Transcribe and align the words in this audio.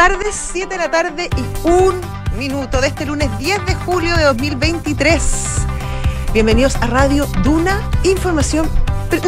tarde, 0.00 0.32
7 0.32 0.66
de 0.66 0.78
la 0.78 0.90
tarde 0.90 1.28
y 1.36 1.68
un 1.68 2.00
minuto 2.38 2.80
de 2.80 2.86
este 2.86 3.04
lunes 3.04 3.28
10 3.36 3.66
de 3.66 3.74
julio 3.74 4.16
de 4.16 4.24
2023. 4.24 5.22
Bienvenidos 6.32 6.74
a 6.76 6.86
Radio 6.86 7.26
Duna, 7.44 7.82
información... 8.02 8.66
¡No! 9.12 9.20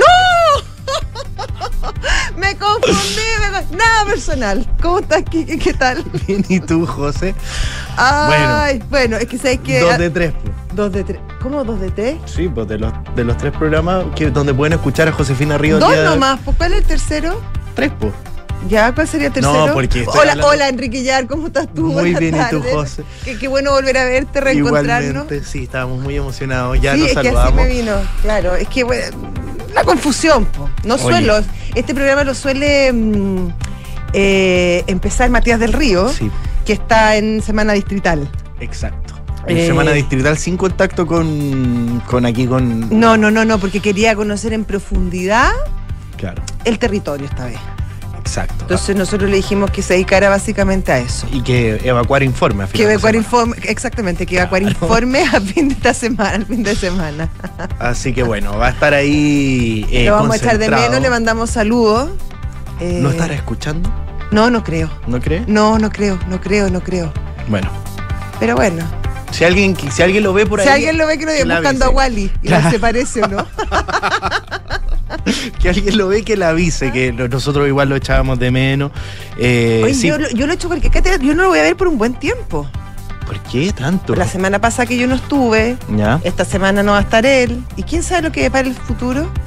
me 2.38 2.56
confundí, 2.56 3.20
me 3.38 3.50
nada 3.76 4.06
personal. 4.06 4.66
¿Cómo 4.80 5.00
estás, 5.00 5.24
Kike? 5.24 5.58
¿Qué 5.58 5.74
tal? 5.74 6.02
Bien, 6.26 6.42
¿y 6.48 6.58
tú, 6.58 6.86
José? 6.86 7.34
Ay, 7.98 8.82
bueno, 8.88 9.18
es 9.18 9.26
que 9.26 9.36
sabes 9.36 9.60
que... 9.60 9.80
Dos 9.80 9.98
de 9.98 10.08
tres. 10.08 10.32
pues. 10.42 10.54
Dos 10.74 10.90
de 10.90 11.04
tres. 11.04 11.20
¿Cómo 11.42 11.64
dos 11.64 11.82
de 11.82 11.90
tres? 11.90 12.16
Sí, 12.24 12.48
pues 12.48 12.66
de 12.66 12.78
los, 12.78 12.94
de 13.14 13.24
los 13.24 13.36
tres 13.36 13.52
programas 13.52 14.06
que, 14.16 14.30
donde 14.30 14.54
pueden 14.54 14.72
escuchar 14.72 15.06
a 15.06 15.12
Josefina 15.12 15.58
Río. 15.58 15.78
Dos 15.78 15.90
día 15.90 16.00
de- 16.00 16.08
nomás, 16.08 16.40
pues, 16.42 16.56
¿cuál 16.56 16.72
es 16.72 16.78
el 16.78 16.86
tercero? 16.86 17.42
Tres, 17.74 17.92
pues. 18.00 18.14
¿Ya? 18.68 18.94
¿Cuál 18.94 19.08
sería 19.08 19.26
el 19.28 19.32
tercero? 19.32 19.66
No, 19.66 19.74
porque 19.74 20.00
estoy 20.00 20.12
Hola, 20.20 20.32
hablando- 20.32 20.46
hola 20.48 20.68
Enrique 20.68 21.02
Yar, 21.02 21.26
¿cómo 21.26 21.48
estás 21.48 21.66
tú? 21.74 21.82
Muy 21.86 22.12
Buenas 22.12 22.20
bien, 22.20 22.36
¿y 22.36 22.50
tú. 22.50 22.62
José? 22.72 23.02
Qué, 23.24 23.36
qué 23.38 23.48
bueno 23.48 23.72
volver 23.72 23.98
a 23.98 24.04
verte, 24.04 24.40
reencontrarnos. 24.40 25.10
Igualmente, 25.24 25.44
sí, 25.44 25.64
estábamos 25.64 26.00
muy 26.00 26.16
emocionados. 26.16 26.80
Ya 26.80 26.94
sí, 26.94 27.00
nos 27.00 27.08
es 27.10 27.18
que 27.18 27.28
así 27.28 27.52
me 27.54 27.66
vino, 27.66 27.92
claro. 28.22 28.54
Es 28.54 28.68
que 28.68 28.84
bueno, 28.84 29.16
la 29.74 29.84
confusión. 29.84 30.44
po. 30.46 30.70
No 30.84 30.94
Oye. 30.94 31.02
suelo. 31.02 31.40
Este 31.74 31.94
programa 31.94 32.22
lo 32.24 32.34
suele 32.34 32.92
mm, 32.92 33.48
eh, 34.12 34.84
empezar 34.86 35.28
Matías 35.30 35.58
del 35.58 35.72
Río, 35.72 36.08
Sí, 36.10 36.30
que 36.64 36.74
está 36.74 37.16
en 37.16 37.42
Semana 37.42 37.72
Distrital. 37.72 38.28
exacto. 38.60 39.14
En 39.48 39.56
Eh, 39.58 39.66
Semana 39.66 39.90
Distrital 39.90 40.38
sin 40.38 40.56
contacto 40.56 41.04
con, 41.06 42.00
con 42.06 42.24
aquí, 42.26 42.46
con. 42.46 42.96
No, 43.00 43.16
no, 43.16 43.30
no, 43.32 43.44
no, 43.44 43.58
porque 43.58 43.80
quería 43.80 44.14
conocer 44.14 44.52
en 44.52 44.64
profundidad 44.64 45.50
Claro, 46.16 46.40
el 46.64 46.78
territorio 46.78 47.26
esta 47.26 47.46
vez. 47.46 47.58
Exacto. 48.22 48.54
Entonces 48.62 48.94
nosotros 48.96 49.28
le 49.30 49.36
dijimos 49.36 49.70
que 49.70 49.82
se 49.82 49.94
dedicara 49.94 50.28
básicamente 50.28 50.92
a 50.92 50.98
eso. 50.98 51.26
y 51.32 51.42
que 51.42 51.80
evacuar 51.84 52.22
informe. 52.22 52.64
a 52.64 52.66
Que 52.68 52.84
evacuar 52.84 53.12
semana. 53.12 53.18
informe, 53.18 53.56
exactamente, 53.64 54.24
que 54.26 54.36
evacuar 54.36 54.62
Claro. 54.62 54.76
informe 54.80 55.22
a 55.24 55.40
fin 55.40 55.68
de 55.68 55.74
esta 55.74 55.92
semana, 55.94 56.30
al 56.36 56.46
fin 56.46 56.62
de 56.62 56.74
semana. 56.76 57.28
Así 57.78 58.12
que 58.12 58.22
bueno, 58.22 58.56
va 58.56 58.68
a 58.68 58.70
estar 58.70 58.94
ahí. 58.94 59.86
eh, 59.90 60.06
Lo 60.06 60.12
vamos 60.14 60.34
a 60.34 60.36
echar 60.36 60.58
de 60.58 60.68
menos, 60.70 61.00
le 61.00 61.10
mandamos 61.10 61.50
saludos. 61.50 62.10
Eh, 62.80 62.98
¿No 63.02 63.10
estará 63.10 63.34
escuchando? 63.34 63.92
No, 64.30 64.48
no 64.50 64.62
creo. 64.64 64.90
¿No 65.06 65.20
cree? 65.20 65.44
No, 65.46 65.78
no 65.78 65.90
creo, 65.90 66.18
no 66.28 66.40
creo, 66.40 66.70
no 66.70 66.80
creo. 66.82 67.12
Bueno, 67.48 67.70
Pero 68.40 68.54
bueno, 68.56 68.82
si 69.30 69.44
alguien, 69.44 69.76
si 69.90 70.02
alguien 70.02 70.22
lo 70.24 70.32
ve 70.32 70.46
por 70.46 70.60
ahí. 70.60 70.66
si 70.66 70.72
alguien 70.72 70.96
lo 70.98 71.06
ve 71.06 71.18
que 71.18 71.26
que 71.26 71.44
la 71.44 71.56
buscando 71.56 71.86
a. 71.86 71.90
Wally 71.90 72.30
y 72.42 72.46
Claro. 72.48 72.64
no 72.64 72.70
se 72.70 72.78
parece 72.78 73.22
o 73.22 73.28
no. 73.28 73.46
Que 75.60 75.68
alguien 75.68 75.96
lo 75.98 76.08
ve 76.08 76.22
que 76.22 76.36
le 76.36 76.44
avise, 76.44 76.92
que 76.92 77.12
nosotros 77.12 77.66
igual 77.68 77.88
lo 77.88 77.96
echábamos 77.96 78.38
de 78.38 78.50
menos. 78.50 78.90
Eh, 79.38 79.80
Oye, 79.84 79.94
sí. 79.94 80.08
yo, 80.08 80.18
lo- 80.18 80.28
yo 80.30 80.46
lo 80.46 80.52
he 80.52 80.56
hecho 80.56 80.68
porque 80.68 80.90
yo 81.20 81.34
no 81.34 81.42
lo 81.44 81.48
voy 81.48 81.58
a 81.58 81.62
ver 81.62 81.76
por 81.76 81.88
un 81.88 81.98
buen 81.98 82.14
tiempo. 82.14 82.68
¿Por 83.26 83.38
qué 83.44 83.72
tanto? 83.72 84.14
La 84.16 84.26
semana 84.26 84.60
pasada 84.60 84.84
que 84.86 84.98
yo 84.98 85.06
no 85.06 85.14
estuve, 85.14 85.76
¿Ya? 85.96 86.20
esta 86.24 86.44
semana 86.44 86.82
no 86.82 86.92
va 86.92 86.98
a 86.98 87.02
estar 87.02 87.24
él. 87.24 87.62
¿Y 87.76 87.82
quién 87.84 88.02
sabe 88.02 88.22
lo 88.22 88.32
que 88.32 88.50
para 88.50 88.66
el 88.68 88.74
futuro? 88.74 89.30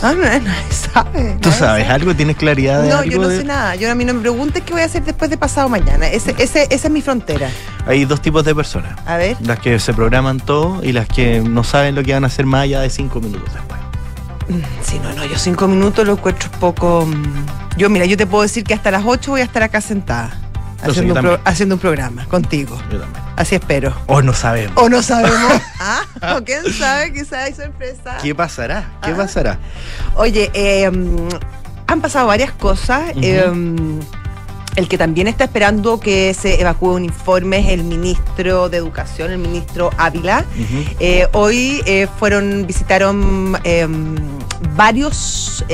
Ah, 0.00 0.12
no, 0.16 0.22
nadie 0.22 0.40
sabe. 0.70 1.10
¿Tú 1.40 1.48
nadie 1.48 1.58
sabes 1.58 1.58
sabe. 1.58 1.84
algo? 1.86 2.14
¿Tienes 2.14 2.36
claridad 2.36 2.82
de 2.84 2.88
No, 2.90 2.98
algo? 2.98 3.10
yo 3.10 3.18
no 3.20 3.26
de- 3.26 3.38
sé 3.38 3.44
nada. 3.44 3.74
Yo 3.74 3.90
a 3.90 3.96
mí 3.96 4.04
no 4.04 4.14
me 4.14 4.20
preguntes 4.20 4.62
qué 4.62 4.72
voy 4.72 4.82
a 4.82 4.84
hacer 4.84 5.02
después 5.02 5.28
de 5.28 5.36
pasado 5.36 5.68
mañana. 5.68 6.06
Ese, 6.06 6.36
ese, 6.38 6.68
esa 6.70 6.86
es 6.86 6.90
mi 6.92 7.02
frontera. 7.02 7.50
Hay 7.84 8.04
dos 8.04 8.22
tipos 8.22 8.44
de 8.44 8.54
personas. 8.54 8.92
A 9.06 9.16
ver. 9.16 9.36
Las 9.40 9.58
que 9.58 9.80
se 9.80 9.92
programan 9.94 10.38
todo 10.38 10.84
y 10.84 10.92
las 10.92 11.08
que 11.08 11.40
no 11.40 11.64
saben 11.64 11.96
lo 11.96 12.04
que 12.04 12.12
van 12.12 12.22
a 12.22 12.28
hacer 12.28 12.46
más 12.46 12.62
allá 12.62 12.80
de 12.80 12.90
cinco 12.90 13.20
minutos 13.20 13.52
después. 13.52 13.80
Sí, 14.82 14.98
no, 15.02 15.12
no, 15.12 15.24
yo 15.26 15.38
cinco 15.38 15.68
minutos 15.68 16.06
lo 16.06 16.12
encuentro 16.14 16.48
un 16.52 16.58
poco. 16.60 17.06
mm, 17.06 17.76
Yo, 17.76 17.90
mira, 17.90 18.06
yo 18.06 18.16
te 18.16 18.26
puedo 18.26 18.42
decir 18.42 18.64
que 18.64 18.74
hasta 18.74 18.90
las 18.90 19.02
ocho 19.04 19.32
voy 19.32 19.40
a 19.42 19.44
estar 19.44 19.62
acá 19.62 19.80
sentada. 19.80 20.30
Sé, 20.82 20.90
Haciendo, 20.90 21.14
un, 21.14 21.20
pro- 21.20 21.30
también. 21.32 21.40
haciendo 21.44 21.74
un 21.74 21.80
programa 21.80 22.24
contigo. 22.26 22.76
Yo 22.90 23.00
también. 23.00 23.24
Así 23.36 23.56
espero. 23.56 23.92
O 24.06 24.22
no 24.22 24.32
sabemos. 24.32 24.72
O 24.76 24.88
no 24.88 25.02
sabemos. 25.02 25.60
ah, 25.80 26.02
o 26.36 26.44
quién 26.44 26.72
sabe, 26.72 27.12
quizá 27.12 27.42
hay 27.44 27.52
sorpresa. 27.52 28.16
¿Qué 28.22 28.34
pasará? 28.34 28.88
¿Qué 29.02 29.10
Ah. 29.10 29.16
pasará? 29.16 29.58
Oye, 30.14 30.50
eh, 30.54 30.88
mm, 30.90 31.28
han 31.88 32.00
pasado 32.00 32.28
varias 32.28 32.52
cosas. 32.52 33.02
Eh, 33.20 33.44
mm, 33.52 34.00
el 34.78 34.88
que 34.88 34.96
también 34.96 35.26
está 35.26 35.42
esperando 35.42 35.98
que 35.98 36.32
se 36.34 36.60
evacúe 36.60 36.94
un 36.94 37.04
informe 37.04 37.58
es 37.58 37.68
el 37.70 37.82
ministro 37.82 38.68
de 38.68 38.76
Educación, 38.76 39.32
el 39.32 39.38
ministro 39.38 39.90
Ávila. 39.98 40.44
Eh, 41.00 41.26
hoy 41.32 41.82
eh, 41.84 42.06
fueron, 42.20 42.64
visitaron 42.64 43.58
eh, 43.64 43.88
varios 44.76 45.64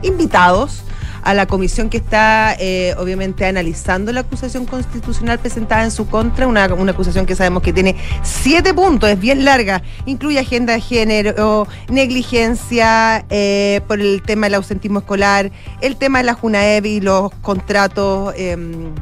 invitados 0.00 0.82
a 1.22 1.34
la 1.34 1.46
comisión 1.46 1.88
que 1.88 1.96
está 1.96 2.54
eh, 2.58 2.94
obviamente 2.98 3.46
analizando 3.46 4.12
la 4.12 4.20
acusación 4.20 4.66
constitucional 4.66 5.38
presentada 5.38 5.84
en 5.84 5.90
su 5.90 6.06
contra, 6.06 6.46
una, 6.46 6.66
una 6.74 6.92
acusación 6.92 7.26
que 7.26 7.36
sabemos 7.36 7.62
que 7.62 7.72
tiene 7.72 7.96
siete 8.22 8.74
puntos, 8.74 9.08
es 9.10 9.18
bien 9.18 9.44
larga, 9.44 9.82
incluye 10.06 10.38
agenda 10.38 10.74
de 10.74 10.80
género, 10.80 11.66
negligencia 11.88 13.24
eh, 13.30 13.80
por 13.86 14.00
el 14.00 14.22
tema 14.22 14.46
del 14.46 14.54
ausentismo 14.54 15.00
escolar, 15.00 15.50
el 15.80 15.96
tema 15.96 16.18
de 16.18 16.24
la 16.24 16.34
JUNAEB 16.34 16.86
y 16.86 17.00
los 17.00 17.30
contratos 17.40 18.34
em, 18.36 18.92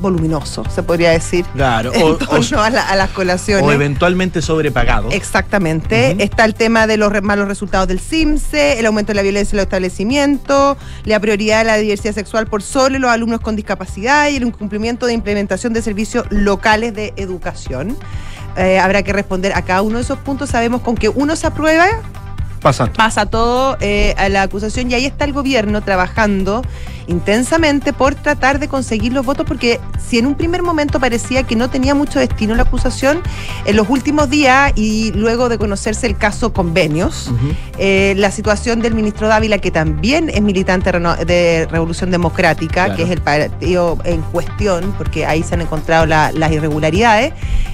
voluminosos, 0.00 0.66
se 0.72 0.82
podría 0.82 1.10
decir, 1.10 1.44
Claro. 1.54 1.92
en 1.94 2.02
O, 2.02 2.06
o- 2.10 2.16
torno 2.16 2.62
a, 2.62 2.70
la- 2.70 2.88
a 2.88 2.96
las 2.96 3.10
colaciones. 3.10 3.64
o 3.66 3.72
eventualmente 3.72 4.42
sobrepagado. 4.42 5.08
Exactamente. 5.10 6.16
Está 6.22 6.44
el 6.44 6.54
tema 6.54 6.86
de 6.86 6.96
los 6.96 7.12
re- 7.12 7.20
malos 7.20 7.48
resultados 7.48 7.88
del 7.88 8.00
CIMSE, 8.00 8.78
el 8.78 8.86
aumento 8.86 9.10
de 9.12 9.14
la 9.16 9.22
violencia 9.22 9.52
en 9.54 9.58
los 9.58 9.64
establecimientos, 9.64 10.76
la 11.04 11.20
prioridad 11.20 11.58
de 11.58 11.64
la 11.64 11.76
diversidad 11.76 12.14
sexual 12.14 12.46
por 12.46 12.62
sobre 12.62 12.98
los 12.98 13.10
alumnos 13.10 13.40
con 13.40 13.56
discapacidad 13.56 14.28
y 14.28 14.36
el 14.36 14.42
incumplimiento 14.44 15.06
de 15.06 15.12
implementación 15.12 15.72
de 15.72 15.82
servicios 15.82 16.26
locales 16.30 16.94
de 16.94 17.12
educación. 17.16 17.96
Eh, 18.56 18.78
habrá 18.78 19.02
que 19.02 19.12
responder 19.12 19.52
a 19.54 19.62
cada 19.62 19.82
uno 19.82 19.96
de 19.98 20.04
esos 20.04 20.18
puntos. 20.18 20.50
Sabemos 20.50 20.80
con 20.82 20.94
que 20.94 21.08
uno 21.08 21.34
se 21.36 21.46
aprueba, 21.46 21.86
Pasa 22.92 23.26
todo 23.26 23.76
eh, 23.80 24.14
a 24.16 24.28
la 24.28 24.42
acusación 24.42 24.90
y 24.90 24.94
ahí 24.94 25.06
está 25.06 25.24
el 25.24 25.32
gobierno 25.32 25.82
trabajando 25.82 26.62
intensamente 27.06 27.92
por 27.92 28.14
tratar 28.14 28.58
de 28.58 28.66
conseguir 28.68 29.12
los 29.12 29.26
votos 29.26 29.44
porque 29.46 29.78
si 30.08 30.18
en 30.18 30.24
un 30.26 30.34
primer 30.34 30.62
momento 30.62 30.98
parecía 30.98 31.42
que 31.42 31.54
no 31.54 31.68
tenía 31.68 31.94
mucho 31.94 32.18
destino 32.18 32.54
la 32.54 32.62
acusación, 32.62 33.20
en 33.66 33.76
los 33.76 33.90
últimos 33.90 34.30
días 34.30 34.72
y 34.74 35.12
luego 35.12 35.50
de 35.50 35.58
conocerse 35.58 36.06
el 36.06 36.16
caso 36.16 36.52
convenios, 36.54 37.30
eh, 37.78 38.14
la 38.16 38.30
situación 38.30 38.80
del 38.80 38.94
ministro 38.94 39.28
Dávila, 39.28 39.58
que 39.58 39.70
también 39.70 40.30
es 40.30 40.40
militante 40.40 40.90
de 41.26 41.68
Revolución 41.70 42.10
Democrática, 42.10 42.84
Claro. 42.86 42.96
que 42.96 43.02
es 43.02 43.10
el 43.10 43.20
partido 43.20 43.98
en 44.04 44.22
cuestión, 44.22 44.94
porque 44.96 45.26
ahí 45.26 45.42
se 45.42 45.54
han 45.54 45.60
encontrado 45.60 46.06
la- 46.06 46.32
las 46.32 46.50
irregularidades, 46.52 47.32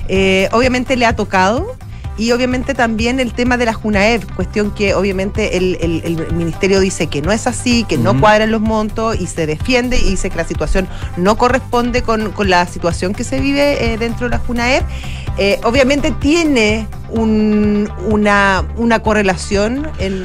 eh, 0.09 0.49
obviamente 0.53 0.97
le 0.97 1.07
ha 1.07 1.15
tocado. 1.15 1.77
Y 2.21 2.33
obviamente 2.33 2.75
también 2.75 3.19
el 3.19 3.33
tema 3.33 3.57
de 3.57 3.65
la 3.65 3.73
JUNAEV, 3.73 4.35
cuestión 4.37 4.73
que 4.73 4.95
obviamente 4.95 5.57
el, 5.57 5.79
el- 5.81 6.03
el 6.05 6.33
ministerio 6.35 6.79
dice 6.79 7.07
que 7.07 7.23
no 7.23 7.33
es 7.33 7.47
así, 7.47 7.85
que 7.85 7.97
no 7.97 8.21
cuadran 8.21 8.51
los 8.51 8.61
montos 8.61 9.19
y 9.19 9.27
se 9.27 9.47
defiende 9.47 9.97
y 9.99 10.11
dice 10.11 10.29
que 10.29 10.37
la 10.37 10.45
situación 10.45 10.87
no 11.17 11.39
corresponde 11.39 12.03
con, 12.03 12.31
con 12.33 12.51
la 12.51 12.67
situación 12.67 13.15
que 13.15 13.25
se 13.25 13.41
vive 13.41 13.95
eh, 13.95 13.97
dentro 13.97 14.27
de 14.29 14.37
la 14.37 14.39
JUNAEV. 14.39 14.83
Eh, 15.39 15.61
obviamente 15.65 16.11
tiene 16.11 16.87
un- 17.09 17.91
una, 18.09 18.67
una 18.77 18.99
correlación, 19.01 19.89
en, 19.99 20.25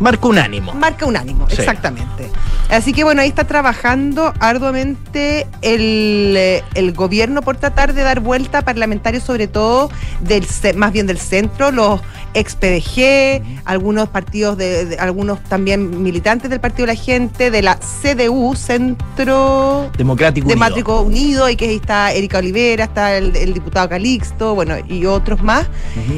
Marca 0.00 0.26
un 0.28 0.38
ánimo. 0.38 0.72
marca 0.74 1.06
un 1.06 1.16
ánimo, 1.16 1.48
Sí. 1.48 1.56
exactamente. 1.60 2.30
Así 2.70 2.92
que 2.92 3.04
bueno, 3.04 3.22
ahí 3.22 3.28
está 3.28 3.44
trabajando 3.44 4.32
arduamente 4.40 5.46
el, 5.62 6.34
eh, 6.36 6.64
el 6.74 6.92
gobierno 6.92 7.40
por 7.42 7.56
tratar 7.56 7.94
de 7.94 8.02
dar 8.02 8.20
vuelta 8.20 8.58
a 8.58 8.62
parlamentarios, 8.62 9.22
sobre 9.22 9.46
todo 9.46 9.90
del 10.20 10.44
más 10.74 10.92
bien 10.92 11.06
del 11.06 11.18
centro, 11.18 11.70
los 11.70 12.00
ex 12.34 12.56
PDG, 12.56 13.42
algunos 13.64 14.08
partidos 14.08 14.56
de, 14.58 14.84
de- 14.84 14.96
algunos 14.98 15.42
también 15.44 16.02
militantes 16.02 16.50
del 16.50 16.60
Partido 16.60 16.86
de 16.86 16.94
la 16.94 17.00
Gente, 17.00 17.50
de 17.50 17.62
la 17.62 17.78
CDU, 17.78 18.54
Centro 18.56 19.90
Democrático. 19.96 20.46
Unido. 20.46 20.54
Democrático 20.58 21.00
Unido, 21.02 21.48
y 21.48 21.56
que 21.56 21.68
ahí 21.68 21.76
está 21.76 22.12
Erika 22.12 22.38
Olivera, 22.38 22.84
está 22.84 23.16
el, 23.16 23.34
el 23.36 23.54
diputado 23.54 23.88
Calixto, 23.88 24.54
bueno, 24.54 24.74
y 24.88 25.06
otros 25.06 25.42
más. 25.42 25.66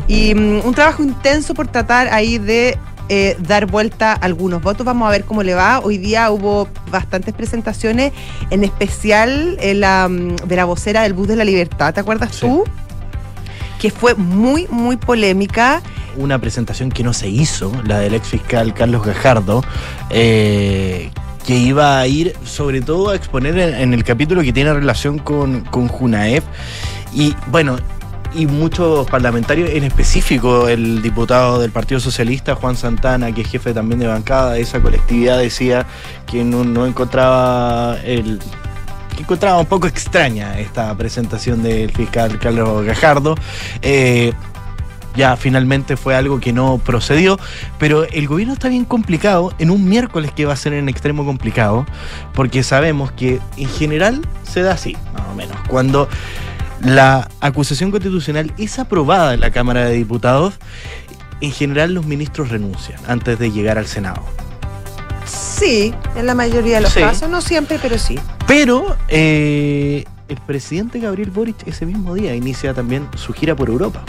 Y 0.09 0.35
mm, 0.35 0.63
un 0.65 0.75
trabajo 0.75 1.03
intenso 1.03 1.55
por 1.55 1.69
tratar 1.69 2.09
ahí 2.13 2.39
de 2.39 2.77
eh, 3.09 3.37
dar 3.41 3.67
vuelta 3.67 4.13
a 4.13 4.17
algunos 4.17 4.63
votos. 4.63 4.85
Vamos 4.85 5.07
a 5.09 5.11
ver 5.11 5.25
cómo 5.25 5.43
le 5.43 5.55
va. 5.55 5.81
Hoy 5.81 5.99
día 5.99 6.31
hubo 6.31 6.69
bastantes 6.91 7.35
presentaciones, 7.35 8.13
en 8.51 8.65
especial 8.65 9.57
eh, 9.61 9.75
la, 9.75 10.09
mm, 10.09 10.37
de 10.37 10.57
la 10.57 10.65
vocera 10.65 11.03
del 11.03 11.15
Bus 11.15 11.29
de 11.29 11.37
la 11.37 11.45
Libertad, 11.45 11.95
¿te 11.95 12.01
acuerdas 12.01 12.35
Sí. 12.35 12.41
tú? 12.41 12.65
Que 13.81 13.91
fue 13.91 14.15
muy, 14.15 14.67
muy 14.71 14.97
polémica. 14.97 15.83
una 16.17 16.41
presentación 16.41 16.91
que 16.91 17.05
no 17.05 17.13
se 17.13 17.29
hizo, 17.29 17.71
la 17.85 18.01
del 18.01 18.15
ex 18.15 18.27
fiscal 18.27 18.75
Carlos 18.75 19.07
Gajardo, 19.07 19.63
eh, 20.11 21.11
que 21.47 21.55
iba 21.57 22.01
a 22.01 22.07
ir 22.09 22.35
sobre 22.45 22.81
todo 22.81 23.11
a 23.11 23.15
exponer 23.15 23.57
en, 23.57 23.75
en 23.75 23.95
el 23.95 24.03
capítulo 24.03 24.43
que 24.43 24.53
tiene 24.53 24.73
relación 24.75 25.19
con, 25.21 25.61
con 25.61 25.87
Junaef. 25.87 26.43
Y 27.15 27.37
bueno, 27.53 27.77
y 28.35 28.47
muchos 28.47 29.09
parlamentarios, 29.09 29.71
en 29.71 29.85
específico 29.85 30.69
el 30.69 31.03
diputado 31.03 31.59
del 31.59 31.71
Partido 31.71 32.01
Socialista, 32.01 32.55
Juan 32.55 32.77
Santana, 32.77 33.33
que 33.33 33.43
es 33.43 33.49
jefe 33.49 33.73
también 33.73 34.01
de 34.01 34.07
bancada 34.07 34.53
de 34.53 34.61
esa 34.61 34.81
colectividad, 34.81 35.39
decía 35.39 35.87
que 36.27 36.45
no, 36.45 36.87
encontraba 36.87 37.97
el 38.05 38.39
encontraba 39.19 39.59
un 39.59 39.67
poco 39.67 39.89
extraña 39.89 40.61
esta 40.61 40.95
presentación 40.97 41.63
del 41.63 41.91
fiscal 41.91 42.39
Carlos 42.39 42.85
Gajardo. 42.85 43.35
Eh, 43.83 44.33
ya 45.17 45.37
finalmente 45.37 45.97
fue 45.97 46.15
algo 46.15 46.39
que 46.39 46.53
no 46.53 46.79
procedió, 46.79 47.41
pero 47.79 48.05
el 48.05 48.29
gobierno 48.29 48.55
está 48.55 48.69
bien 48.69 48.85
complicado 48.85 49.53
en 49.59 49.71
un 49.71 49.89
miércoles 49.89 50.31
que 50.31 50.45
va 50.45 50.53
a 50.53 50.57
ser 50.57 50.75
en 50.75 50.89
extremo 50.89 51.25
complicado, 51.25 51.87
porque 52.35 52.63
sabemos 52.63 53.11
que 53.11 53.41
en 53.57 53.69
general 53.69 54.23
se 54.45 54.63
da 54.63 54.75
así, 54.75 54.97
más 55.13 55.27
o 55.29 55.35
menos, 55.35 55.57
cuando 55.67 56.09
la 56.83 57.29
acusación 57.41 57.91
constitucional 57.91 58.53
es 58.59 58.79
aprobada 58.79 59.35
en 59.35 59.41
la 59.41 59.51
Cámara 59.51 59.85
de 59.87 59.95
Diputados, 59.95 60.55
en 61.41 61.53
general 61.53 61.95
los 61.95 62.05
ministros 62.07 62.49
renuncian 62.51 62.99
antes 63.07 63.39
de 63.39 63.51
llegar 63.51 63.79
al 63.79 63.87
Senado. 63.87 64.23
Sí, 65.27 65.93
en 66.17 66.27
la 66.27 66.35
mayoría 66.35 66.77
de 66.77 66.83
los 66.83 66.93
Sí. 66.93 67.01
casos, 67.01 67.29
no 67.29 67.41
siempre, 67.41 67.79
pero 67.83 67.99
sí. 67.99 68.19
Pero 68.47 68.97
eh, 69.09 70.05
el 70.29 70.37
presidente 70.47 71.01
Gabriel 71.01 71.31
Boric 71.31 71.67
ese 71.67 71.85
mismo 71.85 72.15
día 72.15 72.35
inicia 72.35 72.73
también 72.75 73.09
su 73.17 73.33
gira 73.33 73.55
por 73.55 73.69
Europa. 73.69 74.03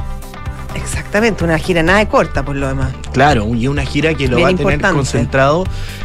Exactamente, 0.75 1.43
una 1.43 1.57
gira 1.57 1.81
nada 1.83 1.99
de 1.99 2.07
corta 2.07 2.43
por 2.45 2.55
lo 2.55 2.67
demás. 2.67 2.93
Claro, 3.11 3.53
y 3.55 3.67
una 3.67 3.83
gira 3.83 4.13
que 4.13 4.27
lo 4.27 4.37
Bien 4.37 4.47
va 4.49 4.51
a 4.51 4.55
tener 4.55 4.73
importante. 4.73 4.95
concentrado. 4.95 5.63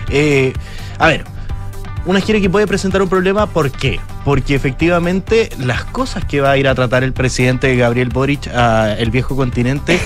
eh, 0.09 0.53
a 0.99 1.09
ver, 1.09 1.25
una 2.07 2.21
gira 2.21 2.41
que 2.41 2.51
puede 2.51 2.67
presentar 2.67 3.03
un 3.03 3.09
problema, 3.09 3.47
¿por 3.47 3.71
qué? 3.71 4.01
Porque 4.25 4.55
efectivamente 4.55 5.49
las 5.59 5.85
cosas 5.85 6.25
que 6.25 6.41
va 6.41 6.51
a 6.51 6.57
ir 6.57 6.69
a 6.69 6.75
tratar 6.75 7.03
el 7.03 7.13
presidente 7.13 7.75
Gabriel 7.77 8.11
Boric 8.11 8.49
al 8.49 9.11
viejo 9.11 9.37
continente 9.37 9.99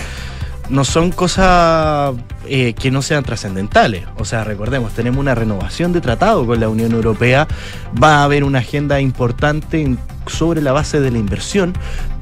no 0.69 0.85
son 0.85 1.11
cosas 1.11 2.15
eh, 2.49 2.75
que 2.75 2.91
no 2.91 3.03
sean 3.03 3.25
trascendentales. 3.25 4.05
O 4.19 4.25
sea, 4.25 4.45
recordemos, 4.45 4.93
tenemos 4.93 5.21
una 5.21 5.35
renovación 5.35 5.93
de 5.93 6.00
tratado 6.00 6.47
con 6.47 6.59
la 6.61 6.69
Unión 6.69 6.93
Europea, 6.93 7.47
va 8.03 8.17
a 8.21 8.25
haber 8.25 8.45
una 8.45 8.59
agenda 8.61 9.00
importante 9.00 9.81
en- 9.83 9.99
sobre 10.27 10.61
la 10.61 10.73
base 10.73 11.00
de 11.00 11.11
la 11.11 11.19
inversión. 11.19 11.73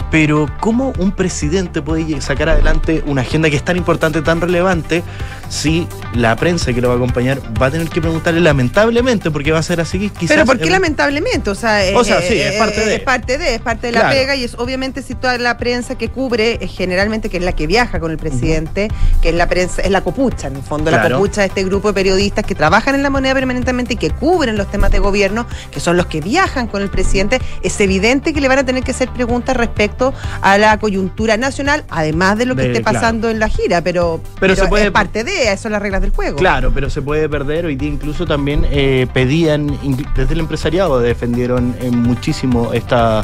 Pero 0.08 0.48
¿cómo 0.60 0.92
un 0.98 1.10
presidente 1.10 1.82
puede 1.82 2.20
sacar 2.20 2.48
adelante 2.48 3.02
una 3.06 3.22
agenda 3.22 3.50
que 3.50 3.56
es 3.56 3.64
tan 3.64 3.76
importante, 3.76 4.22
tan 4.22 4.40
relevante, 4.40 5.02
si 5.48 5.88
la 6.14 6.36
prensa 6.36 6.72
que 6.72 6.80
lo 6.80 6.88
va 6.88 6.94
a 6.94 6.96
acompañar 6.96 7.40
va 7.60 7.66
a 7.66 7.70
tener 7.72 7.88
que 7.88 8.00
preguntarle 8.00 8.40
lamentablemente, 8.40 9.32
porque 9.32 9.50
va 9.50 9.58
a 9.58 9.62
ser 9.64 9.80
así 9.80 10.08
quizás... 10.10 10.28
Pero 10.28 10.44
¿por 10.46 10.58
qué 10.58 10.68
eh, 10.68 10.70
lamentablemente? 10.70 11.50
O 11.50 11.56
sea, 11.56 11.80
O 11.96 12.04
sea, 12.04 12.20
sí, 12.22 12.34
es 12.38 12.54
parte 12.54 12.84
de. 12.84 12.94
Es 12.94 13.00
parte 13.02 13.36
de, 13.36 13.54
es 13.56 13.60
parte 13.60 13.88
de 13.88 13.92
la 13.94 14.00
Claro. 14.02 14.14
pega 14.14 14.36
y 14.36 14.44
es 14.44 14.54
obviamente 14.54 15.02
si 15.02 15.16
toda 15.16 15.38
la 15.38 15.56
prensa 15.58 15.98
que 15.98 16.08
cubre, 16.08 16.58
generalmente 16.68 17.28
que 17.28 17.38
es 17.38 17.42
la 17.42 17.52
que 17.52 17.66
viaja 17.66 17.98
con 17.98 18.12
el 18.12 18.16
presidente, 18.16 18.86
que 19.22 19.30
es 19.30 19.34
la 19.34 19.48
prensa, 19.48 19.82
es 19.82 19.90
la 19.90 20.02
en 20.18 20.56
el 20.56 20.62
fondo, 20.62 20.90
la 20.90 21.00
Claro. 21.00 21.16
copucha 21.16 21.42
de 21.42 21.48
este 21.48 21.62
grupo 21.64 21.88
de 21.88 21.94
periodistas 21.94 22.42
que 22.46 22.54
trabajan 22.54 22.94
en 22.94 23.02
la 23.02 23.10
moneda 23.10 23.34
permanentemente 23.34 23.94
y 23.94 23.96
que 23.96 24.10
cubren 24.10 24.56
los 24.56 24.70
temas 24.70 24.90
de 24.90 24.98
gobierno, 24.98 25.46
que 25.70 25.78
son 25.78 25.98
los 25.98 26.06
que 26.06 26.22
viajan 26.22 26.68
con 26.68 26.80
el 26.80 26.88
presidente, 26.88 27.38
es 27.62 27.78
evidente 27.80 28.32
que 28.32 28.40
le 28.40 28.48
van 28.48 28.58
a 28.60 28.64
tener 28.64 28.82
que 28.82 28.92
hacer 28.92 29.10
preguntas 29.10 29.54
respecto 29.54 30.14
a 30.40 30.56
la 30.56 30.78
coyuntura 30.78 31.36
nacional, 31.36 31.84
además 31.90 32.38
de 32.38 32.46
lo 32.46 32.56
que 32.56 32.62
De- 32.62 32.68
esté 32.68 32.82
claro. 32.82 32.98
pasando 32.98 33.28
en 33.28 33.38
la 33.38 33.48
gira, 33.50 33.82
pero, 33.82 34.22
Pero 34.40 34.56
se 34.56 34.66
puede- 34.68 34.86
es 34.86 34.90
parte 34.90 35.22
de, 35.22 35.42
esas 35.44 35.60
son 35.60 35.72
las 35.72 35.82
reglas 35.82 36.00
del 36.00 36.12
juego. 36.12 36.38
Claro, 36.38 36.72
pero 36.74 36.88
se 36.88 37.02
puede 37.02 37.28
perder. 37.28 37.66
Hoy 37.66 37.76
día 37.76 37.90
incluso 37.90 38.24
también 38.24 38.66
eh, 38.70 39.06
pedían, 39.12 39.78
desde 40.16 40.32
el 40.32 40.40
empresariado 40.40 40.98
defendieron 40.98 41.76
eh, 41.80 41.90
muchísimo 41.90 42.72
esta, 42.72 43.22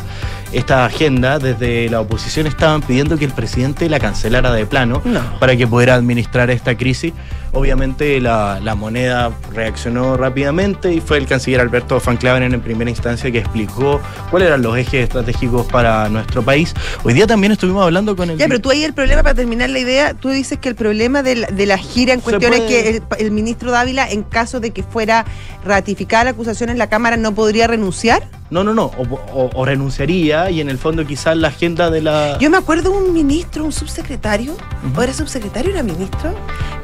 esta 0.53 0.85
agenda. 0.85 1.39
Desde 1.39 1.89
la 1.89 2.01
oposición 2.01 2.47
estaban 2.47 2.83
pidiendo 2.83 3.17
que 3.19 3.25
el 3.25 3.33
presidente 3.33 3.89
la 3.89 3.99
cancelara 4.01 4.53
de 4.53 4.67
plano 4.67 5.03
No. 5.05 5.21
para 5.39 5.57
que 5.57 5.67
pudiera 5.67 5.95
administrar 5.95 6.51
esta 6.51 6.77
crisis. 6.77 7.13
Obviamente 7.55 8.19
la, 8.21 8.61
la 8.63 8.75
moneda 8.75 9.31
reaccionó 9.53 10.17
rápidamente 10.17 10.93
y 10.95 11.01
fue 11.03 11.19
el 11.19 11.27
canciller 11.27 11.61
Alberto 11.61 12.01
Van 12.05 12.17
Claveren 12.17 12.55
en 12.55 12.63
primera 12.63 12.89
instancia 12.89 13.31
que 13.31 13.39
explicó 13.41 14.01
cuáles 14.31 14.49
eran 14.49 14.63
los 14.63 14.77
ejes 14.79 15.05
estratégicos 15.05 15.67
para 15.67 16.09
nuestro 16.09 16.43
país. 16.43 16.73
Hoy 17.05 17.13
día 17.13 17.27
también 17.27 17.53
estuvimos 17.53 17.85
hablando 17.85 18.17
con 18.17 18.31
el... 18.31 18.39
Ya, 18.39 18.49
pero 18.49 18.61
tú 18.61 18.71
ahí 18.71 18.85
el 18.85 18.95
problema, 18.95 19.23
para 19.23 19.35
terminar 19.35 19.69
la 19.69 19.79
idea, 19.81 20.15
tú 20.15 20.31
dices 20.31 20.59
que 20.59 20.71
el 20.71 20.75
problema 20.75 21.23
de 21.23 21.37
la, 21.37 21.47
de 21.49 21.67
la 21.67 21.77
gira 21.77 22.15
en 22.15 22.21
cuestión 22.21 22.55
es 22.55 22.61
que 22.63 22.89
el, 22.89 23.03
el 23.19 23.31
ministro 23.31 23.71
Dávila, 23.71 24.11
en 24.11 24.23
caso 24.23 24.59
de 24.59 24.71
que 24.71 24.83
fuera 24.83 25.27
ratificada 25.63 26.25
la 26.25 26.31
acusación 26.31 26.71
en 26.71 26.79
la 26.79 26.89
Cámara, 26.89 27.19
no 27.19 27.35
podría 27.35 27.67
renunciar. 27.67 28.23
No, 28.51 28.65
no, 28.65 28.75
no, 28.75 28.85
o, 28.99 29.03
o- 29.35 29.51
o 29.55 29.65
renunciaría 29.65 30.51
y 30.51 30.61
en 30.61 30.69
el 30.69 30.77
fondo 30.77 31.07
quizás 31.07 31.37
la 31.39 31.49
agenda 31.49 31.91
de 31.91 32.03
la... 32.03 32.39
Yo 32.39 32.51
me 32.51 32.59
acuerdo 32.59 32.91
de 32.91 32.97
un 32.99 33.13
ministro, 33.15 33.65
un 33.65 33.73
subsecretario, 33.73 34.55
o 34.95 35.03
era 35.03 35.15
subsecretario 35.15 35.71
o 35.71 35.75
era 35.75 35.83
ministro, 35.83 36.35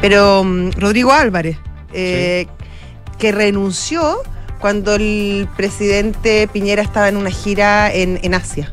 pero 0.00 0.44
mm, 0.44 0.57
Rodrigo 0.76 1.12
Álvarez, 1.12 1.58
eh, 1.92 2.46
que 3.18 3.32
renunció 3.32 4.22
cuando 4.60 4.94
el 4.94 5.48
presidente 5.56 6.48
Piñera 6.52 6.82
estaba 6.82 7.08
en 7.08 7.16
una 7.16 7.30
gira 7.30 7.92
en, 7.92 8.18
en 8.22 8.34
Asia. 8.34 8.70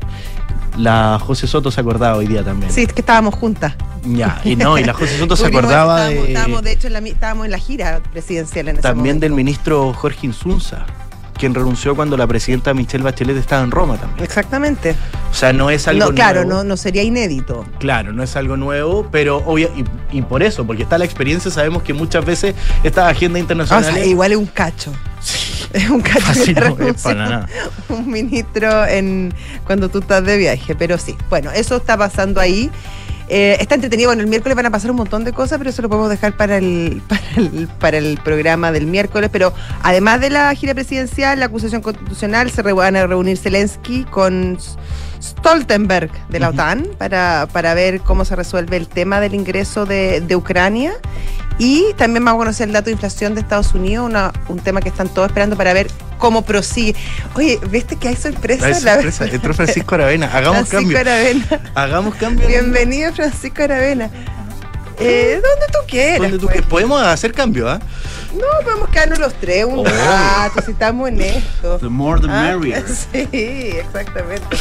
La 0.76 1.18
José 1.18 1.46
Soto 1.46 1.70
se 1.70 1.80
acordaba 1.80 2.16
hoy 2.16 2.26
día 2.26 2.44
también. 2.44 2.70
Sí, 2.70 2.82
es 2.82 2.92
que 2.92 3.00
estábamos 3.00 3.34
juntas. 3.34 3.74
Ya, 4.04 4.40
y 4.44 4.56
no, 4.56 4.78
y 4.78 4.84
la 4.84 4.92
José 4.92 5.18
Soto 5.18 5.36
se 5.36 5.46
acordaba 5.46 6.10
estábamos, 6.10 6.26
de, 6.26 6.32
estábamos, 6.32 6.62
de 6.62 6.72
hecho, 6.72 6.86
en 6.88 6.92
la, 6.92 6.98
estábamos 7.00 7.44
en 7.46 7.50
la 7.50 7.58
gira 7.58 8.02
presidencial 8.12 8.68
en 8.68 8.76
ese 8.76 8.82
también 8.82 9.18
del 9.18 9.30
momento. 9.30 9.46
ministro 9.46 9.92
Jorge 9.94 10.26
Insunza, 10.26 10.86
quien 11.36 11.54
renunció 11.54 11.94
cuando 11.94 12.16
la 12.16 12.26
presidenta 12.26 12.72
Michelle 12.74 13.04
Bachelet 13.04 13.36
estaba 13.36 13.62
en 13.62 13.70
Roma 13.70 13.96
también. 13.96 14.24
Exactamente. 14.24 14.94
O 15.30 15.34
sea, 15.34 15.52
no 15.52 15.70
es 15.70 15.86
algo 15.88 16.06
No, 16.06 16.14
claro, 16.14 16.44
nuevo. 16.44 16.62
no, 16.62 16.68
no 16.68 16.76
sería 16.76 17.02
inédito. 17.02 17.64
Claro, 17.78 18.12
no 18.12 18.22
es 18.22 18.34
algo 18.36 18.56
nuevo, 18.56 19.08
pero 19.10 19.38
obvio, 19.46 19.70
y, 19.76 20.18
y 20.18 20.22
por 20.22 20.42
eso, 20.42 20.66
porque 20.66 20.82
está 20.82 20.98
la 20.98 21.04
experiencia, 21.04 21.50
sabemos 21.50 21.82
que 21.82 21.92
muchas 21.94 22.24
veces 22.24 22.54
estas 22.82 23.10
agendas 23.10 23.40
O 23.40 23.42
internacionales... 23.42 23.94
sea, 23.94 24.04
igual 24.06 24.32
es 24.32 24.38
un 24.38 24.46
cacho. 24.46 24.92
Sí, 25.20 25.38
Es 25.72 25.90
un 25.90 26.00
cacho 26.00 26.20
fácil 26.20 26.54
que 26.54 26.60
no 26.60 26.88
es 26.88 27.02
para 27.02 27.14
nada. 27.28 27.48
un 27.88 28.08
ministro 28.10 28.86
en 28.86 29.34
cuando 29.66 29.88
tú 29.88 29.98
estás 29.98 30.24
de 30.24 30.36
viaje, 30.38 30.74
pero 30.74 30.96
sí. 30.96 31.16
Bueno, 31.28 31.50
eso 31.50 31.76
está 31.76 31.96
pasando 31.98 32.40
ahí. 32.40 32.70
Eh, 33.28 33.56
está 33.60 33.74
entretenido. 33.74 34.08
Bueno, 34.10 34.22
el 34.22 34.28
miércoles 34.28 34.54
van 34.56 34.66
a 34.66 34.70
pasar 34.70 34.90
un 34.90 34.96
montón 34.98 35.24
de 35.24 35.32
cosas, 35.32 35.58
pero 35.58 35.70
eso 35.70 35.82
lo 35.82 35.88
podemos 35.88 36.10
dejar 36.10 36.36
para 36.36 36.58
el, 36.58 37.02
para 37.08 37.22
el, 37.36 37.68
para 37.80 37.98
el 37.98 38.18
programa 38.22 38.72
del 38.72 38.86
miércoles. 38.86 39.30
Pero 39.32 39.52
además 39.82 40.20
de 40.20 40.30
la 40.30 40.54
gira 40.54 40.74
presidencial, 40.74 41.40
la 41.40 41.46
acusación 41.46 41.82
constitucional, 41.82 42.50
se 42.50 42.62
re- 42.62 42.72
van 42.72 42.96
a 42.96 43.06
reunir 43.06 43.36
Zelensky 43.38 44.04
con 44.04 44.58
Stoltenberg 45.22 46.10
de 46.28 46.40
la. 46.40 46.50
OTAN 46.50 46.86
para, 46.98 47.48
para 47.52 47.74
ver 47.74 48.00
cómo 48.00 48.24
se 48.24 48.36
resuelve 48.36 48.76
el 48.76 48.86
tema 48.86 49.18
del 49.20 49.34
ingreso 49.34 49.84
de, 49.86 50.20
de 50.20 50.36
Ucrania. 50.36 50.92
Y 51.58 51.94
también 51.94 52.24
vamos 52.24 52.40
a 52.40 52.44
conocer 52.44 52.68
el 52.68 52.74
dato 52.74 52.86
de 52.86 52.92
inflación 52.92 53.34
de 53.34 53.40
Estados 53.40 53.72
Unidos, 53.74 54.06
una- 54.06 54.32
un 54.48 54.58
tema 54.58 54.80
que 54.80 54.88
están 54.90 55.08
todos 55.08 55.28
esperando 55.28 55.56
para 55.56 55.72
ver 55.72 55.88
cómo 56.18 56.42
prosigue. 56.42 56.94
Oye, 57.34 57.58
¿viste 57.70 57.96
que 57.96 58.08
hay 58.08 58.16
sorpresa? 58.16 58.66
Ay, 58.66 58.74
sorpresa, 58.74 59.24
entró 59.26 59.54
Francisco 59.54 59.94
Aravena. 59.94 60.26
Hagamos 60.32 60.68
Francisco 60.68 60.94
cambio. 60.94 60.98
Aravena. 61.00 61.70
Hagamos 61.74 62.14
cambio. 62.16 62.46
Bienvenido, 62.46 63.12
Francisco 63.14 63.62
Aravena. 63.62 64.10
Eh, 64.98 65.34
donde 65.42 65.66
tú 65.72 65.78
quieras. 65.88 66.20
Donde 66.22 66.38
tú 66.38 66.46
pues. 66.46 66.56
que- 66.56 66.62
Podemos 66.62 67.02
hacer 67.02 67.32
cambio, 67.32 67.68
¿ah? 67.70 67.78
No, 68.34 68.44
podemos 68.64 68.88
quedarnos 68.90 69.18
los 69.18 69.34
tres 69.34 69.64
un 69.64 69.78
Oh. 69.80 69.84
rato, 69.84 70.60
si 70.64 70.72
estamos 70.72 71.08
en 71.08 71.20
esto. 71.22 71.78
The 71.78 71.88
more 71.88 72.20
the 72.20 72.28
Ah, 72.30 72.42
merrier. 72.54 72.84
Sí, 73.12 73.28
exactamente. 73.32 74.56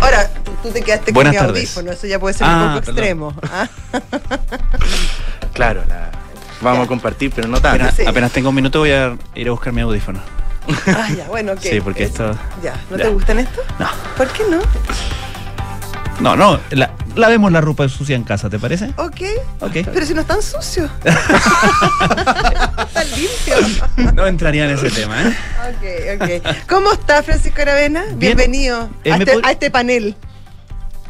Ahora, 0.00 0.28
tú, 0.44 0.52
tú 0.62 0.68
te 0.70 0.82
quedaste 0.82 1.12
Buenas 1.12 1.36
con 1.36 1.46
mi 1.46 1.50
audífono, 1.50 1.92
eso 1.92 2.06
ya 2.08 2.18
puede 2.18 2.34
ser 2.34 2.46
Ah, 2.48 2.74
un 2.74 2.80
poco 2.80 2.86
perdón. 2.86 2.98
extremo. 2.98 3.34
¿ah? 3.52 3.68
Claro, 5.52 5.82
la- 5.88 6.10
vamos 6.62 6.78
Ya. 6.80 6.84
a 6.84 6.88
compartir, 6.88 7.32
pero 7.34 7.48
no 7.48 7.60
tanto. 7.60 7.76
Apenas, 7.84 7.94
Sí. 7.96 8.02
apenas 8.06 8.32
tengo 8.32 8.48
un 8.50 8.54
minuto 8.54 8.78
voy 8.80 8.92
a 8.92 9.16
ir 9.34 9.48
a 9.48 9.50
buscar 9.50 9.72
mi 9.72 9.80
audífono. 9.82 10.20
Ah, 10.86 11.08
ya, 11.16 11.24
bueno, 11.26 11.52
ok. 11.52 11.60
Sí, 11.60 11.80
porque 11.80 12.04
Es- 12.04 12.10
esto... 12.10 12.36
Ya, 12.62 12.74
¿no 12.90 12.96
Ya. 12.96 13.04
te 13.04 13.10
gustan 13.10 13.38
estos? 13.40 13.64
No. 13.78 13.88
¿Por 14.16 14.28
qué 14.28 14.44
no? 14.50 14.60
No, 16.20 16.36
no, 16.36 16.60
la, 16.70 16.92
lavemos 17.16 17.50
la 17.50 17.60
ropa 17.60 17.88
sucia 17.88 18.14
en 18.14 18.22
casa, 18.22 18.48
¿te 18.48 18.58
parece? 18.60 18.92
Ok. 18.96 19.22
Ok. 19.60 19.72
Pero 19.92 20.06
si 20.06 20.14
no 20.14 20.20
están 20.20 20.40
sucios. 20.40 20.88
están 21.04 21.16
limpios. 23.16 23.82
No 24.14 24.24
entraría 24.26 24.66
en 24.66 24.70
ese 24.76 24.88
tema, 24.90 25.20
¿eh? 25.22 25.36
Ok, 25.68 25.82
ok. 26.22 26.28
¿Cómo 26.68 26.92
está 26.92 27.22
Francisco 27.24 27.62
Aravena? 27.62 28.02
Bien. 28.04 28.18
Bienvenido 28.36 28.88
Eh, 29.04 29.12
a, 29.12 29.16
¿me 29.18 29.24
este, 29.24 29.40
a 29.42 29.50
este 29.50 29.70
panel. 29.72 30.14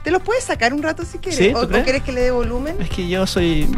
¿Te 0.04 0.10
los 0.10 0.20
puedes 0.22 0.42
sacar 0.44 0.74
un 0.74 0.82
rato 0.82 1.04
si 1.04 1.18
quieres? 1.18 1.38
Sí, 1.38 1.52
¿tú 1.52 1.58
¿O, 1.60 1.68
quieres 1.84 2.02
que 2.02 2.10
le 2.12 2.22
dé 2.22 2.30
volumen? 2.32 2.76
Es 2.80 2.88
que 2.90 3.06
yo 3.08 3.26
soy... 3.26 3.68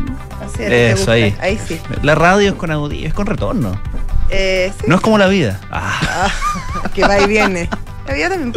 Así 0.42 0.62
Eso, 0.62 0.96
gusta. 0.96 1.12
ahí. 1.12 1.34
Ahí 1.40 1.58
sí. 1.68 1.78
La 2.02 2.14
radio 2.14 2.48
es 2.50 2.54
con 2.54 2.70
audífono, 2.70 3.06
es 3.08 3.14
con 3.14 3.26
retorno. 3.26 3.80
Eh, 4.30 4.72
sí. 4.78 4.84
No 4.88 4.94
es 4.96 5.00
como 5.02 5.18
la 5.18 5.26
vida. 5.26 5.60
Ah. 5.70 6.00
Ah, 6.02 6.88
que 6.94 7.02
va 7.02 7.20
y 7.20 7.26
viene. 7.26 7.68
La 8.08 8.14
vida 8.14 8.28
también. 8.30 8.52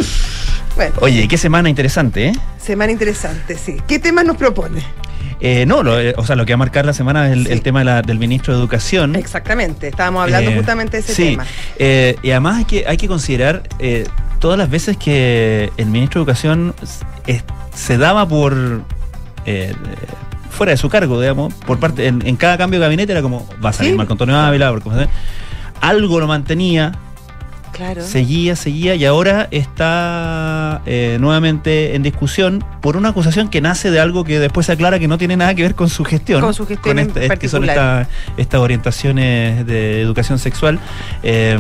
Bueno, 0.76 0.94
Oye, 1.00 1.28
qué 1.28 1.38
semana 1.38 1.70
interesante, 1.70 2.28
¿eh? 2.28 2.34
semana 2.62 2.92
interesante, 2.92 3.58
sí. 3.58 3.78
¿Qué 3.88 3.98
temas 3.98 4.26
nos 4.26 4.36
propone? 4.38 4.82
Eh, 5.40 5.66
no, 5.66 5.84
lo, 5.84 6.00
eh, 6.00 6.14
o 6.18 6.26
sea, 6.26 6.36
lo 6.36 6.46
que 6.46 6.54
va 6.54 6.56
a 6.56 6.58
marcar 6.58 6.86
la 6.86 6.94
semana 6.94 7.28
es 7.28 7.34
el, 7.34 7.46
Sí. 7.48 7.52
el 7.54 7.62
tema 7.62 7.80
de 7.80 7.86
la- 7.86 8.02
del 8.02 8.20
ministro 8.20 8.54
de 8.54 8.60
Educación. 8.60 9.16
Exactamente, 9.16 9.88
estábamos 9.88 10.24
hablando 10.24 10.52
Eh, 10.52 10.56
justamente 10.56 10.98
de 10.98 11.02
ese 11.04 11.14
sí, 11.16 11.24
tema. 11.32 11.46
eh, 11.80 12.16
y 12.22 12.32
además 12.32 12.58
hay 12.58 12.66
que, 12.66 12.86
hay 12.88 12.98
que 12.98 13.08
considerar 13.08 13.64
eh, 13.80 14.06
todas 14.40 14.58
las 14.58 14.70
veces 14.70 14.98
que 14.98 15.72
el 15.78 15.88
ministro 15.88 16.20
de 16.20 16.24
Educación 16.24 16.74
es- 17.26 17.44
se 17.76 17.98
daba 17.98 18.28
por 18.28 18.82
eh, 19.46 19.74
fuera 20.50 20.72
de 20.72 20.78
su 20.78 20.90
cargo, 20.90 21.22
digamos, 21.22 21.54
por 21.54 21.80
parte, 21.80 22.08
en, 22.08 22.26
en 22.26 22.36
cada 22.36 22.58
cambio 22.58 22.80
de 22.80 22.86
gabinete 22.86 23.12
era 23.12 23.22
como, 23.22 23.48
va 23.64 23.70
a 23.70 23.74
salir 23.74 23.92
Sí. 23.94 23.98
Marco 23.98 24.14
Antonio 24.14 24.36
Ávila, 24.36 24.72
porque, 24.72 25.08
algo 25.82 26.20
lo 26.20 26.28
mantenía, 26.28 26.94
Claro. 27.72 28.02
seguía, 28.02 28.56
seguía 28.56 28.96
y 28.96 29.06
ahora 29.06 29.48
está 29.52 30.82
eh, 30.88 31.18
nuevamente 31.22 31.96
en 31.96 32.02
discusión 32.02 32.64
por 32.82 32.98
una 32.98 33.10
acusación 33.10 33.50
que 33.50 33.62
nace 33.62 33.92
de 33.92 34.00
algo 34.00 34.24
que 34.24 34.40
después 34.40 34.66
se 34.66 34.72
aclara 34.72 34.98
que 34.98 35.08
no 35.08 35.20
tiene 35.20 35.38
nada 35.38 35.54
que 35.54 35.62
ver 35.62 35.76
con 35.76 35.88
su 35.90 36.04
gestión. 36.04 36.42
Con 36.42 36.56
su 36.56 36.66
gestión 36.66 36.98
en 36.98 37.12
que 37.12 37.48
son 37.48 37.64
estas 37.70 38.08
estas 38.38 38.60
orientaciones 38.62 39.68
de 39.68 40.02
educación 40.02 40.40
sexual. 40.40 40.80
Eh, 41.22 41.60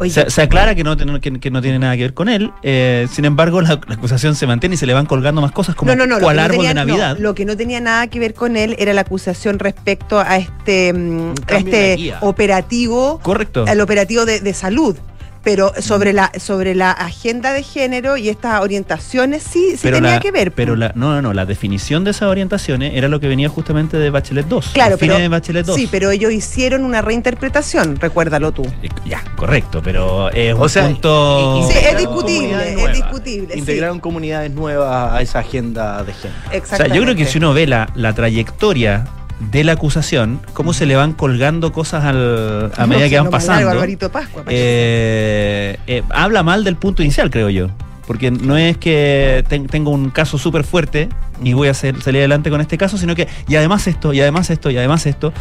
Oye, 0.00 0.10
se, 0.10 0.30
se 0.30 0.42
aclara 0.42 0.74
que 0.74 0.82
no, 0.82 0.96
tiene- 0.96 1.20
que, 1.20 1.38
que 1.38 1.50
no 1.50 1.60
tiene 1.62 1.78
nada 1.78 1.94
que 1.96 2.02
ver 2.02 2.14
con 2.14 2.28
él. 2.28 2.50
eh, 2.62 3.06
sin 3.12 3.24
embargo, 3.26 3.60
la, 3.60 3.78
la 3.86 3.94
acusación 3.94 4.34
se 4.34 4.46
mantiene 4.46 4.74
y 4.74 4.78
se 4.78 4.86
le 4.86 4.94
van 4.94 5.06
colgando 5.06 5.40
más 5.40 5.52
cosas 5.52 5.74
como 5.76 5.94
no, 5.94 6.06
no, 6.06 6.18
cual 6.18 6.38
árbol 6.38 6.56
tenía- 6.56 6.70
de 6.70 6.74
Navidad. 6.74 7.16
lo 7.18 7.34
que 7.34 7.44
no 7.44 7.56
tenía 7.56 7.80
nada 7.80 8.06
que 8.08 8.18
ver 8.18 8.34
con 8.34 8.56
él 8.56 8.74
era 8.78 8.92
la 8.94 9.02
acusación 9.02 9.58
respecto 9.58 10.18
a 10.18 10.36
este, 10.38 10.92
mm, 10.92 11.34
a 11.48 11.56
este 11.58 12.14
operativo, 12.22 13.20
Correcto. 13.22 13.64
al 13.68 13.80
operativo 13.80 14.24
de, 14.24 14.40
de 14.40 14.54
salud. 14.54 14.96
Pero 15.42 15.72
sobre 15.80 16.12
la, 16.12 16.30
sobre 16.38 16.74
la 16.74 16.90
agenda 16.90 17.52
de 17.54 17.62
género 17.62 18.16
y 18.18 18.28
estas 18.28 18.60
orientaciones 18.60 19.42
sí, 19.42 19.70
sí 19.76 19.90
tenía 19.90 20.00
la, 20.16 20.20
que 20.20 20.30
ver. 20.30 20.52
Pero 20.52 20.76
la, 20.76 20.92
no, 20.94 21.14
no, 21.14 21.22
no, 21.22 21.32
la 21.32 21.46
definición 21.46 22.04
de 22.04 22.10
esas 22.10 22.28
orientaciones 22.28 22.92
era 22.94 23.08
lo 23.08 23.20
que 23.20 23.28
venía 23.28 23.48
justamente 23.48 23.96
de 23.96 24.10
Bachelet 24.10 24.46
2. 24.46 24.70
claro, 24.74 24.96
pero, 24.98 25.16
de 25.18 25.28
Bachelet 25.28 25.64
2. 25.64 25.74
sí, 25.76 25.88
pero 25.90 26.10
ellos 26.10 26.30
hicieron 26.32 26.84
una 26.84 27.00
reinterpretación, 27.00 27.96
recuérdalo 27.96 28.52
tú. 28.52 28.64
Eh, 28.82 28.88
Ya, 29.06 29.22
correcto, 29.36 29.80
pero 29.82 30.28
es 30.30 30.52
O 30.54 30.62
un 30.64 30.68
sea, 30.68 30.86
punto. 30.86 31.68
Sí, 31.68 31.70
es 31.70 31.76
Integraron 31.76 31.98
discutible, 31.98 32.38
comunidades 32.40 32.68
es 32.68 32.74
nuevas. 32.76 32.96
discutible. 32.96 33.54
sí. 33.54 33.58
Integraron 33.60 34.00
comunidades 34.00 34.50
nuevas 34.50 35.12
a 35.14 35.22
esa 35.22 35.38
agenda 35.38 36.02
de 36.04 36.12
género. 36.12 36.38
O 36.40 36.48
sea, 36.50 36.58
Exactamente. 36.58 36.96
yo 36.98 37.02
creo 37.04 37.16
que 37.16 37.24
si 37.24 37.38
uno 37.38 37.54
ve 37.54 37.66
la, 37.66 37.88
la 37.94 38.12
trayectoria 38.12 39.06
de 39.50 39.64
la 39.64 39.72
acusación, 39.72 40.40
cómo 40.52 40.72
se 40.72 40.84
le 40.86 40.96
van 40.96 41.12
colgando 41.14 41.72
cosas 41.72 42.04
al, 42.04 42.70
a 42.76 42.80
No, 42.82 42.86
medida 42.88 43.08
que 43.08 43.16
van 43.16 43.24
largo, 43.24 43.30
pasando, 43.30 44.10
Pascua, 44.10 44.42
eh, 44.48 45.78
eh, 45.86 46.02
habla 46.10 46.42
mal 46.42 46.62
del 46.64 46.76
punto 46.76 47.02
inicial, 47.02 47.30
creo 47.30 47.48
yo. 47.50 47.68
Porque 48.06 48.32
no 48.32 48.56
es 48.56 48.76
que 48.76 49.44
ten- 49.48 49.68
tengo 49.68 49.90
un 49.90 50.10
caso 50.10 50.36
súper 50.36 50.64
fuerte 50.64 51.08
y 51.44 51.52
voy 51.52 51.68
a 51.68 51.70
hacer, 51.70 52.02
salir 52.02 52.18
adelante 52.22 52.50
con 52.50 52.60
este 52.60 52.76
caso, 52.76 52.98
sino 52.98 53.14
que, 53.14 53.28
y 53.46 53.54
además 53.54 53.86
esto, 53.86 54.12
y 54.12 54.20
además 54.20 54.50
esto, 54.50 54.68
y 54.70 54.76
además 54.76 55.06
esto. 55.06 55.32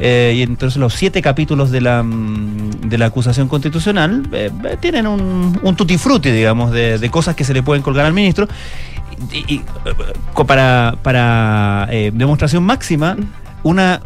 eh, 0.00 0.34
y 0.36 0.42
entonces 0.42 0.76
los 0.78 0.92
siete 0.94 1.22
capítulos 1.22 1.70
de 1.70 1.80
la, 1.80 2.02
mm, 2.02 2.88
de 2.88 2.98
la 2.98 3.06
acusación 3.06 3.46
constitucional 3.48 4.28
tienen 4.80 5.06
un, 5.06 5.58
un 5.62 5.76
tutti 5.76 5.96
frutti, 5.98 6.30
digamos, 6.32 6.72
de, 6.72 6.98
de 6.98 7.10
cosas 7.10 7.36
que 7.36 7.44
se 7.44 7.54
le 7.54 7.62
pueden 7.62 7.82
colgar 7.84 8.04
al 8.06 8.12
ministro. 8.12 8.48
Y, 9.32 9.62
para, 10.46 10.96
para 11.02 11.86
eh, 11.90 12.10
demostración 12.12 12.64
máxima, 12.64 13.16
una, 13.62 14.02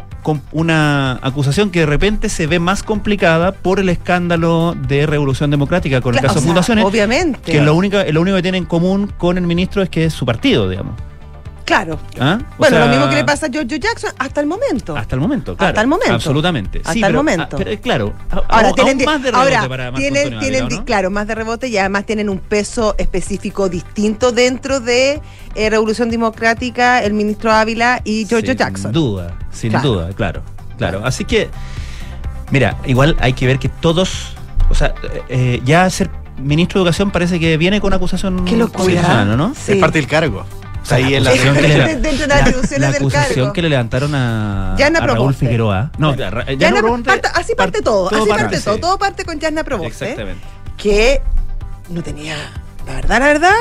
una 0.51 1.19
acusación 1.21 1.71
que 1.71 1.81
de 1.81 1.85
repente 1.85 2.29
se 2.29 2.47
ve 2.47 2.59
más 2.59 2.83
complicada 2.83 3.51
por 3.51 3.79
el 3.79 3.89
escándalo 3.89 4.75
de 4.87 5.05
Revolución 5.05 5.51
Democrática 5.51 6.01
con 6.01 6.15
el 6.15 6.21
caso 6.21 6.39
o 6.39 6.41
sea, 6.41 6.47
Fundaciones, 6.47 6.85
Obviamente. 6.85 7.51
que 7.51 7.61
lo 7.61 7.75
único, 7.75 7.97
lo 8.11 8.21
único 8.21 8.37
que 8.37 8.43
tiene 8.43 8.57
en 8.57 8.65
común 8.65 9.11
con 9.17 9.37
el 9.37 9.45
ministro 9.45 9.81
es 9.81 9.89
que 9.89 10.05
es 10.05 10.13
su 10.13 10.25
partido, 10.25 10.69
digamos. 10.69 10.95
Claro. 11.71 11.99
¿Ah? 12.19 12.37
Bueno, 12.57 12.75
sea, 12.75 12.85
lo 12.85 12.91
mismo 12.91 13.09
que 13.09 13.15
le 13.15 13.23
pasa 13.23 13.45
a 13.45 13.49
George 13.49 13.79
Jackson 13.79 14.11
hasta 14.19 14.41
el 14.41 14.47
momento. 14.47 14.97
Hasta 14.97 15.15
el 15.15 15.21
momento, 15.21 15.55
claro. 15.55 15.69
Hasta 15.69 15.81
el 15.81 15.87
momento. 15.87 16.13
Absolutamente. 16.13 16.79
Hasta 16.79 16.91
Sí, 16.91 16.99
el 16.99 17.05
pero- 17.05 17.19
momento. 17.19 17.55
ah, 17.57 17.61
pero, 17.63 17.81
claro, 17.81 18.13
a- 18.29 18.35
Ahora 18.35 18.67
aún- 18.67 18.75
tienen, 18.75 19.05
más 19.05 19.23
de 19.23 19.31
rebote 19.31 19.55
ahora, 19.55 19.69
para 19.69 19.93
tienen, 19.93 20.17
Antonio 20.23 20.39
tienen 20.41 20.61
Ávila, 20.63 20.79
¿no? 20.79 20.85
claro, 20.85 21.11
más 21.11 21.27
de 21.27 21.35
rebote 21.35 21.67
y 21.69 21.77
además 21.77 22.05
tienen 22.05 22.27
un 22.27 22.39
peso 22.39 22.93
específico 22.97 23.69
distinto 23.69 24.33
dentro 24.33 24.81
de 24.81 25.21
eh, 25.55 25.69
Revolución 25.69 26.09
Democrática, 26.09 27.01
el 27.03 27.13
ministro 27.13 27.51
Ávila 27.53 28.01
y 28.03 28.25
George 28.25 28.47
sin 28.47 28.57
Jackson. 28.57 28.91
duda, 28.91 29.37
sin 29.51 29.69
Claro. 29.71 29.89
duda, 29.93 30.09
claro, 30.13 30.41
claro. 30.77 31.01
Así 31.05 31.23
que, 31.23 31.49
mira, 32.51 32.77
igual 32.85 33.15
hay 33.19 33.31
que 33.33 33.47
ver 33.47 33.59
que 33.59 33.69
todos, 33.69 34.33
o 34.69 34.75
sea, 34.75 34.93
eh, 35.29 35.61
ya 35.63 35.89
ser 35.89 36.09
ministro 36.37 36.79
de 36.79 36.83
Educación 36.83 37.11
parece 37.11 37.39
que 37.39 37.55
viene 37.57 37.79
con 37.79 37.93
acusación 37.93 38.43
Qué 38.45 38.57
locura. 38.57 38.77
constitucional, 38.83 39.37
¿no? 39.37 39.53
Sí. 39.55 39.73
Es 39.73 39.77
parte 39.77 39.99
del 39.99 40.07
cargo. 40.07 40.45
Sea, 40.97 41.05
ahí 41.05 41.15
en 41.15 41.23
la 41.23 41.29
acusación 41.31 41.55
que 41.55 41.67
le- 41.67 41.95
Dentro 41.95 42.11
de 42.11 42.27
las 42.27 42.41
atribuciones 42.41 42.79
la 42.79 42.87
del 42.91 42.95
acusación 43.01 43.35
cargo. 43.37 43.53
que 43.53 43.61
le 43.61 43.69
levantaron 43.69 44.15
a, 44.15 44.75
Yana 44.77 44.99
a 44.99 45.07
Raúl. 45.07 45.33
Figueroa. 45.33 45.91
No, 45.97 46.15
Yana 46.15 46.79
Proboste 46.79 47.03
parte- 47.05 47.27
así 47.33 47.55
parte 47.55 47.79
part- 47.79 47.83
todo, 47.83 48.07
así 48.09 48.29
parte 48.29 48.59
todo, 48.59 48.77
todo 48.77 48.97
parte 48.97 49.25
con 49.25 49.39
Jasna 49.39 49.63
Proboste, 49.63 49.87
Exactamente. 50.11 50.43
que 50.77 51.21
no 51.89 52.01
tenía, 52.03 52.35
la 52.87 52.93
verdad, 52.95 53.19
la 53.19 53.25
verdad, 53.25 53.53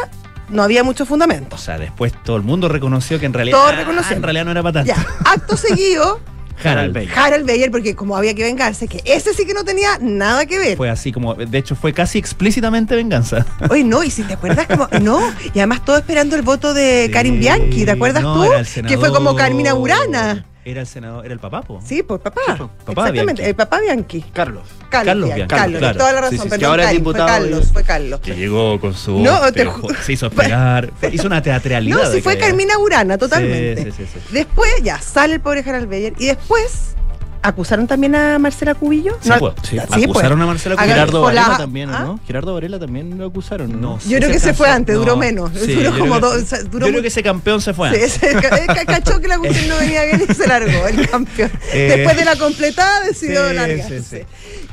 no 0.48 0.62
había 0.62 0.82
mucho 0.84 1.06
fundamento. 1.06 1.56
O 1.56 1.58
sea, 1.58 1.78
después 1.78 2.12
todo 2.24 2.36
el 2.36 2.42
mundo 2.42 2.68
reconoció 2.68 3.18
que 3.20 3.26
en 3.26 3.32
realidad, 3.32 3.56
Todos 3.58 3.72
ah, 3.72 4.12
en 4.14 4.22
realidad 4.22 4.44
no 4.44 4.50
era 4.50 4.62
para 4.62 4.84
tanto. 4.84 4.88
Ya, 4.94 5.06
acto 5.24 5.56
seguido, 5.56 6.20
Harald 6.62 6.94
Bayer. 6.94 7.10
Harald 7.18 7.46
Beyer, 7.46 7.70
porque 7.70 7.94
como 7.94 8.16
había 8.16 8.34
que 8.34 8.42
vengarse, 8.42 8.88
que 8.88 9.00
ese 9.04 9.32
sí 9.34 9.46
que 9.46 9.54
no 9.54 9.64
tenía 9.64 9.98
nada 10.00 10.46
que 10.46 10.58
ver. 10.58 10.76
Fue 10.76 10.88
así 10.90 11.12
como, 11.12 11.34
de 11.34 11.58
hecho 11.58 11.74
fue 11.76 11.92
casi 11.92 12.18
explícitamente 12.18 12.94
venganza. 12.96 13.46
Oye, 13.70 13.84
no, 13.84 14.02
y 14.02 14.10
si 14.10 14.22
te 14.22 14.34
acuerdas 14.34 14.66
como, 14.66 14.88
no, 15.00 15.20
y 15.54 15.58
además 15.58 15.84
todo 15.84 15.96
esperando 15.96 16.36
el 16.36 16.42
voto 16.42 16.74
de 16.74 17.04
Sí. 17.06 17.12
Karim 17.12 17.38
Bianchi, 17.40 17.84
¿te 17.84 17.90
acuerdas 17.92 18.22
No, 18.22 18.34
tú? 18.34 18.44
era 18.44 18.60
el 18.60 18.66
Que 18.86 18.98
fue 18.98 19.12
como 19.12 19.34
Carmina 19.36 19.72
Burana. 19.74 20.46
Era 20.62 20.82
el 20.82 20.86
senador, 20.86 21.24
era 21.24 21.32
el 21.32 21.40
papá, 21.40 21.62
po. 21.62 21.80
Sí, 21.82 22.02
por 22.02 22.20
papá. 22.20 22.40
Sí, 22.46 22.52
por 22.56 22.68
papá 22.68 23.08
Exactamente, 23.08 23.22
Bianchi. 23.42 23.42
el 23.44 23.54
papá 23.54 23.80
Bianchi. 23.80 24.20
Carlos. 24.32 24.62
Carlos, 24.90 25.06
Carlos 25.06 25.34
Bianchi, 25.34 25.54
Carlos, 25.56 25.78
claro. 25.78 25.98
toda 25.98 26.12
la 26.12 26.20
razón, 26.20 26.30
sí, 26.32 26.36
sí, 26.36 26.42
perdón, 26.42 26.58
que 26.58 26.66
ahora 26.66 26.84
es 26.84 26.90
diputado 26.92 27.28
fue 27.28 27.36
Carlos, 27.40 27.70
fue 27.72 27.84
Carlos. 27.84 28.20
Que 28.20 28.34
llegó 28.36 28.80
con 28.80 28.94
su 28.94 29.20
No, 29.20 29.52
te 29.52 29.66
se 30.02 30.12
hizo 30.12 30.26
esperar, 30.30 30.92
hizo 31.10 31.26
una 31.26 31.40
teatralidad. 31.40 31.96
No, 31.96 32.12
sí 32.12 32.20
fue 32.20 32.36
Carmina 32.36 32.76
Burana, 32.76 33.16
totalmente. 33.16 33.84
Sí, 33.84 33.90
sí, 33.92 34.04
sí, 34.12 34.18
sí. 34.20 34.34
Después 34.34 34.70
ya 34.82 35.00
sale 35.00 35.34
el 35.34 35.40
pobre 35.40 35.60
Harald 35.60 35.88
Beyer 35.88 36.12
y 36.18 36.26
después 36.26 36.94
acusaron 37.42 37.86
también 37.86 38.14
a 38.14 38.38
Marcela 38.38 38.74
Cubillo. 38.74 39.16
Sí, 39.20 39.28
No, 39.30 39.38
pues, 39.38 39.54
sí, 39.62 39.78
acusaron 39.78 40.12
pues. 40.12 40.24
a 40.26 40.46
Marcela 40.46 40.76
Cubillo. 40.76 40.92
Gerardo 40.94 41.18
la- 41.20 41.24
Varela 41.42 41.56
también, 41.58 41.90
¿Ah? 41.90 42.00
¿no? 42.00 42.20
Gerardo 42.26 42.54
Varela 42.54 42.78
también 42.78 43.18
lo 43.18 43.26
acusaron, 43.26 43.80
¿no? 43.80 43.98
Yo 44.06 44.18
creo 44.18 44.30
que 44.30 44.38
se 44.38 44.52
fue 44.54 44.68
antes, 44.68 44.94
duró 44.96 45.16
menos. 45.16 45.52
Duró 45.54 45.66
yo 45.82 45.98
como 45.98 46.18
creo 46.18 46.32
que- 46.32 46.38
dos- 46.40 46.70
duró 46.70 46.86
yo 46.86 46.92
creo 46.92 47.02
que 47.02 47.08
ese 47.08 47.22
campeón 47.22 47.60
se 47.60 47.72
fue 47.74 47.88
antes. 47.88 48.22
ese 48.22 48.34
ca- 48.34 48.84
cachó 48.86 49.20
que 49.20 49.28
la 49.28 49.38
cuestión 49.38 49.68
no 49.68 49.76
venía 49.78 50.04
bien 50.04 50.22
y 50.28 50.34
se 50.34 50.46
largó 50.46 50.86
el 50.86 51.08
campeón. 51.10 51.50
Eh, 51.72 51.94
Después 51.96 52.16
de 52.16 52.24
la 52.24 52.36
completada 52.36 53.00
decidió 53.06 53.48
sí, 53.48 53.54
largarse. 53.54 54.02
sí, 54.02 54.18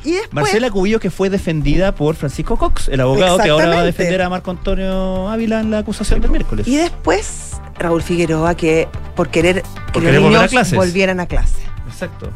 Y 0.04 0.12
después, 0.14 0.34
Marcela 0.34 0.70
Cubillo 0.70 1.00
que 1.00 1.10
fue 1.10 1.30
defendida 1.30 1.96
por 1.96 2.16
Francisco 2.16 2.58
Cox, 2.58 2.88
el 2.90 3.00
abogado 3.02 3.38
que 3.38 3.50
ahora 3.50 3.68
va 3.70 3.80
a 3.80 3.84
defender 3.86 4.22
a 4.22 4.30
Marco 4.30 4.52
Antonio 4.52 5.30
Ávila 5.30 5.62
en 5.62 5.72
la 5.72 5.80
acusación 5.80 6.22
del 6.22 6.32
miércoles. 6.32 6.68
y 6.68 6.76
después 6.76 7.52
Raúl 7.80 8.02
Figueroa 8.02 8.56
que 8.56 8.88
por 9.16 9.30
querer 9.30 9.62
que 9.62 9.92
Por 9.94 10.04
los 10.04 10.12
querer 10.12 10.22
niños 10.52 10.72
volvieran 10.74 11.20
a 11.20 11.28
clase. 11.28 11.54
Exacto. 11.88 12.30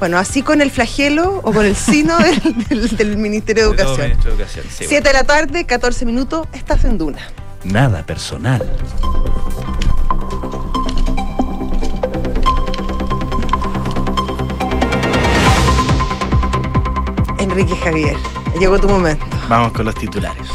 Bueno, 0.00 0.18
así 0.18 0.42
con 0.42 0.60
el 0.62 0.70
flagelo 0.70 1.40
o 1.44 1.52
con 1.52 1.64
el 1.66 1.76
sino 1.76 2.18
del, 2.18 2.40
del- 2.68 2.96
del 2.96 3.16
Ministerio 3.18 3.64
de 3.64 3.68
Educación. 3.82 4.06
Ministro 4.08 4.30
de 4.30 4.36
Educación, 4.42 4.64
sí, 4.70 4.84
7 4.88 5.08
de 5.08 5.12
la 5.12 5.24
tarde, 5.24 5.66
14 5.66 6.04
minutos, 6.06 6.48
estás 6.52 6.84
en 6.84 6.96
Duna. 6.98 7.20
Nada 7.64 8.04
personal. 8.06 8.62
Enrique 17.38 17.74
Javier, 17.76 18.16
llegó 18.58 18.78
tu 18.78 18.88
momento. 18.88 19.24
Vamos 19.48 19.72
con 19.72 19.86
los 19.86 19.94
titulares. 19.94 20.48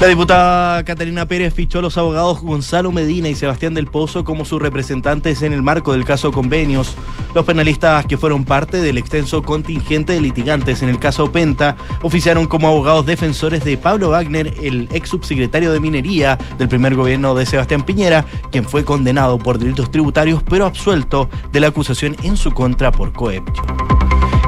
La 0.00 0.06
diputada 0.06 0.84
Catalina 0.84 1.26
Pérez 1.26 1.52
fichó 1.52 1.80
a 1.80 1.82
los 1.82 1.98
abogados 1.98 2.40
Gonzalo 2.40 2.92
Medina 2.92 3.28
y 3.28 3.34
Sebastián 3.34 3.74
del 3.74 3.88
Pozo 3.88 4.22
como 4.22 4.44
sus 4.44 4.62
representantes 4.62 5.42
en 5.42 5.52
el 5.52 5.60
marco 5.60 5.90
del 5.90 6.04
caso 6.04 6.30
Convenios. 6.30 6.94
Los 7.34 7.44
penalistas 7.44 8.06
que 8.06 8.16
fueron 8.16 8.44
parte 8.44 8.80
del 8.80 8.96
extenso 8.96 9.42
contingente 9.42 10.12
de 10.12 10.20
litigantes 10.20 10.82
en 10.82 10.88
el 10.88 11.00
caso 11.00 11.32
Penta 11.32 11.76
oficiaron 12.02 12.46
como 12.46 12.68
abogados 12.68 13.06
defensores 13.06 13.64
de 13.64 13.76
Pablo 13.76 14.10
Wagner, 14.10 14.54
el 14.62 14.88
ex 14.92 15.08
subsecretario 15.08 15.72
de 15.72 15.80
Minería 15.80 16.38
del 16.58 16.68
primer 16.68 16.94
gobierno 16.94 17.34
de 17.34 17.44
Sebastián 17.44 17.82
Piñera, 17.82 18.24
quien 18.52 18.64
fue 18.64 18.84
condenado 18.84 19.36
por 19.36 19.58
delitos 19.58 19.90
tributarios 19.90 20.44
pero 20.48 20.64
absuelto 20.64 21.28
de 21.50 21.58
la 21.58 21.66
acusación 21.66 22.14
en 22.22 22.36
su 22.36 22.52
contra 22.52 22.92
por 22.92 23.12
cohecho. 23.12 23.64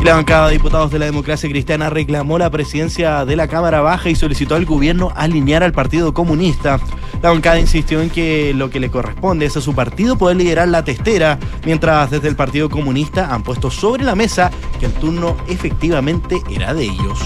Y 0.00 0.04
la 0.04 0.14
bancada 0.14 0.46
de 0.46 0.54
diputados 0.54 0.90
de 0.90 0.98
la 0.98 1.04
democracia 1.04 1.50
cristiana 1.50 1.90
reclamó 1.90 2.38
la 2.38 2.48
presidencia 2.48 3.26
de 3.26 3.36
la 3.36 3.48
Cámara 3.48 3.82
Baja 3.82 4.08
y 4.08 4.14
solicitó 4.14 4.54
al 4.54 4.64
gobierno 4.64 5.12
alinear 5.14 5.62
al 5.62 5.72
Partido 5.72 6.14
Comunista. 6.14 6.80
La 7.22 7.28
bancada 7.28 7.60
insistió 7.60 8.00
en 8.00 8.08
que 8.08 8.54
lo 8.54 8.70
que 8.70 8.80
le 8.80 8.90
corresponde 8.90 9.44
es 9.44 9.58
a 9.58 9.60
su 9.60 9.74
partido 9.74 10.16
poder 10.16 10.38
liderar 10.38 10.68
la 10.68 10.84
testera, 10.84 11.38
mientras 11.66 12.10
desde 12.10 12.28
el 12.28 12.36
Partido 12.36 12.70
Comunista 12.70 13.34
han 13.34 13.42
puesto 13.42 13.70
sobre 13.70 14.04
la 14.04 14.14
mesa 14.14 14.50
que 14.78 14.86
el 14.86 14.92
turno 14.92 15.36
efectivamente 15.48 16.40
era 16.50 16.72
de 16.72 16.84
ellos. 16.84 17.18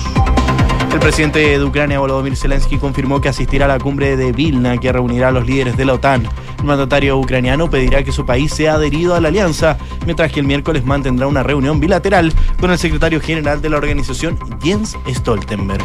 El 0.95 1.01
presidente 1.01 1.41
de 1.41 1.65
Ucrania, 1.65 1.99
Volodymyr 1.99 2.37
Zelensky, 2.37 2.79
confirmó 2.79 3.21
que 3.21 3.29
asistirá 3.29 3.65
a 3.65 3.69
la 3.69 3.81
cumbre 3.81 4.17
de 4.17 4.31
Vilna 4.31 4.79
que 4.79 4.93
reunirá 4.93 5.29
a 5.29 5.33
los 5.33 5.45
líderes 5.45 5.77
de 5.77 5.85
la 5.85 5.95
OTAN. 5.95 6.23
El 6.61 6.65
mandatario 6.65 7.19
ucraniano 7.19 7.69
pedirá 7.69 8.05
que 8.05 8.13
su 8.13 8.25
país 8.25 8.55
sea 8.55 8.75
adherido 8.75 9.17
a 9.17 9.21
la 9.21 9.27
alianza, 9.27 9.77
mientras 10.05 10.31
que 10.31 10.39
el 10.39 10.47
miércoles 10.47 10.85
mantendrá 10.85 11.27
una 11.27 11.43
reunión 11.43 11.81
bilateral 11.81 12.33
con 12.61 12.71
el 12.71 12.79
secretario 12.79 13.21
general 13.21 13.61
de 13.61 13.71
la 13.71 13.79
organización, 13.79 14.39
Jens 14.63 14.97
Stoltenberg. 15.09 15.85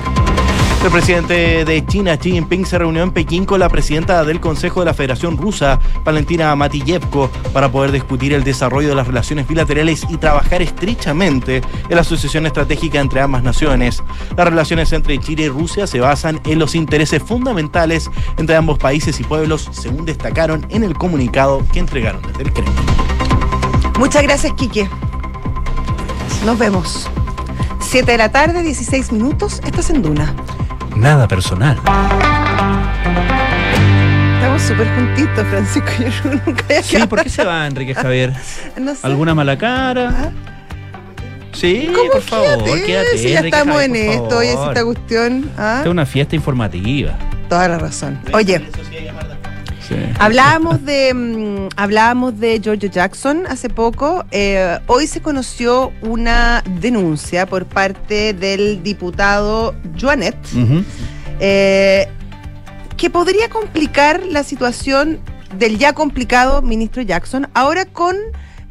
El 0.81 0.91
presidente 0.91 1.65
de 1.65 1.85
China, 1.85 2.17
Xi 2.17 2.31
Jinping, 2.31 2.65
se 2.65 2.77
reunió 2.77 3.03
en 3.03 3.11
Pekín 3.11 3.45
con 3.45 3.59
la 3.59 3.67
presidenta 3.67 4.23
del 4.23 4.39
Consejo 4.39 4.79
de 4.79 4.85
la 4.85 4.93
Federación 4.93 5.35
Rusa, 5.37 5.77
Valentina 6.05 6.55
Matiyevko, 6.55 7.29
para 7.51 7.69
poder 7.69 7.91
discutir 7.91 8.33
el 8.33 8.45
desarrollo 8.45 8.87
de 8.87 8.95
las 8.95 9.05
relaciones 9.05 9.45
bilaterales 9.45 10.05
y 10.09 10.15
trabajar 10.15 10.61
estrechamente 10.61 11.57
en 11.57 11.95
la 11.95 12.01
asociación 12.01 12.45
estratégica 12.45 13.01
entre 13.01 13.19
ambas 13.19 13.43
naciones. 13.43 14.01
Las 14.37 14.47
relaciones 14.47 14.93
entre 14.93 15.19
Chile 15.19 15.43
y 15.43 15.49
Rusia 15.49 15.85
se 15.85 15.99
basan 15.99 16.39
en 16.45 16.59
los 16.59 16.73
intereses 16.75 17.21
fundamentales 17.21 18.09
entre 18.37 18.55
ambos 18.55 18.77
países 18.77 19.19
y 19.19 19.25
pueblos, 19.25 19.67
según 19.71 20.05
destacaron 20.05 20.65
en 20.69 20.83
el 20.83 20.93
comunicado 20.97 21.61
que 21.73 21.79
entregaron 21.79 22.21
desde 22.21 22.43
el 22.43 22.53
Kremlin. 22.53 22.75
Muchas 23.99 24.23
gracias, 24.23 24.53
Quique. 24.53 24.89
Nos 26.45 26.57
vemos. 26.57 27.09
7 27.81 28.13
de 28.13 28.17
la 28.17 28.31
tarde, 28.31 28.63
16 28.63 29.11
minutos. 29.11 29.61
Estás 29.65 29.89
en 29.89 30.01
Duna. 30.01 30.33
Nada 30.99 31.27
personal. 31.27 31.77
Estamos 34.35 34.61
súper 34.61 34.87
juntitos, 34.95 35.47
Francisco. 35.47 35.89
Yo 35.99 36.29
nunca 36.45 36.63
había 36.65 36.83
Sí, 36.83 36.97
¿por 37.07 37.23
qué 37.23 37.29
se 37.29 37.43
va 37.43 37.65
Enrique 37.67 37.95
Javier? 37.95 38.33
No 38.79 38.93
sé. 38.95 39.05
¿Alguna 39.07 39.33
mala 39.35 39.57
cara? 39.57 40.31
Sí, 41.53 41.89
¿Cómo 41.93 42.11
por 42.11 42.21
favor, 42.21 42.63
quédate? 42.63 42.83
quédate. 42.85 43.17
Si 43.17 43.29
ya 43.29 43.37
Enrique 43.39 43.57
estamos 43.57 43.75
Javier, 43.81 43.95
en 44.05 44.17
por 44.19 44.23
esto, 44.25 44.37
oye, 44.37 44.49
si 44.49 44.55
favor. 44.55 44.69
esta 44.73 44.85
cuestión. 44.85 45.51
¿ah? 45.57 45.73
Esta 45.77 45.81
es 45.81 45.87
una 45.91 46.05
fiesta 46.05 46.35
informativa. 46.35 47.11
Toda 47.49 47.67
la 47.67 47.79
razón. 47.79 48.19
Oye, 48.33 48.61
Sí. 49.89 49.95
hablábamos 50.19 50.85
de 50.85 51.13
mm, 51.13 51.69
hablábamos 51.75 52.39
de 52.39 52.61
George 52.63 52.89
Jackson 52.89 53.45
hace 53.47 53.69
poco. 53.69 54.23
Eh, 54.31 54.79
hoy 54.87 55.07
se 55.07 55.21
conoció 55.21 55.91
una 56.01 56.63
denuncia 56.79 57.47
por 57.47 57.65
parte 57.65 58.33
del 58.33 58.83
diputado 58.83 59.75
Joanet. 59.99 60.37
Eh, 61.39 62.07
que 62.97 63.09
podría 63.09 63.49
complicar 63.49 64.21
la 64.25 64.43
situación 64.43 65.19
del 65.57 65.77
ya 65.77 65.93
complicado 65.93 66.61
ministro 66.61 67.01
Jackson, 67.01 67.47
ahora 67.53 67.85
con 67.85 68.15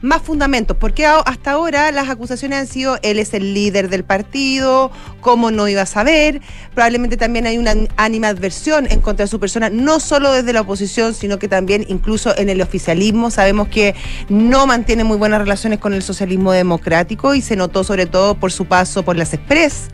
más 0.01 0.23
fundamentos, 0.23 0.77
porque 0.79 1.07
hasta 1.07 1.53
ahora 1.53 1.91
las 1.91 2.09
acusaciones 2.09 2.59
han 2.59 2.67
sido 2.67 2.99
él 3.03 3.19
es 3.19 3.35
el 3.35 3.55
líder 3.55 3.89
del 3.89 4.05
partido, 4.05 4.91
cómo 5.21 5.51
no 5.51 5.69
iba 5.69 5.83
a 5.83 5.87
saber, 5.87 6.41
probablemente 6.75 7.17
también 7.17 7.47
hay 7.47 7.59
una 7.59 7.75
animadversión 7.97 8.91
en 8.91 9.01
contra 9.01 9.25
de 9.25 9.31
su 9.31 9.41
persona, 9.41 9.71
no 9.71 9.99
solo 10.01 10.33
desde 10.33 10.53
la 10.53 10.61
oposición, 10.61 11.15
sino 11.15 11.39
que 11.39 11.49
también 11.49 11.85
incluso 11.89 12.37
en 12.37 12.49
el 12.49 12.63
oficialismo, 12.63 13.31
sabemos 13.31 13.69
que 13.69 13.95
no 14.29 14.67
mantiene 14.67 15.05
muy 15.05 15.17
buenas 15.17 15.41
relaciones 15.41 15.79
con 15.81 15.95
el 15.95 16.03
socialismo 16.03 16.53
democrático 16.53 17.35
y 17.35 17.43
se 17.43 17.57
notó 17.57 17.83
sobre 17.83 18.07
todo 18.07 18.37
por 18.37 18.53
su 18.53 18.67
paso 18.67 19.03
por 19.03 19.17
las 19.17 19.35
Express. 19.35 19.89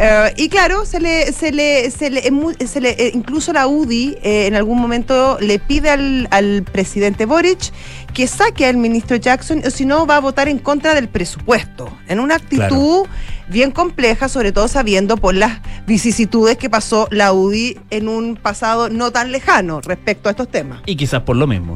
Eh, 0.00 0.32
y 0.36 0.48
claro, 0.48 0.86
se 0.86 1.00
le, 1.00 1.32
se 1.32 1.50
le, 1.50 1.90
se 1.90 2.08
le, 2.08 2.30
se 2.68 2.80
le- 2.80 2.90
eh, 2.90 3.10
incluso 3.14 3.52
la 3.52 3.66
UDI 3.66 4.16
eh, 4.22 4.46
en 4.46 4.54
algún 4.54 4.80
momento 4.80 5.38
le 5.40 5.58
pide 5.58 5.90
al, 5.90 6.28
al 6.30 6.62
presidente 6.62 7.26
Boric 7.26 7.72
que 8.14 8.28
saque 8.28 8.64
al 8.66 8.76
ministro 8.76 9.16
Jackson, 9.16 9.60
o 9.66 9.70
si 9.70 9.84
no 9.86 10.06
va 10.06 10.16
a 10.16 10.20
votar 10.20 10.48
en 10.48 10.58
contra 10.60 10.94
del 10.94 11.08
presupuesto, 11.08 11.92
en 12.06 12.20
una 12.20 12.36
actitud 12.36 13.06
bien 13.48 13.70
compleja, 13.72 14.28
sobre 14.28 14.52
todo 14.52 14.68
sabiendo 14.68 15.16
por 15.16 15.34
las 15.34 15.60
vicisitudes 15.86 16.56
que 16.58 16.70
pasó 16.70 17.08
la 17.10 17.32
UDI 17.32 17.78
en 17.90 18.08
un 18.08 18.36
pasado 18.36 18.88
no 18.90 19.10
tan 19.10 19.32
lejano 19.32 19.80
respecto 19.80 20.28
a 20.28 20.32
estos 20.32 20.48
temas. 20.48 20.80
Y 20.86 20.94
quizás 20.96 21.22
por 21.22 21.34
lo 21.36 21.46
mismo. 21.48 21.74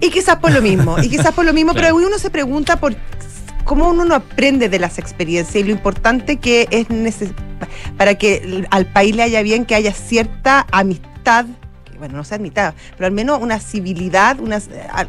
Y 0.00 0.10
quizás 0.10 0.36
por 0.36 0.50
lo 0.52 0.60
mismo, 0.60 0.96
y 1.00 1.08
quizás 1.08 1.32
por 1.32 1.44
lo 1.44 1.52
mismo, 1.52 1.72
Claro. 1.74 1.94
pero 1.96 2.06
uno 2.08 2.18
se 2.18 2.30
pregunta 2.30 2.80
por 2.80 2.94
cómo 3.64 3.88
uno 3.88 4.04
no 4.04 4.14
aprende 4.14 4.68
de 4.68 4.78
las 4.78 4.98
experiencias 4.98 5.56
y 5.56 5.64
lo 5.64 5.70
importante 5.72 6.36
que 6.38 6.68
es 6.70 6.86
para 7.96 8.14
que 8.16 8.64
al 8.70 8.86
país 8.86 9.14
le 9.16 9.22
haya 9.22 9.42
bien 9.42 9.64
que 9.64 9.74
haya 9.74 9.92
cierta 9.92 10.66
amistad, 10.70 11.46
que, 11.90 11.98
bueno, 11.98 12.16
no 12.16 12.24
sea 12.24 12.36
amistad, 12.36 12.74
pero 12.96 13.06
al 13.06 13.12
menos 13.12 13.40
una 13.40 13.58
civilidad, 13.60 14.38
una, 14.40 14.56
a- 14.92 15.06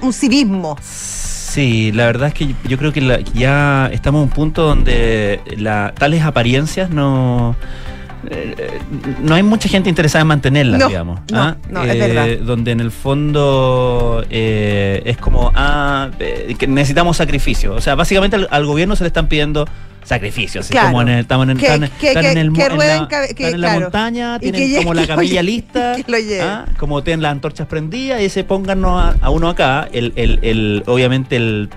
un 0.00 0.12
civismo. 0.12 0.76
Sí, 0.82 1.90
la 1.92 2.04
verdad 2.06 2.28
es 2.28 2.34
que 2.34 2.54
yo 2.68 2.76
creo 2.78 2.92
que 2.92 3.00
la- 3.00 3.20
ya 3.20 3.88
estamos 3.92 4.20
en 4.20 4.28
un 4.28 4.34
punto 4.34 4.62
donde 4.62 5.40
la, 5.56 5.92
tales 5.98 6.22
apariencias 6.22 6.90
no... 6.90 7.56
eh, 8.30 8.78
no 9.22 9.34
hay 9.34 9.42
mucha 9.42 9.68
gente 9.68 9.88
interesada 9.88 10.22
en 10.22 10.28
mantenerlas, 10.28 10.80
No, 10.80 10.88
digamos. 10.88 11.20
no, 11.30 11.42
¿ah? 11.42 11.56
no, 11.70 11.84
es 11.84 11.98
verdad. 11.98 12.26
Donde 12.44 12.72
en 12.72 12.80
el 12.80 12.90
fondo 12.90 14.24
eh, 14.30 15.02
es 15.04 15.16
como, 15.18 15.52
ah, 15.54 16.10
eh, 16.18 16.54
que 16.58 16.66
necesitamos 16.66 17.16
sacrificio. 17.16 17.74
O 17.74 17.80
sea, 17.80 17.94
básicamente 17.94 18.36
al, 18.36 18.48
al 18.50 18.66
gobierno 18.66 18.96
se 18.96 19.04
le 19.04 19.08
están 19.08 19.28
pidiendo 19.28 19.66
sacrificios. 20.04 20.68
Claro. 20.68 20.88
como 20.88 21.02
en 21.02 21.08
el, 21.08 21.20
estamos 21.20 21.48
en, 21.48 21.56
Que- 21.58 21.66
están, 21.66 21.90
que- 22.00 22.08
están 22.08 22.22
que- 22.22 22.30
en 22.32 22.38
el 22.38 22.46
en 22.46 22.52
la, 22.78 23.08
que, 23.08 23.24
están 23.24 23.54
en 23.54 23.60
la 23.60 23.66
claro. 23.68 23.80
montaña, 23.82 24.38
tienen 24.38 24.76
como 24.76 24.94
la 24.94 25.02
lleve- 25.06 25.42
lista. 25.42 25.96
¿ah? 26.42 26.64
como 26.78 27.02
tienen 27.02 27.22
las 27.22 27.32
antorchas 27.32 27.66
prendidas 27.66 28.22
y 28.22 28.28
se 28.28 28.44
pónganos 28.44 29.02
a, 29.02 29.16
a 29.20 29.30
uno 29.30 29.48
acá, 29.48 29.88
el, 29.92 30.12
el, 30.16 30.38
el, 30.42 30.82
obviamente 30.86 31.36
el 31.36 31.68
eh, 31.72 31.76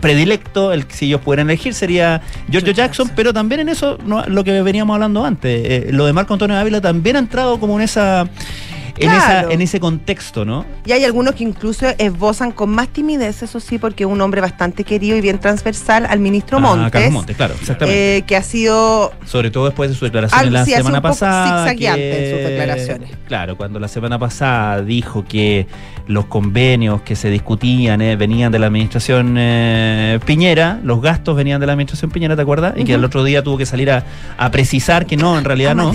predilecto, 0.00 0.72
el 0.72 0.86
que 0.86 0.94
si 0.94 1.06
ellos 1.06 1.20
pudieran 1.20 1.48
elegir 1.50 1.74
sería 1.74 2.20
Giorgio 2.48 2.72
Jackson, 2.72 3.10
pero 3.14 3.32
también 3.32 3.60
en 3.62 3.68
eso, 3.68 3.98
no, 4.04 4.24
lo 4.26 4.44
que 4.44 4.62
veníamos 4.62 4.94
hablando 4.94 5.24
antes, 5.24 5.62
eh, 5.64 5.88
lo 5.92 6.06
de 6.06 6.12
Marco 6.12 6.32
Antonio 6.34 6.56
Ávila 6.56 6.80
también 6.80 7.16
ha 7.16 7.18
entrado 7.20 7.58
como 7.60 7.76
en 7.76 7.82
esa... 7.84 8.26
En, 8.98 9.08
Claro. 9.08 9.46
esa, 9.48 9.54
en 9.54 9.62
ese 9.62 9.80
contexto, 9.80 10.44
¿no? 10.44 10.66
Y 10.84 10.92
hay 10.92 11.02
algunos 11.04 11.34
que 11.34 11.42
incluso 11.44 11.86
esbozan 11.96 12.52
con 12.52 12.68
más 12.68 12.88
timidez, 12.88 13.42
eso 13.42 13.58
sí, 13.58 13.78
porque 13.78 14.04
es 14.04 14.08
un 14.08 14.20
hombre 14.20 14.42
bastante 14.42 14.84
querido 14.84 15.16
y 15.16 15.22
bien 15.22 15.38
transversal 15.40 16.04
al 16.06 16.18
ministro 16.20 16.58
Ah, 16.58 16.60
Montes. 16.60 16.92
Carlos 16.92 17.10
Montes, 17.12 17.34
claro, 17.36 17.54
exactamente. 17.58 18.18
eh, 18.18 18.22
que 18.26 18.36
ha 18.36 18.42
sido 18.42 19.10
Sobre 19.24 19.50
todo 19.50 19.64
después 19.64 19.88
de 19.88 19.96
su 19.96 20.04
declaración 20.04 20.38
Algo 20.38 20.52
la 20.52 20.64
sí, 20.66 20.72
semana 20.72 21.00
pasada. 21.00 21.64
zigzagueante 21.64 22.28
en 22.28 22.36
sus 22.42 22.50
declaraciones. 22.50 23.10
Claro, 23.26 23.56
cuando 23.56 23.80
la 23.80 23.88
semana 23.88 24.18
pasada 24.18 24.82
dijo 24.82 25.24
que 25.26 25.66
los 26.06 26.26
convenios 26.26 27.02
que 27.02 27.16
se 27.16 27.30
discutían 27.30 28.00
eh, 28.02 28.16
venían 28.16 28.50
de 28.52 28.58
la 28.58 28.66
administración 28.66 29.36
eh, 29.38 30.18
Piñera, 30.24 30.80
los 30.82 31.00
gastos 31.00 31.36
venían 31.36 31.60
de 31.60 31.66
la 31.66 31.72
administración 31.72 32.10
Piñera, 32.10 32.36
¿te 32.36 32.42
acuerdas? 32.42 32.74
Y 32.76 32.84
que 32.84 32.94
al 32.94 33.04
otro 33.04 33.24
día 33.24 33.42
tuvo 33.42 33.56
que 33.58 33.66
salir 33.66 33.90
a, 33.90 34.04
a 34.36 34.50
precisar 34.50 35.06
que 35.06 35.16
no, 35.16 35.38
en 35.38 35.44
realidad 35.44 35.72
a 35.72 35.74
no. 35.74 35.92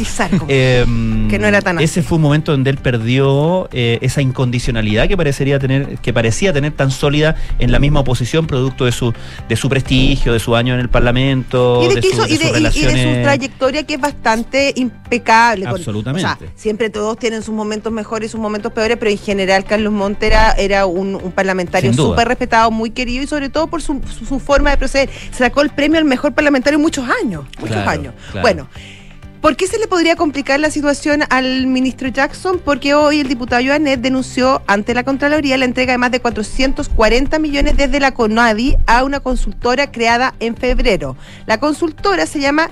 Eh, 0.48 0.86
Que 1.30 1.40
no 1.40 1.48
era 1.48 1.62
tan 1.62 1.80
Ese 1.80 2.02
fue 2.04 2.16
un 2.18 2.22
momento 2.22 2.52
donde 2.52 2.70
él 2.70 2.78
perdió 2.78 3.70
eh, 3.72 4.00
esa 4.02 4.22
incondicionalidad 4.22 5.08
que 5.08 5.18
parecería 5.18 5.60
tener, 5.60 5.98
que 6.00 6.14
parecía 6.14 6.54
tener 6.54 6.72
tan 6.74 6.92
sólida 6.92 7.36
en 7.60 7.72
la 7.72 7.80
misma 7.80 8.00
oposición, 8.02 8.48
producto 8.48 8.86
de 8.86 8.92
su, 8.92 9.14
de 9.50 9.56
su 9.56 9.70
prestigio, 9.70 10.34
de 10.34 10.40
su 10.40 10.56
año 10.56 10.74
en 10.74 10.80
el 10.80 10.90
Parlamento, 10.90 11.82
y 11.84 11.88
de, 11.90 11.96
de, 11.96 12.02
su- 12.02 12.08
hizo- 12.10 12.28
de 12.28 12.34
y 12.34 12.38
de- 12.38 12.70
y 12.70 12.72
su 13.18 13.22
trayectoria 13.24 13.84
que 13.84 13.96
es 13.96 14.00
bastante 14.02 14.74
impecable. 14.76 15.66
con- 15.66 15.76
Absolutamente. 15.76 16.26
o 16.26 16.38
sea, 16.38 16.48
siempre 16.56 16.90
todos 16.90 17.18
tienen 17.18 17.44
sus 17.44 17.54
momentos 17.54 17.92
mejores 17.92 18.30
y 18.30 18.32
sus 18.32 18.40
momentos 18.40 18.72
peores, 18.72 18.98
pero 18.98 19.12
en 19.12 19.18
general 19.18 19.66
Carlos 19.66 19.94
Montera 19.98 20.52
era 20.58 20.86
un, 20.86 21.16
un 21.16 21.32
parlamentario 21.32 21.92
súper 21.94 22.28
respetado, 22.28 22.72
muy 22.72 22.92
querido 22.92 23.24
y 23.24 23.28
sobre 23.28 23.50
todo 23.50 23.68
por 23.68 23.82
su, 23.82 24.02
su- 24.18 24.26
su 24.26 24.40
forma 24.40 24.70
de 24.72 24.78
proceder. 24.78 25.10
Sacó 25.32 25.62
el 25.62 25.70
premio 25.72 26.00
al 26.00 26.06
mejor 26.06 26.34
parlamentario 26.34 26.78
en 26.78 26.82
muchos 26.84 27.06
años. 27.24 27.46
Muchos 27.60 27.76
Claro, 27.76 27.90
años. 27.90 28.14
claro. 28.32 28.42
Bueno. 28.42 28.70
¿Por 29.42 29.56
qué 29.56 29.68
se 29.68 29.78
le 29.78 29.88
podría 29.88 30.16
complicar 30.16 30.60
la 30.60 30.72
situación 30.72 31.22
al 31.30 31.68
ministro 31.68 32.08
Jackson? 32.08 32.60
Porque 32.66 32.96
hoy 32.96 33.20
el 33.20 33.28
diputado 33.28 33.64
Joanet 33.64 34.02
denunció 34.02 34.64
ante 34.66 34.96
la 34.96 35.04
Contraloría 35.04 35.58
la 35.58 35.66
entrega 35.66 35.92
de 35.94 36.00
más 36.00 36.10
de 36.12 36.20
440 36.20 37.38
millones 37.38 37.78
desde 37.78 38.00
la 38.00 38.14
CONADI 38.16 38.78
a 38.88 39.04
una 39.04 39.20
consultora 39.20 39.92
creada 39.92 40.34
en 40.40 40.58
febrero. 40.58 41.16
La 41.46 41.60
consultora 41.60 42.26
se 42.26 42.40
llama 42.40 42.72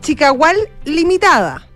Chicagual 0.00 0.56
Limitada. 0.86 1.68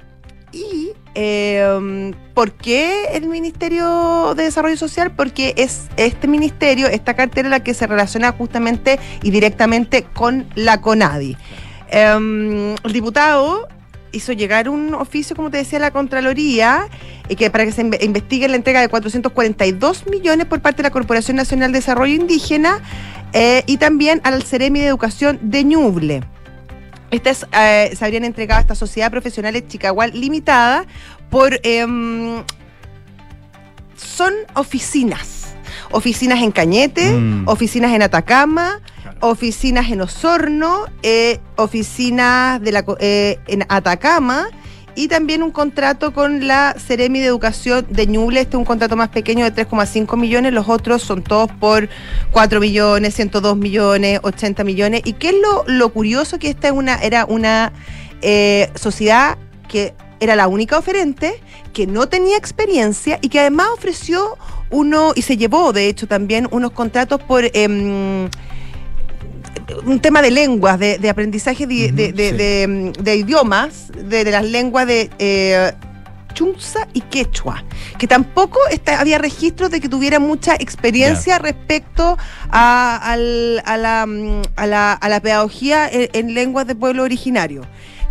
¿Y 0.50 0.92
eh, 1.14 2.12
por 2.34 2.52
qué 2.52 3.06
el 3.12 3.26
Ministerio 3.28 4.34
de 4.34 4.44
Desarrollo 4.44 4.76
Social? 4.76 5.12
Porque 5.14 5.54
es 5.56 5.88
este 5.96 6.28
ministerio, 6.28 6.88
esta 6.88 7.14
cartera, 7.14 7.48
la 7.48 7.62
que 7.62 7.74
se 7.74 7.86
relaciona 7.86 8.32
justamente 8.32 8.98
y 9.22 9.30
directamente 9.30 10.04
con 10.04 10.46
la 10.54 10.80
CONADI. 10.80 11.36
Eh, 11.90 12.74
el 12.84 12.92
diputado 12.92 13.68
hizo 14.12 14.32
llegar 14.32 14.68
un 14.68 14.94
oficio, 14.94 15.34
como 15.36 15.50
te 15.50 15.56
decía, 15.58 15.78
a 15.78 15.82
la 15.82 15.90
Contraloría, 15.90 16.86
y 17.28 17.36
que 17.36 17.50
para 17.50 17.64
que 17.64 17.72
se 17.72 17.82
inve- 17.84 18.02
investigue 18.02 18.46
la 18.48 18.56
entrega 18.56 18.80
de 18.80 18.88
442 18.88 20.06
millones 20.06 20.46
por 20.46 20.60
parte 20.60 20.78
de 20.78 20.82
la 20.84 20.90
Corporación 20.90 21.36
Nacional 21.36 21.72
de 21.72 21.78
Desarrollo 21.78 22.14
Indígena 22.14 22.80
eh, 23.32 23.62
y 23.66 23.78
también 23.78 24.20
al 24.24 24.42
Ceremi 24.42 24.80
de 24.80 24.86
Educación 24.86 25.38
de 25.42 25.64
Ñuble. 25.64 26.22
Estas 27.12 27.46
eh, 27.52 27.92
se 27.96 28.04
habrían 28.04 28.24
entregado 28.24 28.58
a 28.58 28.62
esta 28.62 28.74
sociedad 28.74 29.10
profesional 29.10 29.52
de 29.52 29.66
Chicagual 29.66 30.10
Limitada 30.14 30.86
por... 31.30 31.60
em, 31.62 32.42
son 33.96 34.32
oficinas. 34.54 35.54
Oficinas 35.92 36.40
en 36.42 36.50
Cañete, 36.50 37.12
Mm. 37.12 37.46
oficinas 37.48 37.92
en 37.92 38.02
Atacama, 38.02 38.80
oficinas 39.20 39.90
en 39.90 40.00
Osorno, 40.00 40.86
eh, 41.02 41.38
oficinas 41.56 42.60
de 42.60 42.72
la, 42.72 42.84
eh, 42.98 43.38
en 43.46 43.64
Atacama 43.68 44.48
y 44.94 45.08
también 45.08 45.42
un 45.42 45.50
contrato 45.50 46.12
con 46.12 46.46
la 46.46 46.74
Ceremi 46.78 47.20
de 47.20 47.26
Educación 47.26 47.86
de 47.88 48.06
Ñuble. 48.06 48.40
Este 48.40 48.56
es 48.56 48.58
un 48.58 48.64
contrato 48.64 48.96
más 48.96 49.08
pequeño 49.08 49.44
de 49.44 49.66
3,5 49.66 50.16
millones, 50.16 50.52
los 50.52 50.68
otros 50.68 51.02
son 51.02 51.22
todos 51.22 51.50
por 51.52 51.88
4 52.30 52.60
millones, 52.60 53.14
102 53.14 53.56
millones, 53.56 54.20
80 54.22 54.64
millones. 54.64 55.02
¿Y 55.04 55.14
qué 55.14 55.30
es 55.30 55.36
lo, 55.42 55.64
lo 55.66 55.92
curioso? 55.92 56.38
Que 56.38 56.48
esta 56.50 56.68
es 56.68 56.74
una, 56.74 56.96
era 56.96 57.24
una 57.24 57.72
eh, 58.20 58.70
sociedad 58.74 59.38
que 59.68 59.94
era 60.20 60.36
la 60.36 60.46
única 60.46 60.78
oferente, 60.78 61.40
que 61.72 61.86
no 61.86 62.08
tenía 62.08 62.36
experiencia 62.36 63.18
y 63.22 63.28
que 63.28 63.40
además 63.40 63.68
ofreció 63.74 64.36
uno, 64.70 65.12
y 65.14 65.22
se 65.22 65.36
llevó 65.36 65.72
de 65.72 65.88
hecho 65.88 66.06
también 66.06 66.48
unos 66.50 66.72
contratos 66.72 67.20
por... 67.22 67.44
em, 67.52 68.28
un 69.84 70.00
tema 70.00 70.22
de 70.22 70.30
lenguas, 70.30 70.78
de, 70.78 70.98
de 70.98 71.08
aprendizaje 71.10 71.66
de, 71.66 71.92
de- 71.92 72.12
de- 72.12 72.30
sí. 72.30 72.36
de- 72.36 72.92
de 72.98 73.16
idiomas, 73.16 73.90
de, 73.94 74.24
las 74.30 74.44
lenguas 74.44 74.86
de 74.86 75.10
eh, 75.18 75.72
chunza 76.34 76.88
y 76.94 77.02
quechua, 77.02 77.62
que 77.98 78.06
tampoco 78.06 78.58
está- 78.70 79.00
había 79.00 79.18
registros 79.18 79.70
de 79.70 79.80
que 79.80 79.88
tuviera 79.88 80.18
mucha 80.18 80.54
experiencia 80.54 81.38
respecto 81.38 82.16
a, 82.50 82.96
al- 82.96 83.62
a 83.66 83.76
la, 83.76 84.06
mm, 84.06 84.42
a 84.56 84.66
la- 84.66 84.92
a 84.94 85.08
la 85.08 85.20
pedagogía 85.20 85.88
en, 85.90 86.08
en 86.12 86.34
lenguas 86.34 86.66
de 86.66 86.74
pueblo 86.74 87.02
originario. 87.02 87.62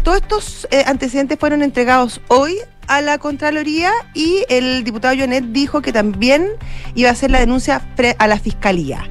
Todos 0.03 0.17
estos 0.21 0.67
eh, 0.71 0.83
antecedentes 0.85 1.37
fueron 1.39 1.61
entregados 1.63 2.21
hoy 2.27 2.57
a 2.87 3.01
la 3.01 3.17
Contraloría 3.19 3.91
y 4.13 4.43
el 4.49 4.83
diputado 4.83 5.15
Jonet 5.17 5.45
dijo 5.51 5.81
que 5.81 5.93
también 5.93 6.47
iba 6.95 7.09
a 7.09 7.13
hacer 7.13 7.31
la 7.31 7.39
denuncia 7.39 7.81
a 8.17 8.27
la 8.27 8.39
Fiscalía. 8.39 9.07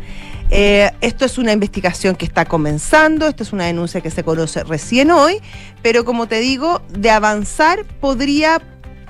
Eh, 0.50 0.90
esto 1.00 1.24
es 1.24 1.38
una 1.38 1.52
investigación 1.52 2.16
que 2.16 2.24
está 2.24 2.44
comenzando, 2.44 3.28
esto 3.28 3.42
es 3.42 3.52
una 3.52 3.66
denuncia 3.66 4.00
que 4.00 4.10
se 4.10 4.24
conoce 4.24 4.64
recién 4.64 5.10
hoy, 5.10 5.40
pero 5.82 6.04
como 6.04 6.26
te 6.26 6.40
digo, 6.40 6.82
de 6.90 7.10
avanzar 7.10 7.84
podría 8.00 8.60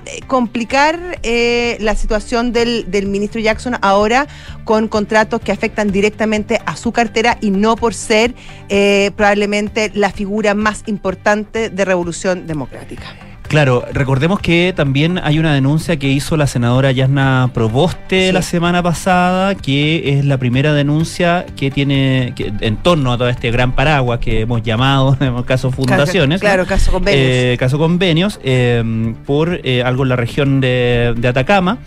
eh, 0.05 0.21
complicar 0.25 1.19
eh, 1.21 1.77
la 1.79 1.95
situación 1.95 2.53
del, 2.53 2.89
del 2.89 3.05
ministro 3.05 3.39
Jackson 3.39 3.77
ahora 3.81 4.27
con 4.65 4.87
contratos 4.87 5.41
que 5.41 5.51
afectan 5.51 5.91
directamente 5.91 6.59
a 6.65 6.75
su 6.75 6.91
cartera 6.91 7.37
y 7.39 7.51
no 7.51 7.75
por 7.75 7.93
ser 7.93 8.33
eh, 8.69 9.11
probablemente 9.15 9.91
la 9.93 10.11
figura 10.11 10.55
más 10.55 10.83
importante 10.87 11.69
de 11.69 11.85
Revolución 11.85 12.47
Democrática. 12.47 13.30
Claro, 13.51 13.83
recordemos 13.91 14.39
que 14.39 14.71
también 14.73 15.19
hay 15.21 15.37
una 15.37 15.53
denuncia 15.53 15.97
que 15.97 16.07
hizo 16.07 16.37
la 16.37 16.47
senadora 16.47 16.93
Yasna 16.93 17.49
Proboste 17.53 18.27
Sí. 18.27 18.31
la 18.31 18.41
semana 18.41 18.81
pasada, 18.81 19.55
que 19.55 20.17
es 20.17 20.23
la 20.23 20.37
primera 20.37 20.71
denuncia 20.73 21.45
que 21.57 21.69
tiene 21.69 22.31
que- 22.33 22.53
en 22.61 22.77
torno 22.77 23.11
a 23.11 23.17
todo 23.17 23.27
este 23.27 23.51
gran 23.51 23.73
paraguas 23.75 24.19
que 24.19 24.39
hemos 24.39 24.63
llamado, 24.63 25.17
en 25.19 25.35
el 25.35 25.43
caso 25.43 25.69
fundaciones. 25.69 26.39
¿no? 26.39 26.47
Claro, 26.47 26.65
caso 26.65 26.93
convenios. 26.93 27.25
Eh, 27.27 27.57
caso 27.59 27.77
convenios, 27.77 28.39
eh, 28.41 29.13
por 29.25 29.59
eh, 29.65 29.83
algo 29.83 30.03
en 30.03 30.09
la 30.09 30.15
región 30.15 30.61
de, 30.61 31.13
de 31.17 31.27
Atacama. 31.27 31.79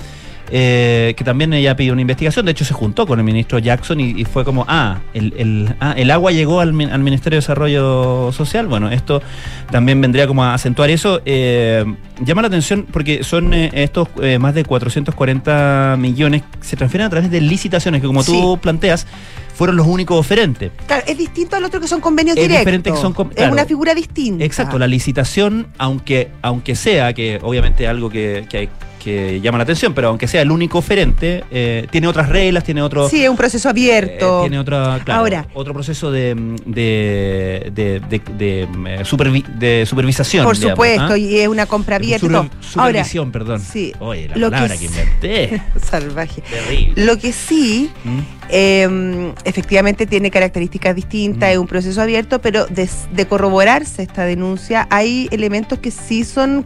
Eh, 0.51 1.15
que 1.17 1.25
también 1.25 1.53
ella 1.55 1.75
pidió 1.77 1.93
una 1.93 2.03
investigación, 2.03 2.45
de 2.47 2.53
hecho 2.53 2.65
se 2.65 2.75
juntó 2.75 3.07
con 3.07 3.19
el 3.19 3.25
ministro 3.25 3.59
Jackson 3.59 3.99
y, 4.01 4.11
y 4.11 4.25
fue 4.25 4.45
como, 4.45 4.65
ah 4.69 4.99
el, 5.15 5.33
el- 5.37 5.75
ah, 5.81 5.95
el 5.97 6.11
agua 6.11 6.33
llegó 6.33 6.61
al, 6.61 6.69
al 6.91 7.01
Ministerio 7.01 7.37
de 7.37 7.41
Desarrollo 7.41 8.31
Social, 8.33 8.67
bueno, 8.67 8.91
esto 8.91 9.23
también 9.71 10.01
vendría 10.01 10.27
como 10.27 10.45
a 10.45 10.55
acentuar 10.55 10.91
eso. 10.91 11.21
Eh, 11.25 11.85
llama 12.25 12.43
la 12.43 12.49
atención 12.49 12.87
porque 12.93 13.25
son 13.25 13.55
eh, 13.55 13.71
estos 13.75 14.09
eh, 14.23 14.39
más 14.39 14.55
de 14.55 14.65
440 14.65 15.97
millones 15.99 16.43
que 16.43 16.67
se 16.67 16.77
transfieren 16.77 17.07
a 17.07 17.11
través 17.11 17.31
de 17.31 17.41
licitaciones, 17.41 18.01
que 18.01 18.07
como 18.07 18.23
tú 18.25 18.59
planteas, 18.61 19.07
fueron 19.55 19.77
los 19.77 19.87
únicos 19.87 20.19
oferentes. 20.19 20.73
Claro, 20.87 21.05
es 21.07 21.17
distinto 21.17 21.57
al 21.57 21.65
otro 21.65 21.81
que 21.81 21.87
son 21.87 22.01
convenios 22.01 22.37
Es 22.37 22.43
directos. 22.43 22.61
diferente 22.61 22.91
que 22.91 22.97
son 22.97 23.13
con- 23.13 23.29
Es 23.31 23.37
claro. 23.37 23.53
una 23.53 23.65
figura 23.65 23.95
distinta. 23.95 24.45
Exacto, 24.45 24.79
la 24.79 24.87
licitación, 24.87 25.69
aunque, 25.79 26.29
aunque 26.43 26.75
sea, 26.75 27.13
que 27.13 27.39
obviamente 27.43 27.85
es 27.85 27.91
algo 27.91 28.11
que, 28.11 28.47
que, 28.51 28.57
hay- 28.59 28.69
que 29.05 29.41
llama 29.43 29.59
la 29.59 29.65
atención, 29.65 29.93
pero 29.93 30.09
aunque 30.09 30.27
sea 30.27 30.41
el 30.41 30.51
único 30.51 30.79
oferente, 30.79 31.45
eh, 31.51 31.87
tiene 31.91 32.07
otras 32.09 32.29
reglas, 32.31 32.65
tiene 32.65 32.81
otro... 32.81 33.09
Sí, 33.09 33.23
es 33.23 33.29
un 33.29 33.37
proceso 33.37 33.69
eh, 33.69 33.71
abierto. 33.71 34.41
tiene 34.41 34.59
otra, 34.59 35.01
claro, 35.05 35.21
Ahora. 35.21 35.47
otro 35.53 35.75
proceso 35.75 36.11
de, 36.11 36.35
de, 36.65 37.71
de, 37.75 38.01
de- 38.01 38.23
de, 38.39 38.63
eh, 38.63 38.67
supervi- 39.05 39.45
de 39.59 39.85
supervisación. 39.87 40.45
Por 40.45 40.57
digamos, 40.57 40.73
supuesto, 40.77 41.13
¿ah? 41.13 41.19
y 41.19 41.39
es 41.39 41.49
una 41.49 41.67
compra 41.67 41.97
abierta. 41.97 42.27
Ahora, 42.27 42.49
supervisión, 42.61 43.31
perdón. 43.31 43.61
sí, 43.61 43.93
Oye, 44.01 44.29
la 44.29 44.37
lo 44.37 44.51
palabra 44.51 44.77
que, 44.79 44.87
inventé. 44.87 45.63
salvaje. 45.91 46.43
Terrible. 46.43 47.05
Lo 47.05 47.19
que 47.19 47.33
sí, 47.33 47.91
¿Mm? 48.05 48.19
eh, 48.49 49.33
efectivamente 49.45 50.07
tiene 50.07 50.31
características 50.31 50.95
distintas, 50.97 51.51
Mm. 51.51 51.53
es 51.53 51.59
un 51.59 51.67
proceso 51.67 52.01
abierto, 52.01 52.41
pero 52.41 52.67
de 52.67 53.27
corroborarse 53.27 54.03
esta 54.03 54.25
denuncia 54.25 54.87
hay 54.91 55.29
elementos 55.31 55.79
que 55.79 55.91
sí 55.91 56.25
son 56.25 56.65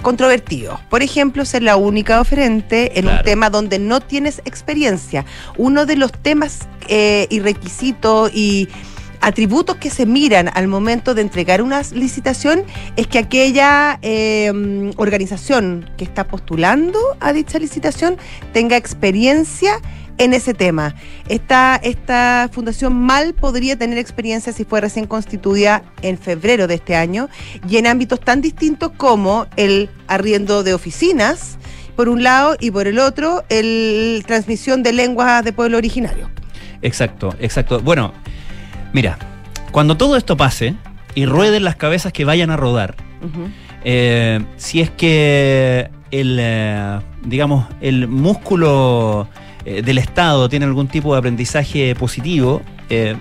controvertidos. 0.00 0.80
Por 0.88 1.02
ejemplo, 1.02 1.44
ser 1.44 1.62
la 1.62 1.76
única 1.76 2.20
oferente 2.20 2.98
en 2.98 3.08
un 3.08 3.22
tema 3.22 3.50
donde 3.50 3.78
no 3.78 4.00
tienes 4.00 4.40
experiencia. 4.44 5.24
Uno 5.56 5.86
de 5.86 5.96
los 5.96 6.12
temas 6.12 6.68
eh, 6.88 7.26
y 7.30 7.40
requisitos 7.40 8.30
y 8.34 8.68
atributos 9.20 9.76
que 9.76 9.90
se 9.90 10.06
miran 10.06 10.50
al 10.54 10.66
momento 10.66 11.14
de 11.14 11.22
entregar 11.22 11.62
una 11.62 11.82
licitación 11.92 12.64
es 12.96 13.06
que 13.06 13.18
aquella 13.18 13.98
eh, 14.02 14.50
organización 14.96 15.90
que 15.96 16.04
está 16.04 16.26
postulando 16.26 16.98
a 17.20 17.32
dicha 17.32 17.58
licitación 17.58 18.16
tenga 18.52 18.76
experiencia 18.76 19.80
en 20.20 20.34
ese 20.34 20.52
tema. 20.52 20.94
Esta, 21.28 21.76
esta 21.82 22.50
fundación 22.52 22.94
mal 22.94 23.32
podría 23.32 23.76
tener 23.76 23.96
experiencia 23.96 24.52
si 24.52 24.64
fue 24.64 24.82
recién 24.82 25.06
constituida 25.06 25.82
en 26.02 26.18
febrero 26.18 26.66
de 26.66 26.74
este 26.74 26.94
año 26.94 27.30
y 27.66 27.78
en 27.78 27.86
ámbitos 27.86 28.20
tan 28.20 28.42
distintos 28.42 28.92
como 28.98 29.46
el 29.56 29.88
arriendo 30.08 30.62
de 30.62 30.74
oficinas, 30.74 31.58
por 31.96 32.10
un 32.10 32.22
lado, 32.22 32.56
y 32.60 32.70
por 32.70 32.86
el 32.86 32.98
otro, 32.98 33.44
el 33.48 34.22
transmisión 34.26 34.82
de 34.82 34.92
lenguas 34.92 35.42
de 35.42 35.54
pueblo 35.54 35.78
originario. 35.78 36.30
Exacto, 36.82 37.34
exacto. 37.40 37.80
Bueno, 37.80 38.12
mira, 38.92 39.18
cuando 39.72 39.96
todo 39.96 40.16
esto 40.16 40.36
pase 40.36 40.74
y 41.14 41.24
rueden 41.24 41.64
las 41.64 41.76
cabezas 41.76 42.12
que 42.12 42.26
vayan 42.26 42.50
a 42.50 42.58
rodar, 42.58 42.94
eh, 43.84 44.44
si 44.58 44.82
es 44.82 44.90
que 44.90 45.90
el, 46.10 46.36
eh, 46.38 47.00
digamos, 47.24 47.66
el 47.80 48.06
músculo 48.06 49.28
eh, 49.64 49.82
del 49.82 49.98
Estado 49.98 50.48
tiene 50.48 50.64
algún 50.66 50.88
tipo 50.88 51.12
de 51.12 51.18
aprendizaje 51.18 51.94
positivo, 51.94 52.62
eh, 52.92 53.14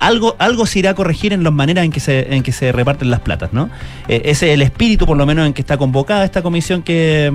algo, 0.00 0.36
algo 0.38 0.66
se 0.66 0.80
irá 0.80 0.90
a 0.90 0.94
corregir 0.94 1.32
en 1.32 1.42
las 1.42 1.52
maneras 1.52 1.84
en 1.86 1.90
que 1.92 1.98
se, 2.00 2.34
en 2.34 2.42
que 2.42 2.52
se 2.52 2.72
reparten 2.72 3.10
las 3.10 3.20
platas, 3.20 3.54
¿no? 3.54 3.70
Eh, 4.06 4.20
ese 4.26 4.48
es 4.48 4.54
el 4.54 4.60
espíritu, 4.60 5.06
por 5.06 5.16
lo 5.16 5.24
menos, 5.24 5.46
en 5.46 5.54
que 5.54 5.62
está 5.62 5.78
convocada 5.78 6.24
esta 6.26 6.42
comisión 6.42 6.82
que, 6.82 7.32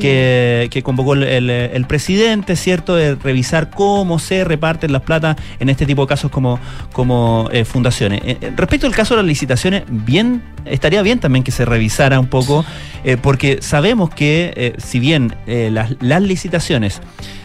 que, 0.00 0.68
que 0.70 0.82
convocó 0.82 1.12
el, 1.14 1.24
el- 1.24 1.50
el 1.50 1.84
presidente, 1.86 2.56
¿cierto? 2.56 2.96
De 2.96 3.16
revisar 3.16 3.68
cómo 3.68 4.18
se 4.18 4.44
reparten 4.44 4.92
las 4.92 5.02
platas 5.02 5.36
en 5.58 5.68
este 5.68 5.84
tipo 5.84 6.02
de 6.02 6.08
casos 6.08 6.30
como, 6.30 6.58
como 6.92 7.50
eh, 7.52 7.66
fundaciones. 7.66 8.22
Respecto 8.56 8.86
al 8.86 8.94
caso 8.94 9.14
de 9.14 9.22
las 9.22 9.28
licitaciones, 9.28 9.82
bien, 9.88 10.42
estaría 10.64 11.02
bien 11.02 11.18
también 11.20 11.42
que 11.44 11.50
se 11.52 11.66
revisara 11.66 12.18
un 12.18 12.28
poco, 12.28 12.64
porque 13.22 13.58
sabemos 13.60 14.10
que 14.10 14.74
si 14.78 15.00
bien 15.00 15.34
las, 15.46 15.92
las 16.00 16.22
licitaciones 16.22 17.00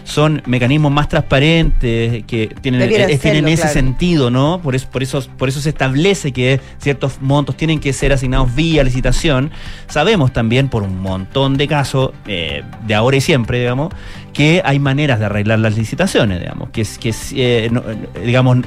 son 0.05 0.41
mecanismos 0.45 0.91
más 0.91 1.09
transparentes, 1.09 2.23
que 2.25 2.47
tienen, 2.61 2.81
eh, 2.83 2.87
tienen 2.87 3.19
serlo, 3.19 3.47
ese 3.49 3.55
claro. 3.63 3.73
sentido, 3.73 4.29
¿no? 4.31 4.61
Por 4.61 4.75
eso, 4.75 4.87
por, 4.89 5.03
eso, 5.03 5.21
por 5.37 5.49
eso 5.49 5.59
se 5.59 5.69
establece 5.69 6.31
que 6.31 6.61
ciertos 6.77 7.19
montos 7.21 7.57
tienen 7.57 7.79
que 7.79 7.91
ser 7.91 8.13
asignados 8.13 8.53
vía 8.55 8.83
licitación. 8.83 9.51
Sabemos 9.87 10.31
también, 10.31 10.69
por 10.69 10.83
un 10.83 10.99
montón 11.01 11.57
de 11.57 11.67
casos, 11.67 12.11
eh, 12.27 12.63
de 12.87 12.95
ahora 12.95 13.17
y 13.17 13.21
siempre, 13.21 13.59
digamos, 13.59 13.91
que 14.31 14.61
hay 14.63 14.79
maneras 14.79 15.19
de 15.19 15.25
arreglar 15.25 15.59
las 15.59 15.75
licitaciones, 15.75 16.39
digamos, 16.39 16.69
que, 16.69 16.81
es- 16.81 16.97
que 16.97 17.11
eh, 17.35 17.69
no, 17.71 17.79
eh, 17.81 17.97
digamos, 18.25 18.59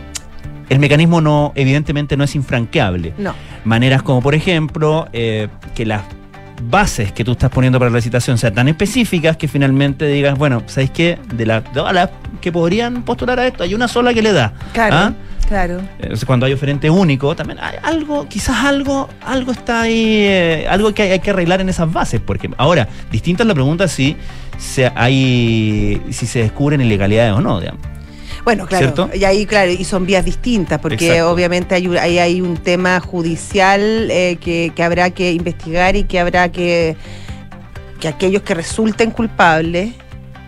el 0.68 0.78
mecanismo 0.80 1.20
no, 1.20 1.52
evidentemente 1.54 2.16
no 2.16 2.24
es 2.24 2.34
infranqueable. 2.34 3.14
No. 3.16 3.32
Maneras 3.64 4.02
como, 4.02 4.20
por 4.20 4.34
ejemplo, 4.34 5.08
eh, 5.14 5.48
que 5.74 5.86
las 5.86 6.02
bases 6.62 7.12
que 7.12 7.24
tú 7.24 7.32
estás 7.32 7.50
poniendo 7.50 7.78
para 7.78 7.90
la 7.90 7.96
licitación 7.96 8.38
sean 8.38 8.54
tan 8.54 8.68
específicas 8.68 9.36
que 9.36 9.48
finalmente 9.48 10.06
digas, 10.06 10.38
bueno, 10.38 10.62
¿sabéis 10.66 10.90
qué? 10.90 11.18
De, 11.34 11.46
la, 11.46 11.60
de 11.60 11.70
todas 11.70 11.94
las 11.94 12.10
que 12.40 12.52
podrían 12.52 13.02
postular 13.02 13.38
a 13.38 13.46
esto, 13.46 13.64
hay 13.64 13.74
una 13.74 13.88
sola 13.88 14.14
que 14.14 14.22
le 14.22 14.32
da. 14.32 14.52
Claro, 14.72 14.96
¿Ah? 14.96 15.12
claro. 15.46 15.80
Cuando 16.26 16.46
hay 16.46 16.52
oferente 16.52 16.90
único, 16.90 17.34
también 17.34 17.58
hay 17.60 17.76
algo, 17.82 18.28
quizás 18.28 18.64
algo, 18.64 19.08
algo 19.24 19.52
está 19.52 19.82
ahí, 19.82 20.24
eh, 20.26 20.66
algo 20.68 20.92
que 20.92 21.02
hay, 21.02 21.10
hay 21.12 21.20
que 21.20 21.30
arreglar 21.30 21.60
en 21.60 21.68
esas 21.68 21.92
bases. 21.92 22.20
Porque 22.20 22.50
ahora, 22.56 22.88
distinta 23.10 23.42
es 23.42 23.46
la 23.46 23.54
pregunta 23.54 23.88
si 23.88 24.16
se 24.58 24.90
hay, 24.94 26.02
si 26.10 26.26
se 26.26 26.40
descubren 26.40 26.80
ilegalidades 26.80 27.32
o 27.32 27.40
no, 27.40 27.60
digamos. 27.60 27.97
Bueno, 28.48 28.66
claro, 28.66 28.94
¿Cierto? 28.94 29.10
y 29.14 29.24
ahí, 29.24 29.44
claro, 29.44 29.70
y 29.70 29.84
son 29.84 30.06
vías 30.06 30.24
distintas, 30.24 30.80
porque 30.80 31.06
Exacto. 31.08 31.30
obviamente 31.30 31.74
hay, 31.74 31.86
un- 31.86 31.98
ahí 31.98 32.18
hay 32.18 32.40
un 32.40 32.56
tema 32.56 32.98
judicial 32.98 34.08
eh, 34.10 34.38
que, 34.40 34.72
que 34.74 34.82
habrá 34.82 35.10
que 35.10 35.32
investigar 35.32 35.96
y 35.96 36.04
que 36.04 36.18
habrá 36.18 36.50
que, 36.50 36.96
que 38.00 38.08
aquellos 38.08 38.40
que 38.40 38.54
resulten 38.54 39.10
culpables, 39.10 39.92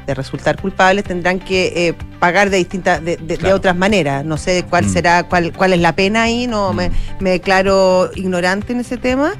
de 0.07 0.15
resultar 0.15 0.59
culpables, 0.61 1.05
tendrán 1.05 1.39
que 1.41 1.89
eh, 1.89 1.95
pagar 2.19 2.49
de 2.49 2.57
distintas, 2.57 3.05
de, 3.05 3.19
de- 3.19 3.37
de 3.37 3.53
otras 3.53 3.77
maneras. 3.77 4.25
No 4.25 4.39
sé 4.39 4.65
cuál 4.69 4.87
Mm. 4.87 4.89
será, 4.89 5.23
cuál, 5.25 5.53
cuál 5.53 5.75
es 5.75 5.81
la 5.81 5.95
pena 5.95 6.23
ahí, 6.23 6.47
no 6.47 6.73
me, 6.73 6.89
Mm. 6.89 6.93
me 7.21 7.31
declaro 7.31 8.11
ignorante 8.15 8.73
en 8.73 8.81
ese 8.81 8.97
tema. 8.97 9.33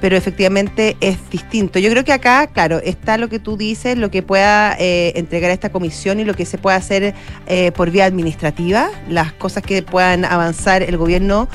Pero 0.00 0.16
efectivamente 0.16 0.96
es 1.00 1.18
distinto. 1.30 1.78
Yo 1.78 1.90
creo 1.90 2.04
que 2.04 2.12
acá, 2.12 2.46
claro, 2.48 2.80
está 2.82 3.18
lo 3.18 3.28
que 3.28 3.38
tú 3.38 3.56
dices, 3.56 3.96
lo 3.96 4.10
que 4.10 4.22
pueda 4.22 4.76
eh, 4.78 5.12
entregar 5.16 5.50
esta 5.50 5.70
comisión 5.70 6.20
y 6.20 6.24
lo 6.24 6.34
que 6.34 6.44
se 6.44 6.58
pueda 6.58 6.76
hacer 6.76 7.14
eh, 7.46 7.72
por 7.72 7.90
vía 7.90 8.04
administrativa, 8.04 8.90
las 9.08 9.32
cosas 9.32 9.62
que 9.62 9.82
puedan 9.82 10.24
avanzar 10.24 10.82
el 10.82 10.96
gobierno 10.96 11.48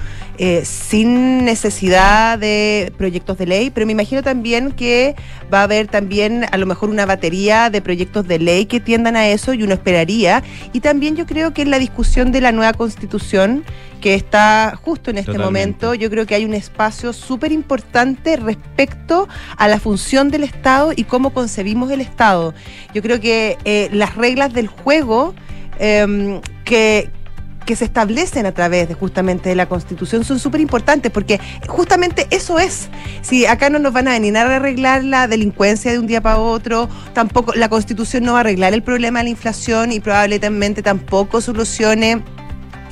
eh, 0.43 0.65
sin 0.65 1.45
necesidad 1.45 2.39
de 2.39 2.91
proyectos 2.97 3.37
de 3.37 3.45
ley, 3.45 3.69
pero 3.69 3.85
me 3.85 3.91
imagino 3.91 4.23
también 4.23 4.71
que 4.71 5.15
va 5.53 5.59
a 5.59 5.63
haber 5.65 5.85
también 5.85 6.47
a 6.51 6.57
lo 6.57 6.65
mejor 6.65 6.89
una 6.89 7.05
batería 7.05 7.69
de 7.69 7.79
proyectos 7.79 8.27
de 8.27 8.39
ley 8.39 8.65
que 8.65 8.79
tiendan 8.79 9.15
a 9.15 9.27
eso 9.27 9.53
y 9.53 9.61
uno 9.61 9.75
esperaría. 9.75 10.41
Y 10.73 10.79
también 10.79 11.15
yo 11.15 11.27
creo 11.27 11.53
que 11.53 11.61
en 11.61 11.69
la 11.69 11.77
discusión 11.77 12.31
de 12.31 12.41
la 12.41 12.51
nueva 12.51 12.73
constitución 12.73 13.63
que 14.01 14.15
está 14.15 14.73
justo 14.81 15.11
en 15.11 15.19
este 15.19 15.37
momento, 15.37 15.93
yo 15.93 16.09
creo 16.09 16.25
que 16.25 16.33
hay 16.33 16.43
un 16.43 16.55
espacio 16.55 17.13
súper 17.13 17.51
importante 17.51 18.35
respecto 18.35 19.29
a 19.57 19.67
la 19.67 19.79
función 19.79 20.31
del 20.31 20.43
Estado 20.43 20.91
y 20.95 21.03
cómo 21.03 21.35
concebimos 21.35 21.91
el 21.91 22.01
Estado. 22.01 22.55
Yo 22.95 23.03
creo 23.03 23.19
que 23.19 23.59
eh, 23.63 23.89
las 23.93 24.15
reglas 24.15 24.53
del 24.53 24.65
juego 24.65 25.35
em, 25.77 26.41
que, 26.65 27.11
que 27.71 27.77
se 27.77 27.85
establecen 27.85 28.45
a 28.45 28.51
través 28.51 28.89
de 28.89 28.95
justamente 28.95 29.47
de 29.47 29.55
la 29.55 29.65
Constitución 29.65 30.25
son 30.25 30.39
súper 30.39 30.59
importantes 30.59 31.09
porque 31.09 31.39
justamente 31.69 32.27
eso 32.29 32.59
es. 32.59 32.89
Si 33.21 33.45
acá 33.45 33.69
no 33.69 33.79
nos 33.79 33.93
van 33.93 34.09
a 34.09 34.11
venir 34.11 34.35
a 34.35 34.57
arreglar 34.57 35.05
la 35.05 35.29
delincuencia 35.29 35.89
de 35.89 35.97
un 35.97 36.05
día 36.05 36.19
para 36.19 36.37
otro, 36.37 36.89
tampoco 37.13 37.53
la 37.53 37.69
Constitución 37.69 38.25
no 38.25 38.33
va 38.33 38.39
a 38.39 38.41
arreglar 38.41 38.73
el 38.73 38.83
problema 38.83 39.19
de 39.19 39.23
la 39.23 39.29
inflación 39.29 39.93
y 39.93 40.01
probablemente 40.01 40.83
tampoco 40.83 41.39
solucione 41.39 42.21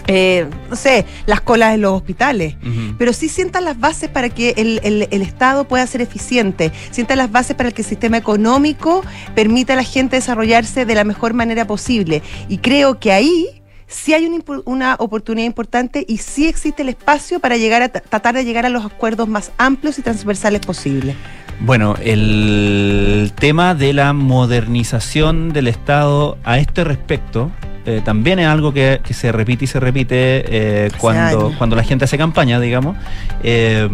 eh, 0.07 0.47
no 0.69 0.77
sé, 0.77 1.05
las 1.25 1.41
colas 1.41 1.75
en 1.75 1.81
los 1.81 1.91
hospitales, 1.91 2.55
pero 2.97 3.11
sí 3.11 3.27
sientan 3.27 3.65
las 3.65 3.79
bases 3.79 4.09
para 4.09 4.29
que 4.29 4.53
el, 4.57 4.79
el, 5.11 5.21
Estado 5.21 5.67
pueda 5.67 5.85
ser 5.85 6.01
eficiente, 6.01 6.71
sientan 6.89 7.17
las 7.17 7.31
bases 7.31 7.55
para 7.55 7.71
que 7.71 7.81
el 7.81 7.87
sistema 7.87 8.17
económico 8.17 9.03
permita 9.35 9.73
a 9.73 9.75
la 9.75 9.83
gente 9.83 10.15
desarrollarse 10.15 10.85
de 10.85 10.95
la 10.95 11.03
mejor 11.03 11.33
manera 11.33 11.67
posible. 11.67 12.23
Y 12.47 12.57
creo 12.57 12.97
que 12.99 13.11
ahí 13.11 13.58
sí 13.89 14.13
hay 14.13 14.29
una, 14.65 14.95
oportunidad 14.99 15.45
importante 15.45 16.05
y 16.07 16.17
sí 16.17 16.47
existe 16.47 16.83
el 16.83 16.89
espacio 16.89 17.39
para 17.39 17.57
llegar 17.57 17.81
a 17.81 17.89
tratar 17.89 18.35
de 18.35 18.45
llegar 18.45 18.65
a 18.65 18.69
los 18.69 18.85
acuerdos 18.85 19.27
más 19.27 19.51
amplios 19.57 19.99
y 19.99 20.03
transversales 20.03 20.61
posibles. 20.61 21.15
Bueno, 21.61 21.95
el 22.01 23.33
tema 23.35 23.75
de 23.75 23.91
la 23.91 24.13
modernización 24.13 25.51
del 25.51 25.67
Estado 25.67 26.37
a 26.45 26.59
este 26.59 26.85
respecto 26.85 27.51
eh, 27.89 28.01
también 28.05 28.37
es 28.37 28.45
algo 28.45 28.71
que, 28.71 29.01
se 29.09 29.31
repite 29.31 29.65
y 29.65 29.67
se 29.67 29.79
repite 29.79 30.15
eh, 30.15 30.91
cuando, 30.99 31.51
cuando 31.57 31.75
la 31.75 31.83
gente 31.83 32.05
hace 32.05 32.19
campaña, 32.19 32.59
digamos, 32.59 32.95
eh, 33.41 33.89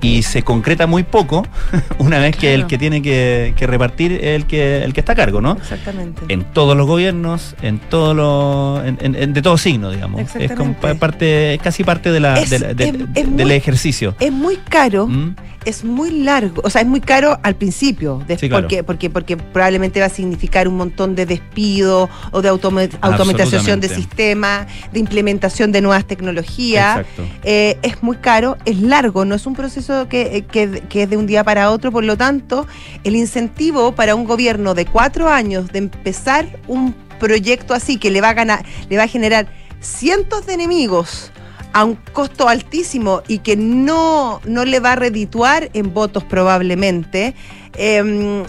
y 0.00 0.22
se 0.22 0.42
concreta 0.42 0.86
muy 0.86 1.02
poco 1.02 1.46
una 1.98 2.18
vez 2.18 2.34
que 2.34 2.54
el 2.54 2.66
que 2.66 2.78
tiene 2.78 3.02
que, 3.02 3.54
repartir 3.58 4.12
es 4.12 4.36
el 4.40 4.46
que, 4.46 4.82
el 4.82 4.94
que 4.94 5.00
está 5.00 5.12
a 5.12 5.16
cargo, 5.16 5.42
¿no? 5.42 5.52
Exactamente. 5.52 6.22
En 6.28 6.44
todos 6.44 6.74
los 6.74 6.86
gobiernos, 6.86 7.56
en 7.60 7.78
todos 7.78 8.16
los, 8.16 8.86
en, 8.86 9.34
de 9.34 9.42
todo 9.42 9.58
signo, 9.58 9.90
digamos. 9.90 10.34
Es 10.36 10.52
como 10.52 10.72
parte, 10.72 11.60
casi 11.62 11.84
parte 11.84 12.10
de 12.10 12.20
la, 12.20 12.40
del 12.40 13.50
ejercicio. 13.50 14.14
Es 14.18 14.32
muy 14.32 14.56
caro. 14.56 15.06
¿Mm? 15.06 15.34
Es 15.64 15.84
muy 15.84 16.10
largo, 16.10 16.62
o 16.64 16.70
sea, 16.70 16.80
es 16.80 16.86
muy 16.86 17.00
caro 17.00 17.38
al 17.42 17.54
principio, 17.54 18.22
porque, 18.50 18.82
porque, 18.82 19.10
porque 19.10 19.36
probablemente 19.36 20.00
va 20.00 20.06
a 20.06 20.10
significar 20.10 20.66
un 20.66 20.76
montón 20.76 21.14
de 21.14 21.26
despido 21.26 22.08
o 22.30 22.40
de 22.40 22.48
automatización 22.48 23.80
de 23.80 23.88
sistemas, 23.88 24.66
de 24.92 24.98
implementación 24.98 25.70
de 25.72 25.82
nuevas 25.82 26.06
tecnologías. 26.06 27.04
Eh, 27.44 27.78
es 27.82 28.02
muy 28.02 28.16
caro, 28.16 28.56
es 28.64 28.80
largo, 28.80 29.24
no 29.24 29.34
es 29.34 29.46
un 29.46 29.54
proceso 29.54 30.08
que, 30.08 30.44
que, 30.50 30.82
que, 30.88 31.02
es 31.02 31.10
de 31.10 31.16
un 31.16 31.26
día 31.26 31.44
para 31.44 31.70
otro, 31.70 31.92
por 31.92 32.04
lo 32.04 32.16
tanto, 32.16 32.66
el 33.04 33.16
incentivo 33.16 33.92
para 33.92 34.14
un 34.14 34.24
gobierno 34.24 34.74
de 34.74 34.86
cuatro 34.86 35.28
años 35.28 35.68
de 35.72 35.78
empezar 35.78 36.58
un 36.68 36.94
proyecto 37.18 37.74
así 37.74 37.98
que 37.98 38.10
le 38.10 38.22
va 38.22 38.30
a 38.30 38.34
ganar, 38.34 38.64
le 38.88 38.96
va 38.96 39.02
a 39.02 39.08
generar 39.08 39.46
cientos 39.80 40.46
de 40.46 40.54
enemigos 40.54 41.32
a 41.72 41.84
un 41.84 41.96
costo 42.12 42.48
altísimo 42.48 43.22
y 43.28 43.38
que 43.38 43.56
no, 43.56 44.40
no 44.44 44.64
le 44.64 44.80
va 44.80 44.92
a 44.92 44.96
redituar 44.96 45.70
en 45.74 45.94
votos 45.94 46.24
probablemente. 46.24 47.34
Em, 47.76 48.44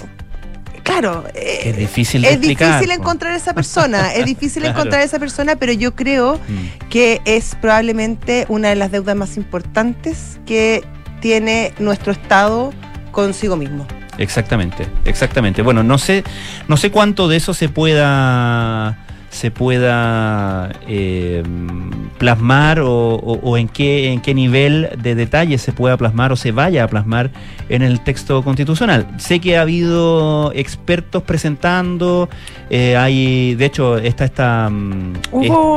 claro, 0.84 1.26
eh, 1.34 1.62
es 1.66 1.78
difícil, 1.78 2.26
es 2.26 2.42
difícil 2.42 2.92
encontrar 2.92 3.34
esa 3.34 3.54
persona, 3.54 4.14
es 4.14 4.26
difícil 4.26 4.66
encontrar 4.66 5.02
esa 5.02 5.20
persona, 5.20 5.56
pero 5.56 5.72
yo 5.72 5.96
creo 5.96 6.36
mm. 6.36 6.90
que 6.90 7.22
es 7.26 7.56
probablemente 7.62 8.46
una 8.50 8.70
de 8.70 8.76
las 8.76 8.92
deudas 8.92 9.16
más 9.16 9.38
importantes 9.38 10.40
que 10.46 10.84
tiene 11.20 11.74
nuestro 11.80 12.12
Estado 12.12 12.74
consigo 13.12 13.56
mismo. 13.56 13.86
Exactamente, 14.18 14.88
exactamente. 15.06 15.62
Bueno, 15.62 15.84
no 15.84 15.98
sé, 15.98 16.24
no 16.68 16.78
sé 16.78 16.92
cuánto 16.92 17.28
de 17.28 17.38
eso 17.38 17.54
se 17.54 17.70
pueda 17.70 18.98
se 19.32 19.50
pueda 19.50 20.72
eh, 20.88 21.42
plasmar 22.18 22.82
o, 22.84 23.58
en, 23.58 23.68
qué, 23.70 24.12
en 24.12 24.22
qué 24.22 24.34
nivel 24.34 24.90
de 25.02 25.16
detalle 25.16 25.58
se 25.58 25.72
pueda 25.72 25.98
plasmar 25.98 26.32
o 26.34 26.36
se 26.36 26.52
vaya 26.52 26.84
a 26.84 26.88
plasmar 26.88 27.32
en 27.70 27.82
el 27.82 28.02
texto 28.02 28.44
constitucional. 28.44 29.08
Sé 29.18 29.40
que 29.40 29.58
ha 29.58 29.62
habido 29.62 30.52
expertos 30.54 31.24
presentando, 31.24 32.30
eh, 32.70 32.98
hay, 32.98 33.56
de 33.56 33.66
hecho, 33.66 33.98
está 33.98 34.26
esta, 34.26 34.70
mm, 34.70 35.14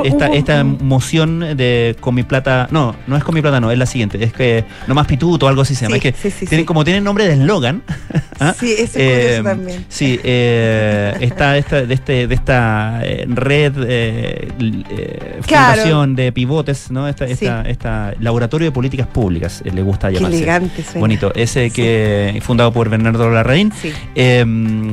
esta, 0.04 0.26
esta 0.26 0.64
moción 0.64 1.56
de 1.56 1.96
con 2.00 2.16
mi 2.16 2.24
plata, 2.24 2.66
no, 2.72 2.96
no 3.06 3.16
es 3.16 3.22
con 3.22 3.36
mi 3.36 3.40
plata, 3.40 3.60
no, 3.60 3.70
es 3.70 3.78
la 3.78 3.86
siguiente, 3.86 4.22
es 4.22 4.32
que 4.32 4.64
no 4.88 4.94
más 4.94 5.06
pituto 5.06 5.46
o 5.46 5.48
algo 5.48 5.62
así 5.62 5.76
se 5.76 5.84
llama. 5.84 5.96
es 5.96 6.02
que 6.02 6.12
tienen, 6.46 6.66
como 6.66 6.84
tienen 6.84 7.04
nombre 7.04 7.28
de 7.28 7.34
eslogan. 7.34 7.82
¿ah? 8.40 8.52
Sí, 8.58 8.74
eso 8.76 8.98
eh, 8.98 9.40
también. 9.44 9.86
Sí, 9.88 10.18
está 10.24 11.56
esta, 11.56 11.86
de, 11.86 11.94
este, 11.94 12.26
de 12.26 12.34
esta 12.34 13.00
red, 13.44 13.72
eh, 13.86 14.48
eh 14.58 15.38
fundación 15.40 16.16
de 16.16 16.32
pivotes, 16.32 16.90
¿no? 16.90 17.06
Esta, 17.08 17.26
esta, 17.62 18.14
laboratorio 18.20 18.66
de 18.66 18.72
políticas 18.72 19.06
públicas, 19.06 19.62
eh, 19.64 19.70
le 19.72 19.82
gusta 19.82 20.10
llamarse. 20.10 20.36
elegante 20.36 20.84
Bonito. 20.96 21.32
Ese 21.34 21.70
que 21.70 22.38
fundado 22.42 22.72
por 22.72 22.88
Bernardo 22.88 23.30
Larraín. 23.30 23.72
Em, 24.14 24.90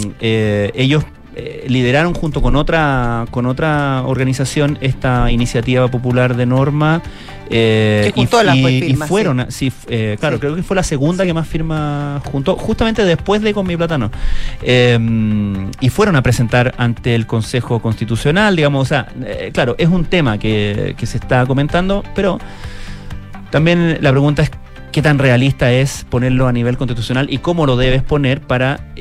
eh, 1.36 1.65
lideraron 1.67 2.13
junto 2.13 2.41
con 2.41 2.58
otra 2.58 3.26
con 3.32 3.46
otra 3.46 4.04
organización 4.06 4.78
esta 4.82 5.32
iniciativa 5.32 5.88
popular 5.88 6.36
de 6.36 6.46
norma 6.46 7.02
eh, 7.54 8.12
y, 8.15 8.96
fueron, 8.96 9.46
sí, 9.50 9.72
eh, 9.88 10.15
claro, 10.20 10.39
creo 10.39 10.56
que 10.56 10.63
fue 10.63 10.76
la 10.76 10.84
segunda 10.84 11.26
que 11.26 11.34
más 11.34 11.48
firma 11.48 12.22
junto, 12.32 12.56
justamente 12.56 13.04
después 13.04 13.41
de 13.41 13.54
Con 13.54 13.67
mi 13.67 13.76
plátano. 13.76 14.10
Em, 14.62 15.70
y 15.82 15.89
fueron 15.89 16.15
a 16.15 16.24
presentar 16.24 16.74
ante 16.78 17.13
el 17.13 17.28
Consejo 17.28 17.82
Constitucional, 17.82 18.56
digamos, 18.56 18.84
o 18.84 18.86
sea, 18.86 19.08
claro, 19.52 19.76
es 19.78 19.89
un 19.89 20.06
tema 20.06 20.38
que, 20.38 20.96
se 21.04 21.17
está 21.17 21.46
comentando, 21.46 22.06
pero 22.15 22.39
también 23.50 23.98
la 24.00 24.12
pregunta 24.12 24.44
es 24.44 24.52
qué 24.91 25.01
tan 25.01 25.19
realista 25.19 25.71
es 25.71 26.06
ponerlo 26.10 26.47
a 26.47 26.54
nivel 26.54 26.77
constitucional 26.77 27.27
y 27.32 27.38
cómo 27.39 27.65
lo 27.65 27.77
debes 27.77 28.04
poner 28.04 28.41
para, 28.41 28.93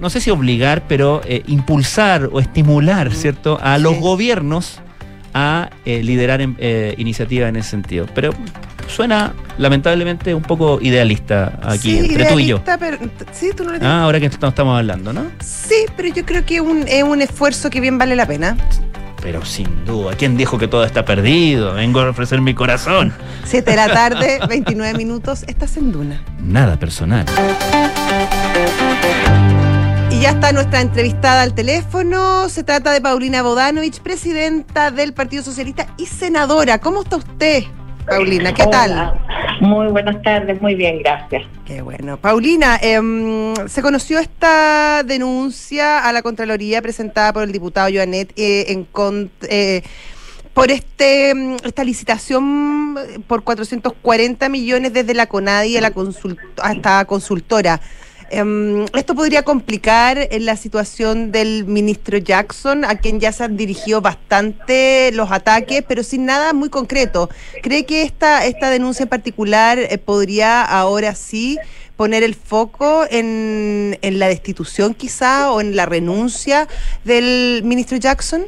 no 0.00 0.10
sé 0.10 0.20
si 0.20 0.30
obligar, 0.30 0.84
pero 0.88 1.20
impulsar 1.46 2.28
o 2.32 2.40
estimular, 2.40 3.12
¿cierto?, 3.12 3.58
a 3.62 3.78
los 3.78 3.98
gobiernos 3.98 4.80
a 5.34 5.70
eh, 5.84 6.02
liderar 6.02 6.40
eh, 6.42 6.94
iniciativas 6.98 7.48
en 7.48 7.56
ese 7.56 7.70
sentido. 7.70 8.06
Pero 8.14 8.32
suena 8.88 9.32
lamentablemente 9.58 10.34
un 10.34 10.42
poco 10.42 10.78
idealista 10.80 11.58
aquí, 11.62 11.98
entre 11.98 12.26
tú 12.26 12.38
y 12.38 12.46
yo. 12.46 12.62
ah, 13.82 14.02
ahora 14.02 14.20
que 14.20 14.26
estamos 14.26 14.78
hablando, 14.78 15.12
¿no? 15.12 15.26
Sí, 15.40 15.86
pero 15.96 16.08
yo 16.12 16.24
creo 16.24 16.44
que 16.44 16.60
un, 16.60 16.86
es 16.88 17.02
un 17.02 17.22
esfuerzo 17.22 17.70
que 17.70 17.80
bien 17.80 17.98
vale 17.98 18.16
la 18.16 18.26
pena. 18.26 18.56
Pero 19.22 19.44
sin 19.44 19.84
duda, 19.84 20.14
¿quién 20.16 20.36
dijo 20.36 20.58
que 20.58 20.68
todo 20.68 20.84
está 20.84 21.04
perdido? 21.04 21.74
Vengo 21.74 22.00
a 22.00 22.10
ofrecer 22.10 22.40
mi 22.40 22.54
corazón. 22.54 23.12
Siete 23.44 23.72
de 23.72 23.76
la 23.76 23.88
tarde, 23.92 24.40
29 24.48 24.96
minutos, 24.96 25.44
estás 25.46 25.76
en 25.76 25.92
Duna. 25.92 26.22
Nada 26.40 26.78
personal 26.78 27.26
ya 30.20 30.32
está 30.32 30.52
nuestra 30.52 30.82
entrevistada 30.82 31.40
al 31.40 31.54
teléfono. 31.54 32.50
Se 32.50 32.62
trata 32.62 32.92
de 32.92 33.00
Paulina 33.00 33.42
Bodanovich, 33.42 34.00
presidenta 34.00 34.90
del 34.90 35.14
Partido 35.14 35.42
Socialista 35.42 35.86
y 35.96 36.04
senadora. 36.06 36.78
¿Cómo 36.78 37.02
está 37.02 37.16
usted, 37.16 37.64
Paulina? 38.10 38.52
¿Qué 38.52 38.66
tal? 38.66 39.14
Muy 39.60 39.86
buenas 39.86 40.20
tardes, 40.22 40.60
muy 40.60 40.74
bien, 40.74 40.98
gracias. 40.98 41.44
Qué 41.64 41.80
bueno. 41.80 42.16
Paulina, 42.16 42.76
em, 42.82 43.54
se 43.68 43.82
conoció 43.82 44.18
esta 44.18 45.04
denuncia 45.04 46.00
a 46.00 46.12
la 46.12 46.20
Contraloría 46.20 46.82
presentada 46.82 47.32
por 47.32 47.44
el 47.44 47.52
diputado 47.52 47.88
Joanet 47.92 48.32
eh, 48.36 48.72
en 48.72 49.30
eh, 49.42 49.82
por 50.54 50.72
este 50.72 51.30
em, 51.30 51.56
esta 51.62 51.84
licitación 51.84 52.98
por 53.28 53.44
440 53.44 54.48
millones 54.48 54.92
desde 54.92 55.14
la 55.14 55.26
CONADI 55.26 55.76
a 55.76 55.80
la 55.80 55.92
consult 55.92 56.38
hasta 56.60 57.04
consultora. 57.04 57.80
Em, 58.30 58.84
esto 58.96 59.16
podría 59.16 59.42
complicar 59.42 60.28
la 60.38 60.54
situación 60.54 61.32
del 61.32 61.64
ministro 61.64 62.16
Jackson, 62.18 62.84
a 62.84 62.96
quien 62.96 63.18
ya 63.18 63.32
se 63.32 63.42
han 63.42 63.56
dirigido 63.56 64.00
bastante 64.00 65.10
los 65.12 65.32
ataques, 65.32 65.82
pero 65.86 66.04
sin 66.04 66.26
nada 66.26 66.52
muy 66.52 66.68
concreto. 66.68 67.28
¿Cree 67.60 67.84
que 67.84 68.02
esta, 68.02 68.46
esta 68.46 68.70
denuncia 68.70 69.02
en 69.02 69.08
particular 69.08 69.78
eh, 69.78 69.98
podría 69.98 70.62
ahora 70.62 71.16
sí 71.16 71.58
poner 71.96 72.22
el 72.22 72.34
foco 72.34 73.04
en, 73.10 73.98
en 74.00 74.18
la 74.20 74.28
destitución 74.28 74.94
quizá 74.94 75.52
o 75.52 75.60
en 75.60 75.74
la 75.74 75.86
renuncia 75.86 76.68
del 77.04 77.62
ministro 77.64 77.98
Jackson? 77.98 78.44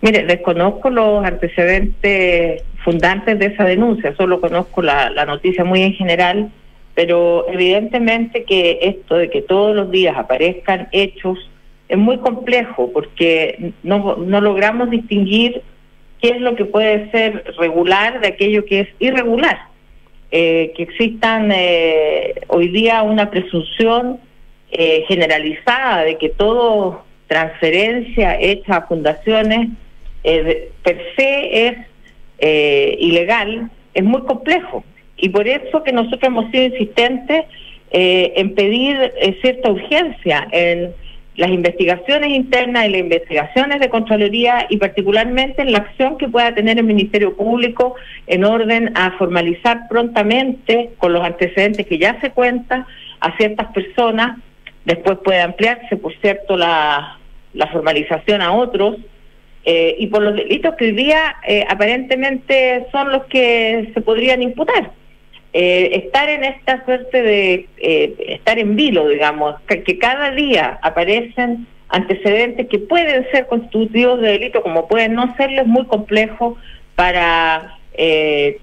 Mire, 0.00 0.24
desconozco 0.24 0.88
los 0.88 1.24
antecedentes 1.24 2.62
fundantes 2.84 3.38
de 3.38 3.46
esa 3.46 3.64
denuncia, 3.64 4.14
solo 4.16 4.40
conozco 4.40 4.80
la, 4.80 5.10
la 5.10 5.26
noticia 5.26 5.64
muy 5.64 5.82
en 5.82 5.92
general, 5.92 6.50
pero 6.96 7.46
evidentemente 7.48 8.44
que 8.44 8.78
esto 8.80 9.16
de 9.16 9.28
que 9.28 9.42
todos 9.42 9.76
los 9.76 9.90
días 9.90 10.16
aparezcan 10.16 10.88
hechos 10.92 11.38
es 11.90 11.98
muy 11.98 12.16
complejo 12.16 12.90
porque 12.90 13.74
no, 13.82 14.16
logramos 14.16 14.88
distinguir 14.88 15.60
qué 16.22 16.30
es 16.30 16.40
lo 16.40 16.56
que 16.56 16.64
puede 16.64 17.10
ser 17.10 17.44
regular 17.58 18.20
de 18.20 18.28
aquello 18.28 18.64
que 18.64 18.80
es 18.80 18.88
irregular. 18.98 19.58
Eh, 20.32 20.72
que 20.74 20.84
existan 20.84 21.52
eh, 21.54 22.34
hoy 22.48 22.68
día 22.68 23.02
una 23.02 23.30
presunción 23.30 24.18
eh, 24.72 25.04
generalizada 25.06 26.02
de 26.02 26.16
que 26.16 26.30
todo 26.30 27.04
transferencia 27.28 28.40
hecha 28.40 28.76
a 28.76 28.86
fundaciones 28.86 29.68
per 30.24 30.98
se 31.14 31.68
es 31.68 31.76
ilegal, 32.98 33.70
es 33.92 34.02
muy 34.02 34.22
complejo. 34.22 34.82
Y 35.16 35.28
por 35.30 35.48
eso 35.48 35.82
que 35.82 35.92
nosotros 35.92 36.22
hemos 36.22 36.50
sido 36.50 36.64
insistentes 36.64 37.44
en 37.90 38.54
pedir 38.54 39.12
cierta 39.40 39.70
urgencia 39.70 40.46
en 40.50 40.92
las 41.36 41.50
investigaciones 41.50 42.30
internas 42.30 42.86
y 42.86 42.90
las 42.90 43.00
investigaciones 43.00 43.80
de 43.80 43.90
Contraloría 43.90 44.66
y 44.70 44.78
particularmente 44.78 45.62
en 45.62 45.72
la 45.72 45.78
acción 45.78 46.16
que 46.16 46.28
pueda 46.28 46.54
tener 46.54 46.78
el 46.78 46.84
Ministerio 46.84 47.36
Público 47.36 47.94
en 48.26 48.44
orden 48.44 48.92
a 48.96 49.12
formalizar 49.12 49.82
prontamente 49.88 50.90
con 50.98 51.12
los 51.12 51.22
antecedentes 51.22 51.86
que 51.86 51.98
ya 51.98 52.18
se 52.20 52.30
cuentan 52.30 52.86
a 53.20 53.36
ciertas 53.36 53.68
personas, 53.72 54.38
después 54.84 55.18
puede 55.22 55.42
ampliarse, 55.42 55.96
por 55.96 56.14
cierto, 56.20 56.56
la, 56.56 57.18
formalización 57.72 58.42
a 58.42 58.52
otros, 58.52 58.96
eh, 59.64 59.96
y 59.98 60.06
por 60.06 60.22
los 60.22 60.36
delitos 60.36 60.74
que 60.76 60.86
hoy 60.86 60.92
día 60.92 61.36
eh, 61.46 61.64
aparentemente 61.68 62.86
son 62.92 63.10
los 63.10 63.24
que 63.24 63.90
se 63.92 64.00
podrían 64.00 64.42
imputar. 64.42 64.92
Eh, 65.58 66.04
estar 66.04 66.28
en 66.28 66.44
esta 66.44 66.84
suerte 66.84 67.22
de 67.22 67.66
eh, 67.78 68.14
estar 68.28 68.58
en 68.58 68.76
vilo, 68.76 69.08
digamos, 69.08 69.54
que, 69.66 69.98
cada 69.98 70.30
día 70.32 70.78
aparecen 70.82 71.66
antecedentes 71.88 72.68
que 72.68 72.78
pueden 72.78 73.26
ser 73.30 73.46
constitutivos 73.46 74.20
de 74.20 74.32
delito, 74.32 74.60
como 74.60 74.86
pueden 74.86 75.14
no 75.14 75.34
serlo, 75.38 75.62
es 75.62 75.66
muy 75.66 75.86
complejo 75.86 76.58
para 76.94 77.78
eh, 77.94 78.60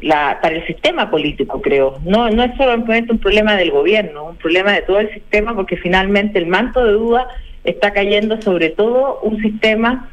la, 0.00 0.40
para 0.42 0.56
el 0.56 0.66
sistema 0.66 1.12
político, 1.12 1.62
creo. 1.62 2.00
No, 2.04 2.28
no 2.28 2.42
es 2.42 2.56
solamente 2.56 3.12
un 3.12 3.20
problema 3.20 3.54
del 3.54 3.70
gobierno, 3.70 4.24
un 4.30 4.36
problema 4.36 4.72
de 4.72 4.82
todo 4.82 4.98
el 4.98 5.14
sistema, 5.14 5.54
porque 5.54 5.76
finalmente 5.76 6.40
el 6.40 6.48
manto 6.48 6.84
de 6.84 6.94
duda 6.94 7.28
está 7.62 7.92
cayendo 7.92 8.42
sobre 8.42 8.70
todo 8.70 9.20
un 9.22 9.40
sistema 9.40 10.10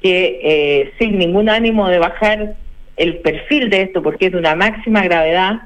que 0.00 0.92
sin 1.00 1.18
ningún 1.18 1.48
ánimo 1.48 1.88
de 1.88 1.98
bajar 1.98 2.54
el 2.96 3.16
perfil 3.16 3.68
de 3.68 3.82
esto, 3.82 4.00
porque 4.00 4.26
es 4.26 4.32
de 4.32 4.38
una 4.38 4.54
máxima 4.54 5.02
gravedad, 5.02 5.62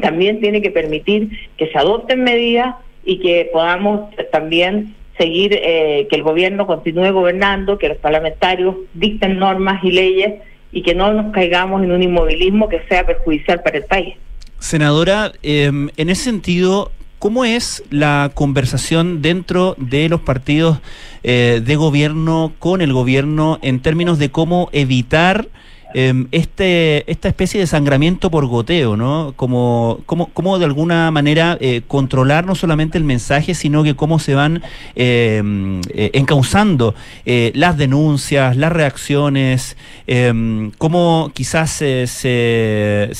también 0.00 0.40
tiene 0.40 0.62
que 0.62 0.70
permitir 0.70 1.30
que 1.56 1.68
se 1.68 1.78
adopten 1.78 2.24
medidas 2.24 2.76
y 3.04 3.18
que 3.18 3.50
podamos 3.52 4.10
también 4.32 4.94
seguir, 5.18 5.52
eh, 5.54 6.06
que 6.10 6.16
el 6.16 6.22
gobierno 6.22 6.66
continúe 6.66 7.12
gobernando, 7.12 7.78
que 7.78 7.88
los 7.88 7.98
parlamentarios 7.98 8.76
dicten 8.94 9.38
normas 9.38 9.82
y 9.84 9.92
leyes 9.92 10.34
y 10.72 10.82
que 10.82 10.94
no 10.94 11.12
nos 11.12 11.32
caigamos 11.32 11.82
en 11.82 11.92
un 11.92 12.02
inmovilismo 12.02 12.68
que 12.68 12.80
sea 12.88 13.04
perjudicial 13.04 13.62
para 13.62 13.78
el 13.78 13.84
país. 13.84 14.14
Senadora, 14.58 15.32
em, 15.42 15.88
en 15.96 16.10
ese 16.10 16.24
sentido, 16.24 16.90
¿Cómo 17.20 17.44
es 17.44 17.84
la 17.90 18.30
conversación 18.32 19.20
dentro 19.20 19.74
de 19.76 20.08
los 20.08 20.22
partidos 20.22 20.78
eh, 21.22 21.60
de 21.62 21.76
gobierno 21.76 22.54
con 22.58 22.80
el 22.80 22.94
gobierno 22.94 23.58
en 23.60 23.80
términos 23.80 24.18
de 24.18 24.30
cómo 24.30 24.70
evitar 24.72 25.48
Em, 25.92 26.28
este, 26.30 27.10
esta 27.10 27.28
especie 27.28 27.58
de 27.58 27.66
sangramiento 27.66 28.30
por 28.30 28.46
goteo, 28.46 28.96
¿no? 28.96 29.32
Como, 29.34 30.00
como, 30.06 30.58
de 30.58 30.64
alguna 30.64 31.10
manera 31.10 31.58
eh, 31.60 31.82
controlar 31.86 32.46
no 32.46 32.54
solamente 32.54 32.96
el 32.96 33.04
mensaje, 33.04 33.54
sino 33.54 33.82
que 33.82 33.96
cómo 33.96 34.20
se 34.20 34.34
van 34.34 34.62
em, 34.94 35.80
eh, 35.92 36.10
encauzando 36.14 36.94
eh, 37.26 37.50
las 37.54 37.76
denuncias, 37.76 38.56
las 38.56 38.72
reacciones, 38.72 39.76
em, 40.06 40.70
cómo 40.78 41.32
quizás 41.34 41.70
se, 41.70 42.06
se, 42.06 43.10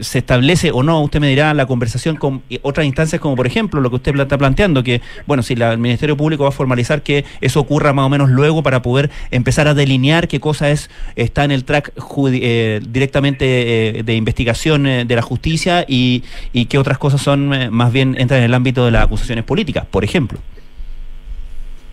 establece 0.00 0.70
o 0.70 0.82
no, 0.82 1.02
usted 1.02 1.20
me 1.20 1.28
dirá, 1.28 1.52
la 1.52 1.66
conversación 1.66 2.16
con 2.16 2.42
otras 2.62 2.86
instancias 2.86 3.20
como 3.20 3.36
por 3.36 3.46
ejemplo 3.46 3.80
lo 3.80 3.90
que 3.90 3.96
usted 3.96 4.18
está 4.18 4.38
planteando, 4.38 4.82
que 4.82 5.02
bueno, 5.26 5.42
si 5.42 5.54
el 5.54 5.78
Ministerio 5.78 6.16
Público 6.16 6.44
va 6.44 6.48
a 6.48 6.52
formalizar 6.52 7.02
que 7.02 7.24
eso 7.40 7.60
ocurra 7.60 7.92
más 7.92 8.06
o 8.06 8.08
menos 8.08 8.30
luego 8.30 8.62
para 8.62 8.80
poder 8.82 9.10
empezar 9.30 9.68
a 9.68 9.74
delinear 9.74 10.26
qué 10.28 10.40
cosa 10.40 10.70
es 10.70 10.90
está 11.16 11.44
en 11.44 11.50
el 11.50 11.64
track 11.64 11.97
eh, 12.32 12.80
directamente 12.88 13.98
eh, 13.98 14.02
de 14.02 14.14
investigación 14.14 14.86
eh, 14.86 15.04
de 15.04 15.16
la 15.16 15.22
justicia 15.22 15.84
y, 15.86 16.24
y 16.52 16.66
qué 16.66 16.78
otras 16.78 16.98
cosas 16.98 17.20
son 17.20 17.48
más 17.70 17.92
bien 17.92 18.16
entran 18.18 18.40
en 18.40 18.46
el 18.46 18.54
ámbito 18.54 18.84
de 18.84 18.90
las 18.90 19.04
acusaciones 19.04 19.44
políticas, 19.44 19.86
por 19.86 20.04
ejemplo. 20.04 20.38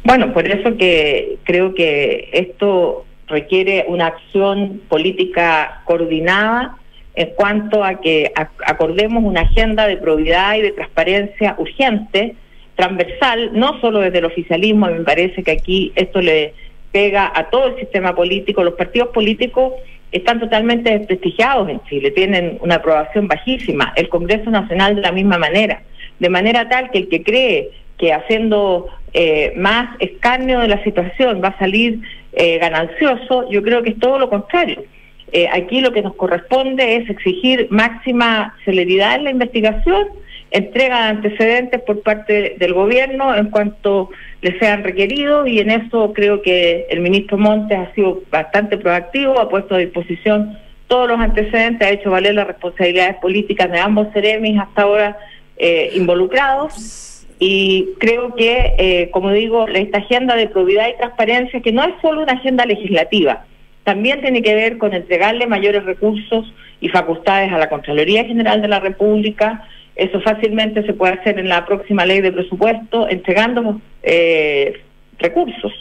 Bueno, 0.04 0.34
por 0.34 0.48
eso 0.48 0.78
que 0.78 1.38
creo 1.44 1.74
que 1.74 2.30
esto 2.32 3.06
requiere 3.28 3.86
una 3.88 4.08
acción 4.08 4.82
política 4.88 5.82
coordinada 5.86 6.78
en 7.16 7.30
cuanto 7.36 7.84
a 7.84 8.02
que 8.02 8.32
acordemos 8.68 9.24
una 9.24 9.42
agenda 9.42 9.88
de 9.88 9.98
probidad 9.98 10.56
y 10.56 10.62
de 10.62 10.72
transparencia 10.72 11.56
urgente, 11.58 12.36
transversal, 12.76 13.52
no 13.54 13.80
solo 13.80 14.00
desde 14.02 14.20
el 14.20 14.26
oficialismo, 14.26 14.88
me 14.88 15.00
parece 15.00 15.42
que 15.44 15.52
aquí 15.52 15.94
esto 15.96 16.22
le 16.22 16.54
pega 16.92 17.32
a 17.34 17.50
todo 17.50 17.68
el 17.68 17.76
sistema 17.78 18.16
político, 18.16 18.64
los 18.64 18.76
partidos 18.76 19.10
políticos 19.10 19.74
están 20.12 20.40
totalmente 20.40 20.92
desprestigiados 20.92 21.70
en 21.70 21.82
Chile, 21.84 22.12
tienen 22.12 22.58
una 22.62 22.76
aprobación 22.76 23.28
bajísima, 23.28 23.94
el 23.96 24.10
Congreso 24.10 24.50
Nacional 24.50 24.96
de 24.96 25.02
la 25.02 25.12
misma 25.12 25.38
manera, 25.38 25.82
de 26.20 26.30
manera 26.30 26.70
tal 26.70 26.92
que 26.92 27.00
el 27.00 27.10
que 27.10 27.24
cree 27.24 27.72
que 27.98 28.14
haciendo 28.14 28.88
eh, 29.14 29.54
más 29.56 29.96
escarnio 30.00 30.60
de 30.60 30.68
la 30.68 30.84
situación 30.84 31.42
va 31.44 31.50
a 31.50 31.60
salir 31.60 32.02
eh, 32.34 32.58
ganancioso, 32.58 33.50
yo 33.50 33.62
creo 33.64 33.82
que 33.84 33.92
es 33.92 34.00
todo 34.00 34.20
lo 34.20 34.30
contrario. 34.30 34.84
Eh, 35.32 35.48
aquí 35.52 35.82
lo 35.82 35.92
que 35.92 36.02
nos 36.02 36.16
corresponde 36.16 36.98
es 36.98 37.10
exigir 37.10 37.68
máxima 37.70 38.56
celeridad 38.64 39.16
en 39.16 39.24
la 39.26 39.32
investigación, 39.32 40.08
entrega 40.56 41.04
de 41.04 41.10
antecedentes 41.10 41.82
por 41.82 42.02
parte 42.02 42.56
del 42.58 42.74
gobierno 42.74 43.36
en 43.36 43.50
cuanto 43.50 44.10
le 44.42 44.58
sean 44.60 44.84
requeridos 44.84 45.48
y 45.48 45.60
en 45.60 45.70
eso 45.70 46.14
creo 46.14 46.42
que 46.42 46.88
el 46.90 47.02
ministro 47.02 47.38
Montes 47.38 47.78
ha 47.78 47.94
sido 47.94 48.22
bastante 48.32 48.78
proactivo, 48.78 49.40
ha 49.40 49.50
puesto 49.50 49.76
a 49.76 49.80
disposición 49.80 50.58
todos 50.88 51.10
los 51.10 51.20
antecedentes, 51.20 51.88
ha 51.88 51.92
hecho 51.92 52.12
valer 52.12 52.36
las 52.36 52.48
responsabilidades 52.48 53.16
políticas 53.18 53.72
de 53.72 53.80
ambos 53.80 54.08
seremis 54.14 54.60
hasta 54.60 54.84
ahora 54.84 55.18
eh, 55.58 55.92
involucrados. 55.96 57.26
Y 57.38 57.90
creo 58.00 58.34
que, 58.36 58.76
eh, 58.78 59.10
como 59.12 59.32
digo, 59.32 59.68
esta 59.68 59.98
agenda 59.98 60.36
de 60.36 60.48
probidad 60.48 60.88
y 60.88 60.98
transparencia, 60.98 61.60
que 61.60 61.72
no 61.74 61.84
es 61.84 61.94
solo 62.02 62.22
una 62.22 62.34
agenda 62.34 62.66
legislativa, 62.66 63.46
también 63.84 64.22
tiene 64.22 64.42
que 64.42 64.56
ver 64.56 64.78
con 64.78 64.94
entregarle 64.94 65.48
mayores 65.48 65.84
recursos 65.84 66.54
y 66.80 66.90
facultades 66.90 67.52
a 67.52 67.58
la 67.58 67.68
Contraloría 67.68 68.24
General 68.26 68.62
de 68.62 68.68
la 68.68 68.80
República, 68.80 69.68
eso 69.96 70.20
fácilmente 70.22 70.84
se 70.84 70.94
puede 70.94 71.14
hacer 71.14 71.40
en 71.40 71.48
la 71.48 71.66
próxima 71.66 72.06
ley 72.06 72.20
de 72.20 72.32
presupuesto, 72.32 73.08
entregando 73.08 73.80
eh, 74.04 74.82
recursos, 75.18 75.72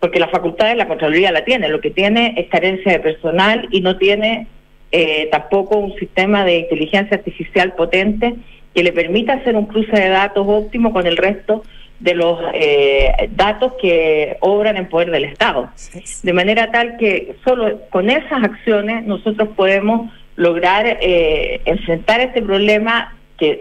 porque 0.00 0.18
la 0.18 0.28
facultad 0.28 0.68
de 0.68 0.76
la 0.76 0.88
Contraloría 0.88 1.30
la 1.30 1.44
tiene, 1.44 1.68
lo 1.68 1.80
que 1.80 1.90
tiene 1.90 2.34
es 2.38 2.48
carencia 2.48 2.92
de 2.92 3.00
personal 3.00 3.68
y 3.70 3.82
no 3.82 3.98
tiene 3.98 4.46
eh, 4.92 5.28
tampoco 5.30 5.76
un 5.76 5.94
sistema 5.96 6.44
de 6.44 6.58
inteligencia 6.58 7.18
artificial 7.18 7.74
potente 7.74 8.34
que 8.74 8.82
le 8.82 8.92
permita 8.92 9.34
hacer 9.34 9.56
un 9.56 9.66
cruce 9.66 9.92
de 9.92 10.08
datos 10.08 10.46
óptimo 10.48 10.92
con 10.92 11.06
el 11.06 11.16
resto 11.16 11.62
de 12.00 12.14
los 12.14 12.40
eh, 12.54 13.28
datos 13.36 13.74
que 13.80 14.36
obran 14.40 14.76
en 14.78 14.88
poder 14.88 15.10
del 15.10 15.24
Estado. 15.26 15.70
De 16.22 16.32
manera 16.32 16.70
tal 16.72 16.96
que 16.96 17.36
solo 17.44 17.82
con 17.90 18.08
esas 18.10 18.42
acciones 18.42 19.04
nosotros 19.04 19.50
podemos 19.54 20.10
lograr 20.36 20.98
enfrentar 21.00 22.20
este 22.20 22.42
problema 22.42 23.14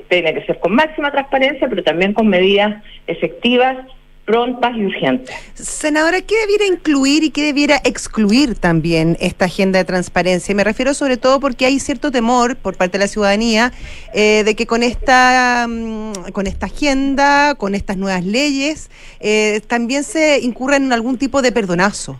tiene 0.09 0.33
que 0.33 0.45
ser 0.45 0.59
con 0.59 0.73
máxima 0.75 1.11
transparencia, 1.11 1.67
pero 1.67 1.83
también 1.83 2.13
con 2.13 2.27
medidas 2.27 2.83
efectivas 3.07 3.77
prontas 4.25 4.75
y 4.75 4.85
urgentes. 4.85 5.35
Senadora, 5.53 6.21
¿qué 6.21 6.35
debiera 6.39 6.65
incluir 6.65 7.23
y 7.23 7.29
qué 7.29 7.43
debiera 7.43 7.81
excluir 7.83 8.55
también 8.55 9.17
esta 9.19 9.45
agenda 9.45 9.79
de 9.79 9.85
transparencia? 9.85 10.55
Me 10.55 10.63
refiero 10.63 10.93
sobre 10.93 11.17
todo 11.17 11.39
porque 11.39 11.65
hay 11.65 11.79
cierto 11.79 12.11
temor 12.11 12.55
por 12.55 12.77
parte 12.77 12.97
de 12.97 13.03
la 13.03 13.07
ciudadanía 13.07 13.73
eh, 14.13 14.43
de 14.45 14.55
que 14.55 14.65
con 14.65 14.81
esta, 14.83 15.65
mm, 15.67 16.31
con 16.31 16.47
esta 16.47 16.67
agenda, 16.67 17.55
con 17.55 17.75
estas 17.75 17.97
nuevas 17.97 18.23
leyes, 18.23 18.89
eh, 19.19 19.61
también 19.67 20.03
se 20.03 20.39
incurra 20.39 20.77
en 20.77 20.93
algún 20.93 21.17
tipo 21.17 21.41
de 21.41 21.51
perdonazo. 21.51 22.19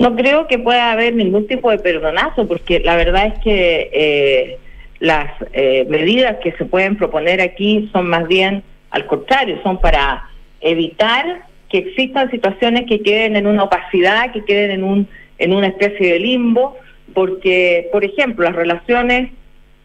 No 0.00 0.16
creo 0.16 0.46
que 0.46 0.58
pueda 0.58 0.92
haber 0.92 1.14
ningún 1.14 1.46
tipo 1.46 1.70
de 1.70 1.78
perdonazo, 1.78 2.48
porque 2.48 2.80
la 2.80 2.96
verdad 2.96 3.26
es 3.26 3.38
que 3.44 3.90
eh, 3.92 4.58
las 4.98 5.30
eh, 5.52 5.84
medidas 5.90 6.38
que 6.42 6.52
se 6.52 6.64
pueden 6.64 6.96
proponer 6.96 7.42
aquí 7.42 7.90
son 7.92 8.08
más 8.08 8.26
bien 8.26 8.62
al 8.88 9.04
contrario, 9.04 9.60
son 9.62 9.78
para 9.78 10.26
evitar 10.62 11.42
que 11.68 11.78
existan 11.78 12.30
situaciones 12.30 12.86
que 12.88 13.02
queden 13.02 13.36
en 13.36 13.46
una 13.46 13.64
opacidad, 13.64 14.32
que 14.32 14.42
queden 14.42 14.70
en, 14.70 14.84
un, 14.84 15.08
en 15.36 15.52
una 15.52 15.66
especie 15.66 16.14
de 16.14 16.18
limbo, 16.18 16.78
porque, 17.12 17.90
por 17.92 18.02
ejemplo, 18.02 18.46
las 18.46 18.56
relaciones, 18.56 19.30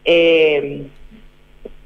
eh, 0.06 0.86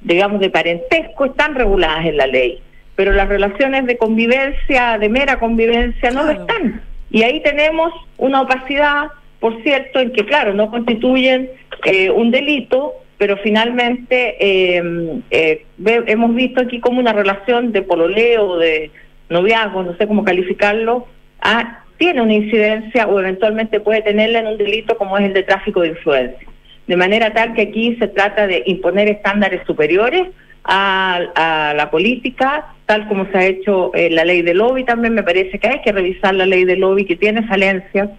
digamos, 0.03 0.39
de 0.39 0.51
parentesco 0.51 1.24
están 1.24 1.57
reguladas 1.57 2.07
en 2.07 2.16
la 2.16 2.28
ley, 2.28 2.61
pero 2.95 3.12
las 3.12 3.28
relaciones 3.28 3.87
de 3.87 3.97
convivencia, 3.97 4.99
de 4.99 5.09
mera 5.09 5.41
convivencia, 5.41 6.12
no 6.12 6.22
lo 6.22 6.31
están. 6.31 6.89
Y 7.11 7.22
ahí 7.22 7.40
tenemos 7.42 7.92
una 8.18 8.42
opacidad, 8.42 9.08
por 9.40 9.62
cierto, 9.62 9.98
en 9.98 10.12
que, 10.12 10.24
claro, 10.24 10.54
no 10.54 10.70
constituyen 10.70 11.50
eh, 11.84 12.11
un 12.11 12.30
delito, 12.30 12.94
pero 13.18 13.36
finalmente 13.38 14.36
eh, 14.40 15.20
eh, 15.30 15.64
hemos 16.06 16.34
visto 16.34 16.61
aquí 16.61 16.80
como 16.80 17.00
una 17.00 17.12
relación 17.12 17.72
de 17.72 17.82
pololeo, 17.82 18.56
de 18.58 18.90
noviazgo, 19.28 19.82
no 19.82 19.96
sé 19.96 20.06
cómo 20.06 20.24
calificarlo, 20.24 21.06
ah, 21.42 21.84
tiene 21.98 22.22
una 22.22 22.32
incidencia 22.32 23.06
o 23.06 23.20
eventualmente 23.20 23.80
puede 23.80 24.02
tenerla 24.02 24.38
en 24.38 24.46
un 24.46 24.56
delito 24.56 24.96
como 24.96 25.18
es 25.18 25.24
el 25.26 25.34
de 25.34 25.42
tráfico 25.42 25.82
de 25.82 25.88
influencia. 25.88 26.48
De 26.86 26.96
manera 26.96 27.32
tal 27.32 27.52
que 27.52 27.62
aquí 27.62 27.94
se 27.96 28.08
trata 28.08 28.46
de 28.46 28.62
imponer 28.66 29.08
estándares 29.08 29.61
superiores 29.66 30.28
a, 30.64 31.72
la 31.76 31.90
política, 31.90 32.74
tal 32.86 33.08
como 33.08 33.26
se 33.30 33.38
ha 33.38 33.46
hecho 33.46 33.94
en 33.94 34.14
la 34.14 34.24
ley 34.24 34.42
de 34.42 34.54
lobby 34.54 34.84
también, 34.84 35.14
me 35.14 35.22
parece 35.22 35.58
que 35.58 35.68
hay 35.68 35.82
que 35.82 35.92
revisar 35.92 36.34
la 36.34 36.46
ley 36.46 36.64
de 36.64 36.76
lobby 36.76 37.04
que 37.04 37.16
tiene 37.16 37.46
falencias. 37.46 38.11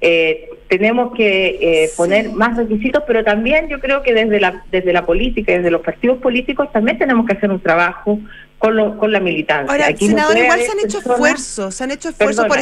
Eh, 0.00 0.48
tenemos 0.68 1.12
que 1.14 1.58
eh, 1.60 1.90
poner 1.96 2.30
más 2.30 2.56
requisitos, 2.56 3.02
pero 3.06 3.24
también 3.24 3.68
yo 3.68 3.80
creo 3.80 4.02
que 4.02 4.14
desde 4.14 4.38
la, 4.38 4.62
desde 4.70 4.92
la 4.92 5.04
política, 5.04 5.52
desde 5.52 5.70
los 5.70 5.80
partidos 5.80 6.18
políticos, 6.18 6.70
también 6.72 6.98
tenemos 6.98 7.26
que 7.26 7.32
hacer 7.32 7.50
un 7.50 7.60
trabajo 7.60 8.20
con, 8.58 8.76
lo, 8.76 8.98
con 8.98 9.10
la 9.10 9.18
militancia. 9.18 9.70
Ahora, 9.70 9.96
senador, 9.96 10.36
igual 10.36 10.60
se 10.60 10.72
han 10.72 10.80
hecho 10.80 10.98
esfuerzos, 10.98 11.74
se 11.74 11.84
han 11.84 11.90
hecho 11.90 12.10
esfuerzos 12.10 12.46
por 12.46 12.58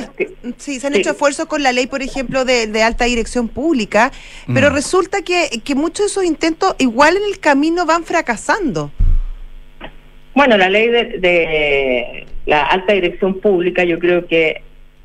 sí, 0.57 0.79
se 0.79 0.87
han 0.87 0.95
hecho 0.95 1.11
esfuerzos 1.11 1.47
con 1.47 1.63
la 1.63 1.73
ley, 1.73 1.87
por 1.87 2.03
ejemplo, 2.03 2.45
de, 2.45 2.67
de 2.67 2.83
alta 2.83 3.07
dirección 3.07 3.49
pública, 3.49 4.13
pero 4.53 4.71
mm. 4.71 4.75
resulta 4.75 5.23
que, 5.23 5.61
que 5.65 5.75
muchos 5.75 6.07
de 6.07 6.07
esos 6.07 6.25
intentos 6.25 6.75
igual 6.79 7.17
en 7.17 7.25
el 7.25 7.39
camino 7.41 7.87
van 7.87 8.05
fracasando. 8.05 8.91
Bueno, 10.37 10.59
la 10.59 10.69
ley 10.69 10.89
de, 10.89 12.27
la 12.45 12.65
alta 12.65 12.93
dirección 12.93 13.41
pública 13.41 13.85
yo 13.85 13.99
creo 13.99 14.27
que 14.27 14.61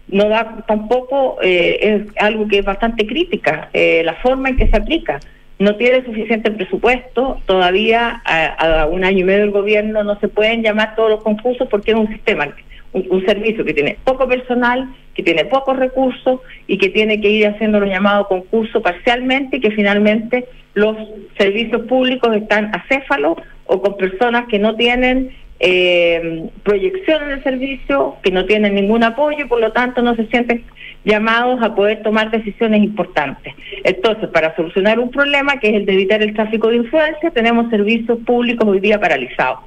no 0.10 0.28
da 0.28 0.66
tampoco, 0.68 1.38
eh, 1.42 1.80
es 1.82 2.22
algo 2.22 2.50
que 2.50 2.60
es 2.60 2.66
bastante 2.66 3.08
crítica, 3.08 3.70
eh, 3.72 4.02
la 4.04 4.16
forma 4.16 4.50
en 4.50 4.58
que 4.58 4.68
se 4.68 4.76
aplica. 4.76 5.22
No 5.58 5.78
tiene 5.78 6.04
suficiente 6.04 6.52
presupuesto, 6.52 7.38
todavía 7.46 8.22
a, 8.26 8.88
un 8.88 9.06
año 9.06 9.20
y 9.20 9.24
medio 9.24 9.40
del 9.40 9.52
gobierno 9.52 10.04
no 10.04 10.20
se 10.20 10.28
pueden 10.28 10.64
llamar 10.64 10.96
todos 10.98 11.12
los 11.12 11.24
concursos 11.24 11.66
porque 11.70 11.92
es 11.92 11.98
un 11.98 12.10
sistema, 12.10 12.54
un, 12.92 13.26
servicio 13.26 13.64
que 13.64 13.74
tiene 13.74 13.98
poco 14.04 14.28
personal, 14.28 14.94
que 15.14 15.24
tiene 15.24 15.46
pocos 15.46 15.78
recursos 15.78 16.42
y 16.68 16.78
que 16.78 16.90
tiene 16.90 17.22
que 17.22 17.30
ir 17.30 17.48
haciendo 17.48 17.80
los 17.80 17.88
llamados 17.88 18.28
concursos 18.28 18.84
parcialmente 18.84 19.58
y 19.58 19.62
que 19.62 19.72
finalmente 19.72 20.46
los 20.74 20.98
servicios 21.38 21.84
públicos 21.84 22.36
están 22.36 22.70
acéfalos 22.76 23.38
o 23.72 23.82
con 23.82 23.96
personas 23.96 24.48
que 24.48 24.60
no 24.60 24.76
tienen 24.76 25.32
eh, 25.62 26.50
proyección 26.64 27.24
en 27.24 27.32
el 27.32 27.44
servicio, 27.44 28.18
que 28.22 28.30
no 28.30 28.46
tienen 28.46 28.76
ningún 28.76 29.02
apoyo 29.02 29.46
y 29.46 29.48
por 29.48 29.62
lo 29.62 29.72
tanto 29.72 30.02
no 30.02 30.14
se 30.16 30.26
sienten 30.28 30.66
llamados 31.06 31.62
a 31.64 31.74
poder 31.74 32.04
tomar 32.04 32.32
decisiones 32.32 32.84
importantes. 32.84 33.54
Entonces, 33.86 34.28
para 34.30 34.54
solucionar 34.58 35.00
un 35.00 35.10
problema 35.10 35.58
que 35.62 35.70
es 35.70 35.76
el 35.76 35.86
de 35.86 35.94
evitar 35.94 36.22
el 36.22 36.34
tráfico 36.34 36.68
de 36.68 36.78
influencia, 36.78 37.32
tenemos 37.32 37.70
servicios 37.70 38.20
públicos 38.26 38.68
hoy 38.68 38.82
día 38.82 39.00
paralizados. 39.00 39.60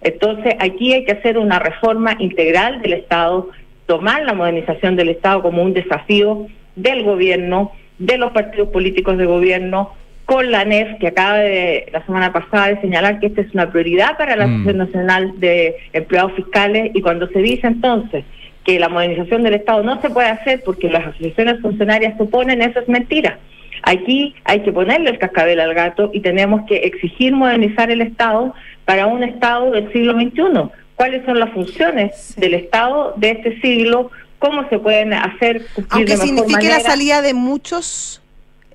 Entonces, 0.00 0.54
aquí 0.58 0.94
hay 0.94 1.04
que 1.04 1.12
hacer 1.12 1.36
una 1.36 1.58
reforma 1.58 2.16
integral 2.18 2.80
del 2.80 2.94
Estado, 2.94 3.50
tomar 3.84 4.22
la 4.22 4.32
modernización 4.32 4.96
del 4.96 5.10
Estado 5.10 5.42
como 5.42 5.62
un 5.62 5.74
desafío 5.74 6.46
del 6.76 7.02
gobierno, 7.02 7.72
de 7.98 8.16
los 8.16 8.32
partidos 8.32 8.70
políticos 8.70 9.18
de 9.18 9.26
gobierno, 9.26 9.92
con 10.30 10.48
la 10.52 10.64
NEF, 10.64 11.00
que 11.00 11.08
acaba 11.08 11.38
de, 11.38 11.88
la 11.92 12.06
semana 12.06 12.32
pasada 12.32 12.68
de 12.68 12.80
señalar 12.80 13.18
que 13.18 13.26
esta 13.26 13.40
es 13.40 13.52
una 13.52 13.68
prioridad 13.68 14.16
para 14.16 14.36
la 14.36 14.46
mm. 14.46 14.50
Asociación 14.50 14.78
Nacional 14.78 15.40
de 15.40 15.74
Empleados 15.92 16.34
Fiscales, 16.34 16.92
y 16.94 17.02
cuando 17.02 17.26
se 17.30 17.40
dice 17.40 17.66
entonces 17.66 18.24
que 18.62 18.78
la 18.78 18.88
modernización 18.88 19.42
del 19.42 19.54
Estado 19.54 19.82
no 19.82 20.00
se 20.00 20.08
puede 20.08 20.28
hacer 20.28 20.62
porque 20.64 20.88
las 20.88 21.04
asociaciones 21.04 21.60
funcionarias 21.60 22.16
suponen, 22.16 22.62
eso 22.62 22.78
es 22.78 22.88
mentira. 22.88 23.40
Aquí 23.82 24.36
hay 24.44 24.60
que 24.60 24.70
ponerle 24.70 25.10
el 25.10 25.18
cascabel 25.18 25.58
al 25.58 25.74
gato 25.74 26.12
y 26.12 26.20
tenemos 26.20 26.60
que 26.68 26.76
exigir 26.76 27.32
modernizar 27.32 27.90
el 27.90 28.00
Estado 28.00 28.54
para 28.84 29.08
un 29.08 29.24
Estado 29.24 29.72
del 29.72 29.92
siglo 29.92 30.12
XXI. 30.12 30.70
¿Cuáles 30.94 31.24
son 31.24 31.40
las 31.40 31.50
funciones 31.50 32.36
del 32.36 32.54
Estado 32.54 33.14
de 33.16 33.32
este 33.32 33.60
siglo? 33.60 34.12
¿Cómo 34.38 34.68
se 34.68 34.78
pueden 34.78 35.12
hacer? 35.12 35.66
Aunque 35.88 36.16
signifique 36.16 36.68
la 36.68 36.78
salida 36.78 37.20
de 37.20 37.34
muchos 37.34 38.22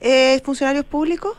eh, 0.02 0.42
funcionarios 0.44 0.84
públicos. 0.84 1.38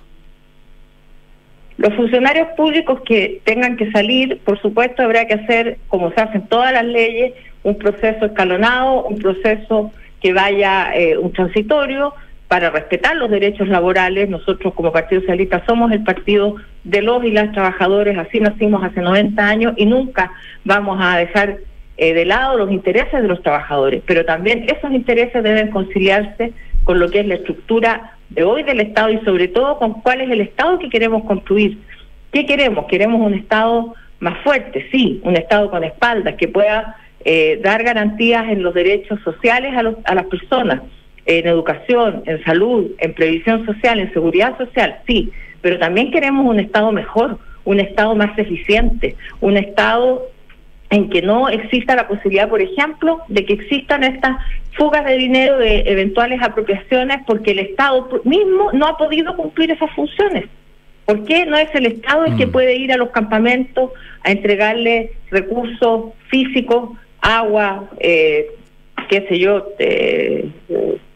Los 1.79 1.95
funcionarios 1.95 2.49
públicos 2.57 3.01
que 3.05 3.41
tengan 3.45 3.77
que 3.77 3.91
salir, 3.91 4.39
por 4.45 4.61
supuesto, 4.61 5.03
habrá 5.03 5.27
que 5.27 5.35
hacer, 5.35 5.79
como 5.89 6.11
se 6.13 6.21
hacen 6.21 6.47
todas 6.49 6.73
las 6.73 6.85
leyes, 6.85 7.35
un 7.63 7.77
proceso 7.77 8.27
escalonado, 8.27 9.05
un 9.05 9.19
proceso 9.19 9.93
que 10.23 10.33
vaya 10.33 10.95
eh, 10.95 11.19
un 11.19 11.33
transitorio 11.33 12.15
para 12.49 12.71
respetar 12.71 13.17
los 13.17 13.31
derechos 13.31 13.69
laborales. 13.69 14.29
Nosotros 14.29 14.73
como 14.75 14.93
Partido 14.93 15.21
Socialista 15.21 15.65
somos 15.67 15.93
el 15.93 16.03
partido 16.03 16.57
de 16.85 17.03
los 17.03 17.25
y 17.25 17.31
las 17.31 17.53
trabajadores, 17.53 18.17
así 18.17 18.41
nacimos 18.41 18.83
hace 18.83 19.01
90 19.01 19.47
años 19.47 19.75
y 19.77 19.85
nunca 19.85 20.33
vamos 20.65 20.99
a 21.01 21.19
dejar 21.19 21.59
eh, 21.99 22.15
de 22.15 22.25
lado 22.25 22.57
los 22.57 22.71
intereses 22.71 23.21
de 23.21 23.29
los 23.29 23.43
trabajadores, 23.43 24.03
pero 24.07 24.25
también 24.25 24.67
esos 24.69 24.93
intereses 24.93 25.43
deben 25.43 25.71
conciliarse 25.71 26.53
con 26.85 27.01
lo 27.01 27.11
que 27.11 27.21
es 27.21 27.27
la 27.27 27.35
estructura 27.35 28.16
de 28.31 28.45
hoy 28.45 28.63
del 28.63 28.81
Estado 28.81 29.11
y 29.11 29.19
sobre 29.25 29.49
todo 29.49 29.79
con 29.79 30.01
cuál 30.03 30.21
es 30.21 30.31
el 30.31 30.41
Estado 30.41 30.79
que 30.79 30.89
queremos 30.89 31.25
construir. 31.25 31.79
¿Qué 32.33 32.45
queremos? 32.47 32.87
Queremos 32.87 33.21
un 33.21 33.35
Estado 33.35 33.95
más 34.21 34.39
fuerte, 34.43 34.87
sí, 34.91 35.21
un 35.25 35.37
Estado 35.37 35.71
con 35.71 35.85
espaldas 35.85 36.35
que 36.35 36.49
pueda 36.49 36.97
eh, 37.25 37.61
dar 37.63 37.83
garantías 37.83 38.49
en 38.49 38.63
los 38.63 38.75
derechos 38.75 39.21
sociales 39.23 39.75
a, 39.77 39.83
los, 39.83 39.97
a 40.05 40.15
las 40.15 40.27
personas, 40.27 40.83
en 41.27 41.47
educación, 41.47 42.23
en 42.27 42.43
salud, 42.45 42.93
en 42.99 43.15
previsión 43.15 43.67
social, 43.67 43.99
en 43.99 44.13
seguridad 44.13 44.57
social, 44.57 44.99
sí, 45.07 45.33
pero 45.61 45.79
también 45.79 46.13
queremos 46.13 46.47
un 46.47 46.61
Estado 46.61 46.93
mejor, 46.93 47.39
un 47.65 47.81
Estado 47.81 48.15
más 48.15 48.39
eficiente, 48.39 49.17
un 49.41 49.57
Estado 49.57 50.31
en 50.91 51.11
que 51.11 51.23
no 51.23 51.49
exista 51.49 51.97
la 51.97 52.07
posibilidad, 52.07 52.49
por 52.49 52.63
ejemplo, 52.63 53.21
de 53.29 53.45
que 53.45 53.55
existan 53.55 54.05
estas 54.05 54.37
fugas 54.77 55.05
de 55.05 55.17
dinero 55.17 55.59
de 55.59 55.81
eventuales 55.87 56.41
apropiaciones 56.43 57.19
porque 57.27 57.53
el 57.53 57.61
Estado 57.61 58.09
mismo 58.25 58.71
no 58.73 58.87
ha 58.87 58.97
podido 58.97 59.37
cumplir 59.37 59.71
esas 59.71 59.91
funciones. 59.93 60.45
¿Por 61.05 61.25
qué 61.25 61.47
no 61.47 61.57
es 61.57 61.73
el 61.75 61.87
Estado 61.87 62.25
el 62.25 62.37
que 62.37 62.47
mm. 62.47 62.53
puede 62.53 62.77
ir 62.77 62.93
a 62.93 62.97
los 62.97 63.11
campamentos 63.11 63.91
a 64.23 64.31
entregarle 64.31 65.13
recursos 65.31 66.13
físicos, 66.29 66.91
agua, 67.21 67.89
eh, 67.99 68.47
qué 69.09 69.27
sé 69.29 69.39
yo, 69.39 69.69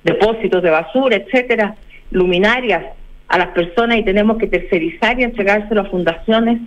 depósitos 0.04 0.62
de 0.62 0.70
basura, 0.70 1.16
etcétera, 1.16 1.74
luminarias 2.10 2.84
a 3.28 3.38
las 3.38 3.48
personas 3.48 3.98
y 3.98 4.04
tenemos 4.04 4.38
que 4.38 4.46
tercerizar 4.46 5.18
y 5.18 5.24
entregárselo 5.24 5.82
a 5.82 5.84
fundaciones 5.84 6.60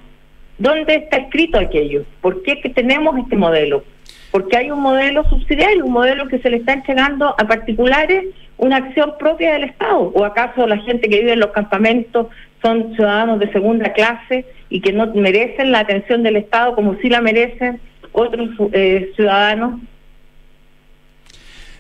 ¿Dónde 0.64 0.96
está 0.96 1.18
escrito 1.18 1.60
aquello? 1.60 2.06
¿Por 2.22 2.42
qué 2.42 2.62
que 2.62 2.70
tenemos 2.70 3.18
este 3.18 3.36
modelo? 3.36 3.84
Porque 4.32 4.56
hay 4.56 4.72
un 4.72 4.80
modelo 4.80 5.26
subsidiario, 5.26 5.84
un 5.84 5.92
modelo 5.92 6.30
que 6.30 6.40
se 6.40 6.50
le 6.50 6.56
está 6.56 6.72
entregando 6.72 7.36
a 7.38 7.46
particulares 7.46 8.28
una 8.56 8.78
acción 8.78 9.16
propia 9.20 9.52
del 9.52 9.66
Estado. 9.66 10.14
¿O 10.16 10.24
acaso 10.24 10.66
la 10.66 10.78
gente 10.78 11.10
que 11.10 11.20
vive 11.20 11.34
en 11.34 11.42
los 11.42 11.52
campamentos 11.52 12.28
son 12.62 12.96
ciudadanos 12.96 13.42
de 13.42 13.52
segunda 13.52 13.92
clase 13.92 14.46
y 14.70 14.80
que 14.80 14.94
no 14.94 15.08
merecen 15.08 15.74
la 15.74 15.80
atención 15.80 16.24
del 16.24 16.38
Estado 16.38 16.76
como 16.76 16.96
si 17.02 17.10
la 17.10 17.20
merecen 17.20 17.82
otros 18.14 18.50
eh, 18.72 19.12
ciudadanos? 19.18 19.82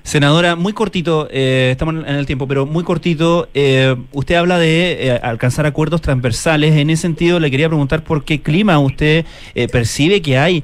Senadora, 0.03 0.57
muy 0.57 0.73
cortito, 0.73 1.29
eh, 1.31 1.69
estamos 1.71 1.95
en 1.95 2.15
el 2.15 2.25
tiempo, 2.25 2.45
pero 2.45 2.65
muy 2.65 2.83
cortito, 2.83 3.47
eh, 3.53 3.95
usted 4.11 4.35
habla 4.35 4.59
de 4.59 5.07
eh, 5.07 5.19
alcanzar 5.23 5.65
acuerdos 5.65 6.01
transversales. 6.01 6.75
En 6.75 6.89
ese 6.89 7.03
sentido, 7.03 7.39
le 7.39 7.49
quería 7.49 7.69
preguntar 7.69 8.03
por 8.03 8.25
qué 8.25 8.41
clima 8.41 8.77
usted 8.79 9.25
percibe 9.71 10.21
que 10.21 10.37
hay 10.37 10.63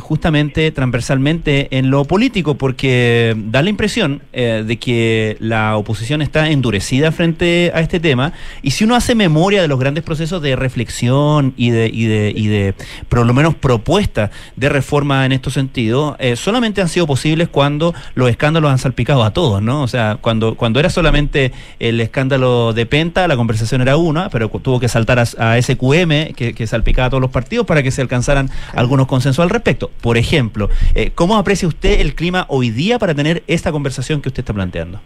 justamente 0.00 0.70
transversalmente 0.70 1.68
en 1.76 1.90
lo 1.90 2.04
político, 2.06 2.54
porque 2.54 3.36
da 3.36 3.60
la 3.62 3.68
impresión 3.68 4.22
de 4.32 4.78
que 4.80 5.36
la 5.40 5.76
oposición 5.76 6.22
está 6.22 6.50
endurecida 6.50 7.12
frente 7.12 7.70
a 7.74 7.80
este 7.80 8.00
tema. 8.00 8.32
Y 8.62 8.70
si 8.70 8.84
uno 8.84 8.94
hace 8.94 9.14
memoria 9.14 9.60
de 9.60 9.68
los 9.68 9.78
grandes 9.78 10.04
procesos 10.04 10.40
de 10.42 10.56
reflexión 10.56 11.52
y 11.56 11.70
de, 11.70 11.90
y 11.92 12.06
de, 12.06 12.32
y 12.34 12.46
de 12.46 12.74
por 13.08 13.26
lo 13.26 13.34
menos 13.34 13.54
propuestas 13.54 14.30
de 14.56 14.68
reforma 14.68 15.26
en 15.26 15.32
estos 15.32 15.52
sentidos, 15.52 16.16
solamente 16.36 16.80
han 16.80 16.88
sido 16.88 17.06
posibles 17.06 17.48
cuando 17.48 17.94
los 18.14 18.30
escándalos 18.30 18.69
han 18.70 18.78
salpicado 18.78 19.22
a 19.24 19.32
todos, 19.32 19.62
¿no? 19.62 19.82
O 19.82 19.88
sea, 19.88 20.18
cuando, 20.20 20.56
cuando 20.56 20.80
era 20.80 20.90
solamente 20.90 21.52
el 21.78 22.00
escándalo 22.00 22.72
de 22.72 22.86
Penta, 22.86 23.28
la 23.28 23.36
conversación 23.36 23.80
era 23.80 23.96
una, 23.96 24.30
pero 24.30 24.48
tuvo 24.48 24.80
que 24.80 24.88
saltar 24.88 25.18
a, 25.18 25.24
a 25.38 25.60
SQM, 25.60 26.34
que, 26.34 26.54
que, 26.54 26.66
salpicaba 26.66 27.06
a 27.06 27.10
todos 27.10 27.20
los 27.20 27.30
partidos, 27.30 27.66
para 27.66 27.82
que 27.82 27.90
se 27.90 28.02
alcanzaran 28.02 28.48
algunos 28.74 29.06
consensos 29.06 29.42
al 29.42 29.50
respecto. 29.50 29.90
Por 30.00 30.16
ejemplo, 30.16 30.68
eh, 30.94 31.10
¿cómo 31.14 31.36
aprecia 31.36 31.68
usted 31.68 32.00
el 32.00 32.14
clima 32.14 32.46
hoy 32.48 32.70
día 32.70 32.98
para 32.98 33.14
tener 33.14 33.42
esta 33.46 33.72
conversación 33.72 34.22
que 34.22 34.28
usted 34.28 34.40
está 34.40 34.52
planteando? 34.52 35.00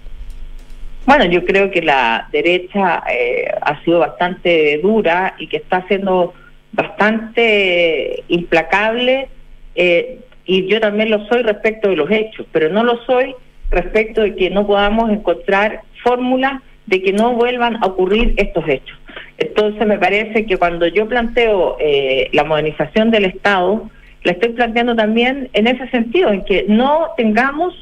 Bueno, 1.07 1.27
yo 1.27 1.45
creo 1.45 1.71
que 1.71 1.83
la 1.83 2.29
derecha 2.33 3.03
eh, 3.11 3.47
ha 3.61 3.83
sido 3.85 3.99
bastante 3.99 4.79
dura 4.83 5.35
y 5.39 5.49
que 5.49 5.59
está 5.59 5.87
siendo 5.87 6.33
bastante 6.73 8.25
implacable 8.29 9.29
eh, 9.75 10.21
y 10.47 10.67
yo 10.67 10.81
también 10.81 11.11
lo 11.11 11.27
soy 11.27 11.43
respecto 11.43 11.89
de 11.89 11.97
los 11.97 12.11
hechos, 12.11 12.47
pero 12.53 12.69
no 12.69 12.85
lo 12.85 13.05
soy 13.05 13.35
respecto 13.75 14.22
de 14.22 14.35
que 14.35 14.51
no 14.51 14.66
podamos 14.66 15.11
encontrar 15.11 15.83
fórmulas 16.03 16.62
de 16.87 17.03
que 17.03 17.12
no 17.12 17.33
vuelvan 17.33 17.77
a 17.83 17.87
ocurrir 17.87 18.35
estos 18.37 18.66
hechos. 18.68 18.99
Entonces 19.39 19.87
me 19.87 19.99
parece 19.99 20.47
que 20.47 20.57
cuando 20.57 20.87
yo 20.87 21.09
planteo 21.09 21.77
eh, 21.81 22.29
la 22.33 22.45
modernización 22.45 23.11
del 23.11 23.25
Estado, 23.25 23.91
la 24.22 24.33
estoy 24.33 24.51
planteando 24.51 24.95
también 24.95 25.49
en 25.53 25.66
ese 25.66 25.89
sentido, 25.89 26.31
en 26.31 26.45
que 26.45 26.64
no 26.68 27.09
tengamos 27.16 27.75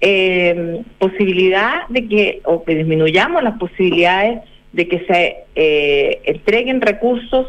eh, 0.00 0.82
posibilidad 0.98 1.86
de 1.88 2.06
que, 2.06 2.40
o 2.44 2.64
que 2.64 2.74
disminuyamos 2.74 3.42
las 3.42 3.58
posibilidades 3.58 4.40
de 4.72 4.88
que 4.88 5.00
se 5.06 5.36
eh, 5.54 6.20
entreguen 6.24 6.80
recursos 6.80 7.46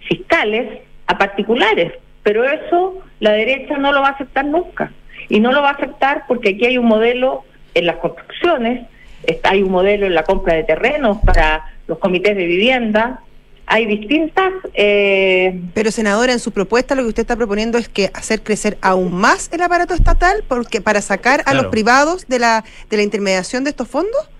fiscales 0.00 0.80
a 1.06 1.18
particulares, 1.18 1.92
pero 2.22 2.44
eso 2.44 3.02
la 3.20 3.32
derecha 3.32 3.76
no 3.78 3.92
lo 3.92 4.00
va 4.00 4.08
a 4.08 4.12
aceptar 4.12 4.44
nunca. 4.44 4.92
Y 5.28 5.40
no 5.40 5.52
lo 5.52 5.62
va 5.62 5.70
a 5.70 5.72
aceptar 5.72 6.24
porque 6.26 6.50
aquí 6.50 6.66
hay 6.66 6.78
un 6.78 6.86
modelo 6.86 7.44
en 7.74 7.86
las 7.86 7.96
construcciones, 7.96 8.86
está, 9.24 9.50
hay 9.50 9.62
un 9.62 9.70
modelo 9.70 10.06
en 10.06 10.14
la 10.14 10.24
compra 10.24 10.54
de 10.54 10.64
terrenos 10.64 11.18
para 11.24 11.64
los 11.86 11.98
comités 11.98 12.36
de 12.36 12.46
vivienda, 12.46 13.20
hay 13.66 13.84
distintas... 13.84 14.50
Eh... 14.72 15.60
Pero 15.74 15.90
senadora, 15.90 16.32
en 16.32 16.38
su 16.38 16.52
propuesta 16.52 16.94
lo 16.94 17.02
que 17.02 17.08
usted 17.08 17.22
está 17.22 17.36
proponiendo 17.36 17.76
es 17.76 17.88
que 17.88 18.10
hacer 18.14 18.42
crecer 18.42 18.78
aún 18.80 19.14
más 19.14 19.50
el 19.52 19.60
aparato 19.60 19.92
estatal 19.92 20.42
porque 20.48 20.80
para 20.80 21.02
sacar 21.02 21.42
a 21.44 21.52
los 21.52 21.66
privados 21.66 22.26
de 22.28 22.38
la, 22.38 22.64
de 22.88 22.96
la 22.96 23.02
intermediación 23.02 23.64
de 23.64 23.70
estos 23.70 23.88
fondos. 23.88 24.30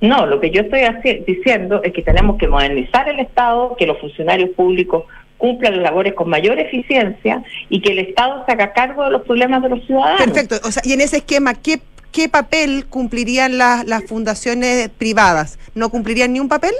No, 0.00 0.26
lo 0.26 0.38
que 0.38 0.50
yo 0.50 0.62
estoy 0.62 0.82
diciendo 1.26 1.82
es 1.82 1.92
que 1.92 2.02
tenemos 2.02 2.36
que 2.36 2.46
modernizar 2.46 3.08
el 3.08 3.20
Estado, 3.20 3.74
que 3.76 3.86
los 3.86 3.98
funcionarios 3.98 4.50
públicos 4.50 5.04
cumplan 5.44 5.74
las 5.74 5.82
labores 5.82 6.14
con 6.14 6.30
mayor 6.30 6.58
eficiencia 6.58 7.42
y 7.68 7.82
que 7.82 7.92
el 7.92 7.98
Estado 7.98 8.42
se 8.46 8.52
haga 8.52 8.72
cargo 8.72 9.04
de 9.04 9.10
los 9.10 9.22
problemas 9.22 9.62
de 9.62 9.68
los 9.68 9.84
ciudadanos. 9.84 10.22
Perfecto. 10.22 10.56
O 10.66 10.72
sea, 10.72 10.82
y 10.86 10.94
en 10.94 11.02
ese 11.02 11.18
esquema, 11.18 11.52
¿qué, 11.52 11.80
qué 12.12 12.30
papel 12.30 12.86
cumplirían 12.88 13.58
las, 13.58 13.84
las 13.84 14.04
fundaciones 14.04 14.88
privadas? 14.88 15.58
¿No 15.74 15.90
cumplirían 15.90 16.32
ni 16.32 16.40
un 16.40 16.48
papel? 16.48 16.72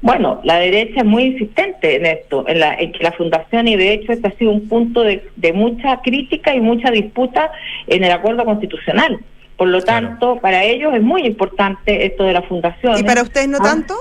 Bueno, 0.00 0.40
la 0.44 0.60
derecha 0.60 1.00
es 1.00 1.04
muy 1.04 1.24
insistente 1.24 1.96
en 1.96 2.06
esto, 2.06 2.44
en, 2.46 2.60
la, 2.60 2.74
en 2.74 2.92
que 2.92 3.02
la 3.02 3.10
fundación, 3.10 3.66
y 3.66 3.74
de 3.74 3.94
hecho 3.94 4.12
este 4.12 4.28
ha 4.28 4.32
sido 4.36 4.52
un 4.52 4.68
punto 4.68 5.02
de, 5.02 5.28
de 5.34 5.52
mucha 5.52 6.00
crítica 6.02 6.54
y 6.54 6.60
mucha 6.60 6.92
disputa 6.92 7.50
en 7.88 8.04
el 8.04 8.12
acuerdo 8.12 8.44
constitucional. 8.44 9.18
Por 9.56 9.66
lo 9.66 9.82
tanto, 9.82 10.36
para 10.36 10.62
ellos 10.62 10.94
es 10.94 11.02
muy 11.02 11.22
importante 11.22 12.06
esto 12.06 12.22
de 12.22 12.32
la 12.32 12.42
fundación. 12.42 12.96
¿Y 12.96 13.02
para 13.02 13.22
ustedes 13.22 13.48
no 13.48 13.58
ah, 13.60 13.64
tanto? 13.64 13.94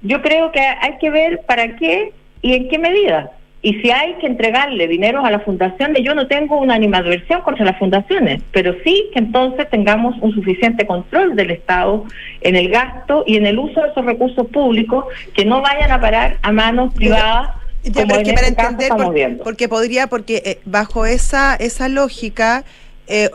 Yo 0.00 0.22
creo 0.22 0.52
que 0.52 0.60
hay 0.60 0.96
que 0.98 1.10
ver 1.10 1.42
para 1.46 1.76
qué 1.76 2.14
y 2.42 2.54
en 2.54 2.68
qué 2.68 2.78
medida. 2.78 3.32
Y 3.62 3.80
si 3.80 3.90
hay 3.90 4.14
que 4.20 4.26
entregarle 4.28 4.86
dinero 4.86 5.24
a 5.24 5.30
las 5.30 5.42
fundaciones, 5.42 6.04
yo 6.04 6.14
no 6.14 6.28
tengo 6.28 6.56
una 6.58 6.74
animadversión 6.74 7.40
contra 7.40 7.64
las 7.64 7.78
fundaciones, 7.78 8.40
pero 8.52 8.76
sí 8.84 9.08
que 9.12 9.18
entonces 9.18 9.68
tengamos 9.70 10.14
un 10.20 10.32
suficiente 10.32 10.86
control 10.86 11.34
del 11.34 11.50
Estado 11.50 12.04
en 12.42 12.54
el 12.54 12.68
gasto 12.68 13.24
y 13.26 13.36
en 13.36 13.46
el 13.46 13.58
uso 13.58 13.80
de 13.80 13.88
esos 13.88 14.04
recursos 14.04 14.46
públicos 14.48 15.06
que 15.34 15.44
no 15.44 15.62
vayan 15.62 15.90
a 15.90 16.00
parar 16.00 16.36
a 16.42 16.52
manos 16.52 16.94
privadas. 16.94 17.56
como 17.92 18.14
en 18.14 18.28
este 18.28 18.46
entender, 18.46 19.38
porque 19.42 19.68
podría, 19.68 20.06
porque 20.06 20.42
eh, 20.44 20.58
bajo 20.64 21.04
esa 21.04 21.56
esa 21.56 21.88
lógica, 21.88 22.62
eh, 23.08 23.30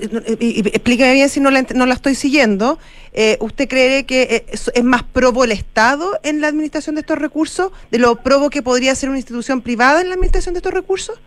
explíqueme 0.00 1.12
bien 1.12 1.28
si 1.28 1.40
no 1.40 1.50
la, 1.50 1.62
no 1.62 1.86
la 1.86 1.94
estoy 1.94 2.14
siguiendo, 2.14 2.78
eh, 3.12 3.36
¿usted 3.40 3.68
cree 3.68 4.04
que 4.04 4.22
eh, 4.22 4.46
es, 4.50 4.84
más 4.84 5.02
probo 5.02 5.44
el 5.44 5.52
Estado 5.52 6.18
en 6.22 6.40
la 6.40 6.48
administración 6.48 6.94
de 6.94 7.00
estos 7.00 7.18
recursos, 7.18 7.72
de 7.90 7.98
lo 7.98 8.16
probo 8.16 8.50
que 8.50 8.62
podría 8.62 8.94
ser 8.94 9.08
una 9.08 9.18
institución 9.18 9.60
privada 9.60 10.00
en 10.00 10.08
la 10.08 10.14
administración 10.14 10.54
de 10.54 10.58
estos 10.58 10.72
recursos? 10.74 11.18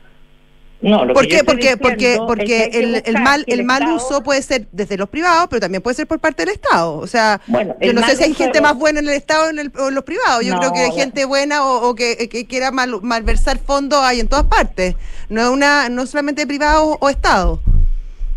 No, 0.82 1.06
lo 1.06 1.14
¿Por 1.14 1.28
qué? 1.28 1.44
Porque, 1.44 1.78
porque, 1.78 2.18
porque 2.26 2.72
el, 2.74 3.04
el, 3.06 3.22
mal, 3.22 3.44
el, 3.46 3.64
mal 3.64 3.88
uso 3.92 4.24
puede 4.24 4.42
ser 4.42 4.68
desde 4.72 4.98
los 4.98 5.10
privados, 5.10 5.48
pero 5.48 5.60
también 5.60 5.84
puede 5.84 5.96
ser 5.96 6.08
por 6.08 6.20
parte 6.20 6.44
del 6.44 6.56
Estado. 6.56 6.96
O 6.96 7.06
sea, 7.06 7.40
yo 7.80 7.94
no 7.94 8.02
sé 8.04 8.16
si 8.16 8.24
hay 8.24 8.34
gente 8.34 8.62
más 8.62 8.76
buena 8.76 9.00
en 9.00 9.08
el 9.08 9.14
Estado 9.14 9.46
o 9.46 9.50
en, 9.50 9.94
los 9.94 10.04
privados. 10.04 10.44
Yo 10.44 10.58
creo 10.58 10.74
que 10.74 10.80
hay 10.80 10.92
gente 10.92 11.26
buena 11.26 11.64
o, 11.64 11.94
que, 11.94 12.48
quiera 12.50 12.72
mal, 12.72 13.00
malversar 13.04 13.60
fondos 13.60 14.00
hay 14.00 14.22
en 14.22 14.28
todas 14.28 14.46
partes. 14.46 14.96
No 15.30 15.42
es 15.42 15.50
una, 15.50 15.88
no 15.90 16.08
solamente 16.08 16.48
privado 16.48 16.98
o 17.00 17.10
Estado. 17.10 17.62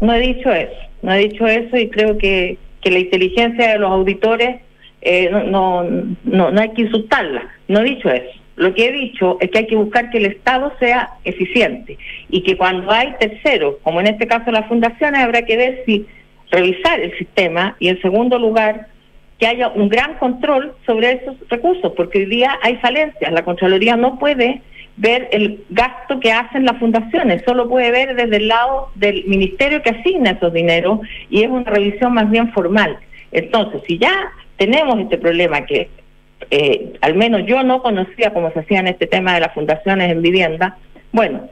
No 0.05 0.13
he 0.13 0.21
dicho 0.21 0.53
eso, 0.53 0.77
no 1.01 1.15
he 1.15 1.29
dicho 1.29 1.47
eso 1.47 1.77
y 1.79 1.89
creo 1.89 2.19
que, 2.19 2.59
que 2.83 2.91
la 2.91 2.99
inteligencia 2.99 3.73
de 3.73 3.79
los 3.79 3.91
auditores 3.91 4.61
eh, 5.01 5.31
no, 5.31 5.83
no, 5.83 6.51
no, 6.51 6.61
hay 6.61 6.71
que 6.75 6.83
insultarla. 6.83 7.49
No 7.69 7.81
he 7.81 7.85
dicho 7.85 8.11
eso. 8.11 8.39
Lo 8.57 8.75
que 8.75 8.87
he 8.87 8.93
dicho 8.93 9.39
es 9.41 9.51
que 9.51 9.59
hay 9.61 9.67
que 9.67 9.77
buscar 9.77 10.11
que 10.11 10.19
el 10.19 10.27
Estado 10.27 10.73
sea 10.79 11.15
eficiente 11.25 11.97
y 12.29 12.43
que 12.43 12.59
cuando 12.59 12.91
hay 12.93 13.15
terceros, 13.19 13.77
como 13.83 14.01
en 14.01 14.09
este 14.09 14.27
caso 14.27 14.51
las 14.51 14.67
fundaciones, 14.67 15.21
habrá 15.21 15.43
que 15.43 15.57
ver 15.57 15.83
si 15.87 16.05
revisar 16.51 17.01
el 17.01 17.17
sistema 17.17 17.75
y 17.81 17.89
en 17.89 18.01
segundo 18.03 18.39
lugar 18.39 18.89
que 19.39 19.47
haya 19.47 19.69
un 19.69 19.89
gran 19.89 20.15
control 20.19 20.75
sobre 20.85 21.13
esos 21.13 21.37
recursos, 21.49 21.95
porque 21.97 22.19
hoy 22.19 22.27
día 22.27 22.59
hay 22.63 22.77
falencias. 22.77 23.33
La 23.33 23.43
Contraloría 23.43 23.97
no 23.97 24.19
puede 24.19 24.61
ver 24.97 25.29
el 25.33 25.65
gasto 25.71 26.21
que 26.21 26.33
hacen 26.33 26.65
las 26.65 26.79
fundaciones, 26.79 27.43
solo 27.45 27.69
puede 27.69 27.91
ver 27.91 28.15
desde 28.15 28.37
el 28.37 28.49
lado 28.49 28.91
del 28.95 29.25
ministerio 29.27 29.83
que 29.83 29.91
asigna 29.91 30.31
esos 30.31 30.53
dineros 30.53 31.01
y 31.31 31.43
es 31.43 31.51
una 31.51 31.65
revisión 31.65 32.15
más 32.15 32.31
bien 32.31 32.53
formal. 32.53 32.99
Entonces, 33.33 33.83
si 33.87 33.99
ya 33.99 34.31
tenemos 34.57 35.01
este 35.01 35.19
problema 35.19 35.67
que 35.67 35.91
eh, 36.51 36.93
al 37.01 37.15
menos 37.15 37.43
yo 37.47 37.63
no 37.63 37.83
conocía 37.83 38.33
cómo 38.33 38.53
se 38.53 38.61
hacía 38.61 38.81
en 38.81 38.89
este 38.89 39.07
tema 39.07 39.35
de 39.35 39.41
las 39.41 39.55
fundaciones 39.55 40.11
en 40.11 40.23
vivienda, 40.23 40.77
bueno, 41.13 41.49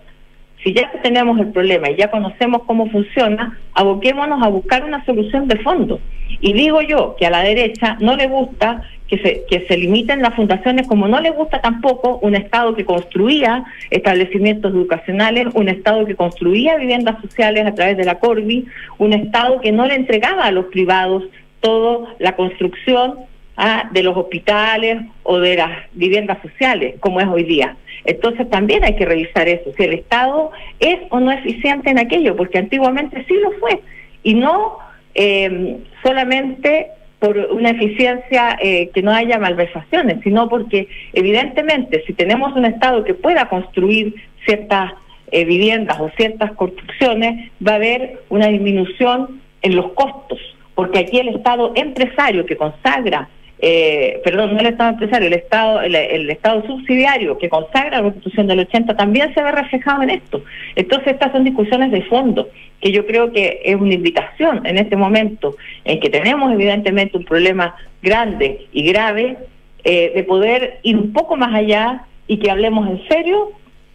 si 0.63 0.73
ya 0.73 0.91
tenemos 1.03 1.39
el 1.41 1.49
problema 1.49 1.91
y 1.91 1.97
ya 1.97 2.11
conocemos 2.11 2.63
cómo 2.67 2.89
funciona, 2.91 3.59
aboquémonos 3.75 4.43
a 4.43 4.49
buscar 4.49 4.85
una 4.85 5.05
solución 5.05 5.49
de 5.49 5.57
fondo. 5.57 6.01
Y 6.41 6.53
digo 6.53 6.83
yo 6.83 7.17
que 7.19 7.27
a 7.27 7.31
la 7.31 7.43
derecha 7.43 7.97
no 8.01 8.17
le 8.17 8.27
gusta 8.27 8.83
que 9.09 9.19
se, 9.19 9.43
que 9.49 9.67
se 9.67 9.77
limiten 9.77 10.23
las 10.23 10.35
fundaciones, 10.35 10.87
como 10.87 11.07
no 11.07 11.21
le 11.21 11.31
gusta 11.31 11.61
tampoco 11.61 12.19
un 12.23 12.35
Estado 12.35 12.75
que 12.75 12.85
construía 12.85 13.65
establecimientos 13.91 14.73
educacionales, 14.73 15.49
un 15.55 15.69
Estado 15.69 16.07
que 16.07 16.15
construía 16.15 16.77
viviendas 16.77 17.21
sociales 17.21 17.67
a 17.67 17.75
través 17.75 17.97
de 17.97 18.05
la 18.05 18.19
Corvi, 18.19 18.67
un 18.99 19.13
Estado 19.13 19.61
que 19.61 19.73
no 19.73 19.87
le 19.87 19.97
entregaba 19.97 20.45
a 20.45 20.53
los 20.53 20.67
privados 20.67 21.25
toda 21.61 22.15
la 22.21 22.37
construcción 22.37 23.17
ah, 23.57 23.91
de 23.93 24.03
los 24.03 24.17
hospitales 24.17 25.03
o 25.25 25.39
de 25.39 25.57
las 25.57 25.71
viviendas 25.93 26.41
sociales, 26.41 26.95
como 27.01 27.21
es 27.21 27.27
hoy 27.29 27.45
día. 27.45 27.77
Entonces 28.05 28.49
también 28.51 28.85
hay 28.85 28.97
que 28.97 29.05
revisar 29.05 29.49
eso, 29.49 29.71
si 29.77 29.85
el 29.85 29.95
Estado 29.95 30.51
es 30.81 30.99
o 31.11 31.21
no 31.21 31.31
eficiente 31.31 31.91
en 31.91 31.99
aquello, 31.99 32.37
porque 32.37 32.59
antiguamente 32.59 33.25
sí 33.29 33.35
lo 33.35 33.53
fue, 33.53 33.81
y 34.23 34.35
no 34.35 34.79
eh, 35.15 35.79
solamente 36.03 36.89
por 37.19 37.39
una 37.39 37.71
eficiencia 37.71 38.59
eh, 38.61 38.91
que 38.93 39.01
no 39.01 39.13
haya 39.13 39.39
malversaciones, 39.39 40.19
sino 40.25 40.49
porque 40.49 40.89
evidentemente 41.13 42.03
si 42.05 42.15
tenemos 42.15 42.53
un 42.57 42.65
Estado 42.65 43.05
que 43.05 43.15
pueda 43.15 43.49
construir 43.49 44.15
ciertas 44.45 44.93
eh, 45.31 45.45
viviendas 45.45 46.01
o 46.01 46.11
ciertas 46.17 46.51
construcciones, 46.53 47.51
va 47.65 47.73
a 47.73 47.77
haber 47.77 48.19
una 48.29 48.49
disminución 48.49 49.41
en 49.63 49.77
los 49.77 49.93
costos, 49.93 50.41
porque 50.75 50.99
aquí 50.99 51.19
el 51.21 51.29
Estado 51.29 51.73
empresario 51.77 52.45
que 52.45 52.57
consagra 52.57 53.29
eh, 53.65 54.21
perdón, 54.25 54.55
no 54.55 54.61
el 54.61 54.67
Estado 54.67 54.91
empresario, 54.91 55.29
el 55.29 55.35
Estado, 55.35 55.83
el, 55.83 56.29
Estado 56.31 56.67
subsidiario 56.67 57.39
que 57.39 57.49
consagra 57.49 57.99
la 57.99 58.03
Constitución 58.03 58.49
del 58.49 58.59
80 58.59 58.97
también 58.97 59.33
se 59.35 59.41
ve 59.41 59.53
reflejado 59.53 60.03
en 60.03 60.11
esto. 60.11 60.43
Entonces 60.75 61.13
estas 61.13 61.31
son 61.31 61.45
discusiones 61.45 61.93
de 61.93 62.03
fondo 62.03 62.49
que 62.81 62.91
yo 62.91 63.07
creo 63.07 63.33
que 63.33 63.61
es 63.65 63.77
una 63.77 63.95
invitación 63.95 64.67
en 64.67 64.79
este 64.79 64.97
momento 64.97 65.55
en 65.85 66.01
que 66.01 66.11
tenemos 66.11 66.53
evidentemente 66.53 67.17
un 67.17 67.25
problema 67.25 67.77
grande 68.03 68.67
y 68.73 68.83
grave 68.83 69.37
eh, 69.85 70.11
de 70.13 70.25
poder 70.25 70.81
ir 70.83 70.97
un 70.97 71.13
poco 71.13 71.37
más 71.37 71.55
allá 71.55 72.03
y 72.27 72.39
que 72.39 72.51
hablemos 72.51 72.89
en 72.91 73.07
serio 73.07 73.53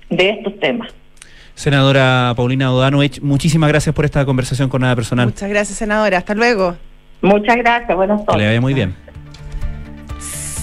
de 0.09 0.29
estos 0.29 0.57
temas. 0.61 0.95
Senadora 1.55 2.33
Paulina 2.37 2.71
Odanovich, 2.71 3.19
muchísimas 3.19 3.67
gracias 3.67 3.93
por 3.93 4.05
esta 4.05 4.23
conversación 4.25 4.69
con 4.69 4.79
Nada 4.79 4.95
Personal. 4.95 5.25
Muchas 5.25 5.49
gracias, 5.49 5.77
senadora. 5.77 6.19
Hasta 6.19 6.35
luego. 6.35 6.77
Muchas 7.21 7.57
gracias. 7.57 7.97
Buenas 7.97 8.23
tardes. 8.23 8.35
Que 8.35 8.41
le 8.43 8.47
vaya 8.47 8.61
muy 8.61 8.73
bien. 8.73 9.06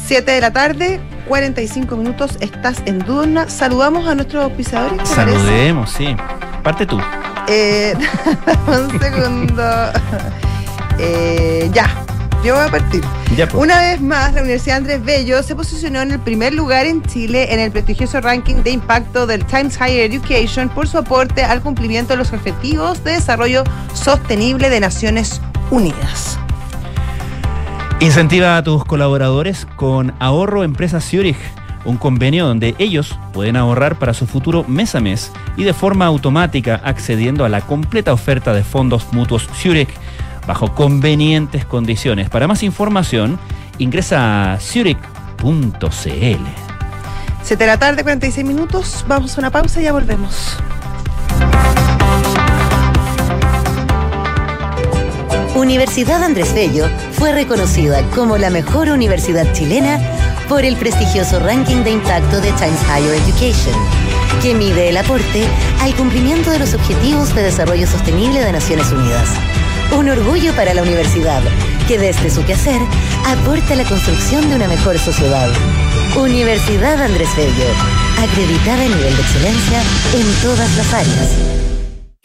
7 0.06 0.30
de 0.30 0.40
la 0.40 0.52
tarde, 0.52 1.00
45 1.28 1.96
minutos, 1.96 2.36
estás 2.40 2.82
en 2.84 2.98
Duna. 2.98 3.48
Saludamos 3.48 4.06
a 4.06 4.14
nuestros 4.14 4.44
auspiciadores. 4.44 5.08
Saludemos, 5.08 5.90
sí. 5.90 6.14
Parte 6.62 6.84
tú. 6.84 7.00
Eh, 7.48 7.94
un 8.66 9.00
segundo. 9.00 9.62
Eh, 10.96 11.68
ya, 11.72 11.90
yo 12.44 12.54
voy 12.54 12.66
a 12.66 12.70
partir. 12.70 13.02
Ya, 13.36 13.48
pues. 13.48 13.60
Una 13.60 13.80
vez 13.80 14.00
más, 14.00 14.32
la 14.32 14.42
Universidad 14.42 14.76
Andrés 14.76 15.04
Bello 15.04 15.42
se 15.42 15.56
posicionó 15.56 16.00
en 16.02 16.12
el 16.12 16.20
primer 16.20 16.54
lugar 16.54 16.86
en 16.86 17.02
Chile 17.02 17.52
en 17.52 17.58
el 17.58 17.72
prestigioso 17.72 18.20
ranking 18.20 18.62
de 18.62 18.70
impacto 18.70 19.26
del 19.26 19.44
Times 19.44 19.76
Higher 19.76 20.08
Education 20.08 20.68
por 20.68 20.86
su 20.86 20.98
aporte 20.98 21.42
al 21.42 21.62
cumplimiento 21.62 22.12
de 22.12 22.18
los 22.18 22.32
objetivos 22.32 23.02
de 23.02 23.14
desarrollo 23.14 23.64
sostenible 23.92 24.70
de 24.70 24.78
Naciones 24.78 25.40
Unidas. 25.72 26.38
Incentiva 28.00 28.56
a 28.56 28.62
tus 28.62 28.84
colaboradores 28.84 29.66
con 29.76 30.12
Ahorro 30.18 30.62
Empresa 30.62 31.00
Zurich, 31.00 31.38
un 31.84 31.96
convenio 31.96 32.46
donde 32.46 32.74
ellos 32.78 33.18
pueden 33.32 33.56
ahorrar 33.56 33.98
para 33.98 34.14
su 34.14 34.26
futuro 34.26 34.64
mes 34.68 34.94
a 34.94 35.00
mes 35.00 35.32
y 35.56 35.64
de 35.64 35.72
forma 35.72 36.06
automática 36.06 36.80
accediendo 36.84 37.44
a 37.44 37.48
la 37.48 37.62
completa 37.62 38.12
oferta 38.12 38.52
de 38.52 38.62
fondos 38.62 39.12
mutuos 39.12 39.48
Zurich 39.60 39.88
bajo 40.46 40.74
convenientes 40.74 41.64
condiciones. 41.64 42.28
Para 42.28 42.46
más 42.46 42.62
información, 42.62 43.38
ingresa 43.78 44.52
a 44.52 44.60
zurich.cl. 44.60 45.00
7 47.42 47.62
de 47.62 47.66
la 47.66 47.78
tarde, 47.78 48.02
46 48.02 48.46
minutos. 48.46 49.04
Vamos 49.06 49.36
a 49.36 49.40
una 49.40 49.50
pausa 49.50 49.80
y 49.80 49.84
ya 49.84 49.92
volvemos. 49.92 50.56
Universidad 55.64 56.22
Andrés 56.22 56.52
Bello 56.52 56.86
fue 57.12 57.32
reconocida 57.32 58.02
como 58.14 58.36
la 58.36 58.50
mejor 58.50 58.90
universidad 58.90 59.50
chilena 59.54 59.98
por 60.46 60.62
el 60.62 60.76
prestigioso 60.76 61.40
ranking 61.40 61.82
de 61.84 61.92
impacto 61.92 62.38
de 62.42 62.52
Times 62.52 62.82
Higher 62.82 63.14
Education, 63.14 63.74
que 64.42 64.54
mide 64.54 64.90
el 64.90 64.96
aporte 64.98 65.46
al 65.80 65.94
cumplimiento 65.94 66.50
de 66.50 66.58
los 66.58 66.74
Objetivos 66.74 67.34
de 67.34 67.44
Desarrollo 67.44 67.86
Sostenible 67.86 68.44
de 68.44 68.52
Naciones 68.52 68.92
Unidas. 68.92 69.30
Un 69.96 70.10
orgullo 70.10 70.54
para 70.54 70.74
la 70.74 70.82
universidad, 70.82 71.42
que 71.88 71.96
desde 71.96 72.28
su 72.28 72.44
quehacer 72.44 72.82
aporta 73.26 73.72
a 73.72 73.76
la 73.76 73.84
construcción 73.84 74.46
de 74.50 74.56
una 74.56 74.68
mejor 74.68 74.98
sociedad. 74.98 75.48
Universidad 76.14 77.02
Andrés 77.02 77.30
Bello, 77.38 77.70
acreditada 78.22 78.82
a 78.82 78.88
nivel 78.88 79.16
de 79.16 79.22
excelencia 79.22 79.80
en 80.12 80.42
todas 80.42 80.76
las 80.76 80.92
áreas. 80.92 81.53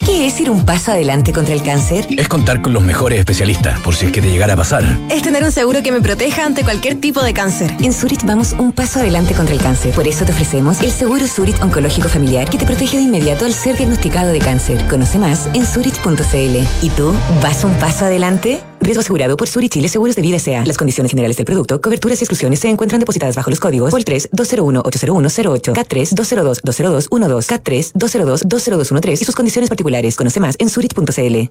¿Qué 0.04 0.26
es 0.26 0.40
ir 0.40 0.50
un 0.50 0.64
paso 0.64 0.92
adelante 0.92 1.32
contra 1.32 1.54
el 1.54 1.62
cáncer? 1.62 2.06
Es 2.16 2.26
contar 2.26 2.62
con 2.62 2.72
los 2.72 2.82
mejores 2.82 3.18
especialistas 3.18 3.78
por 3.80 3.94
si 3.94 4.06
es 4.06 4.12
que 4.12 4.20
te 4.22 4.30
llegara 4.30 4.54
a 4.54 4.56
pasar. 4.56 4.82
Es 5.10 5.22
tener 5.22 5.44
un 5.44 5.52
seguro 5.52 5.82
que 5.82 5.92
me 5.92 6.00
proteja 6.00 6.44
ante 6.44 6.64
cualquier 6.64 7.00
tipo 7.00 7.22
de 7.22 7.34
cáncer. 7.34 7.74
En 7.80 7.92
Zurich 7.92 8.24
vamos 8.24 8.54
un 8.58 8.72
paso 8.72 9.00
adelante 9.00 9.34
contra 9.34 9.54
el 9.54 9.60
cáncer. 9.60 9.94
Por 9.94 10.08
eso 10.08 10.24
te 10.24 10.32
ofrecemos 10.32 10.80
el 10.80 10.90
seguro 10.90 11.26
Zurich 11.26 11.60
Oncológico 11.62 12.08
Familiar 12.08 12.48
que 12.48 12.58
te 12.58 12.66
protege 12.66 12.96
de 12.96 13.04
inmediato 13.04 13.44
al 13.44 13.52
ser 13.52 13.76
diagnosticado 13.76 14.32
de 14.32 14.38
cáncer. 14.38 14.84
Conoce 14.88 15.18
más 15.18 15.48
en 15.52 15.66
zurich.cl. 15.66 16.84
¿Y 16.84 16.90
tú 16.90 17.14
vas 17.42 17.62
un 17.64 17.74
paso 17.74 18.06
adelante? 18.06 18.60
Riesgo 18.80 19.00
asegurado 19.00 19.36
por 19.36 19.46
Zurich 19.48 19.72
Chile 19.72 19.88
Seguros 19.88 20.16
de 20.16 20.22
Vida 20.22 20.36
S.A. 20.36 20.64
Las 20.64 20.78
condiciones 20.78 21.10
generales 21.10 21.36
del 21.36 21.46
producto, 21.46 21.80
coberturas 21.80 22.20
y 22.20 22.24
exclusiones 22.24 22.60
se 22.60 22.68
encuentran 22.68 22.98
depositadas 22.98 23.36
bajo 23.36 23.50
los 23.50 23.60
códigos 23.60 23.90
POL 23.90 24.04
3 24.04 24.30
201 24.32 24.82
80108, 24.84 25.74
K3 25.74 26.14
202 26.14 26.60
20212, 26.62 27.54
K3 27.54 27.92
202 27.94 28.42
20213 28.48 29.22
y 29.22 29.26
sus 29.26 29.34
condiciones 29.34 29.68
particulares. 29.68 30.16
Conoce 30.16 30.40
más 30.40 30.56
en 30.58 30.70
zurich.cl. 30.70 31.50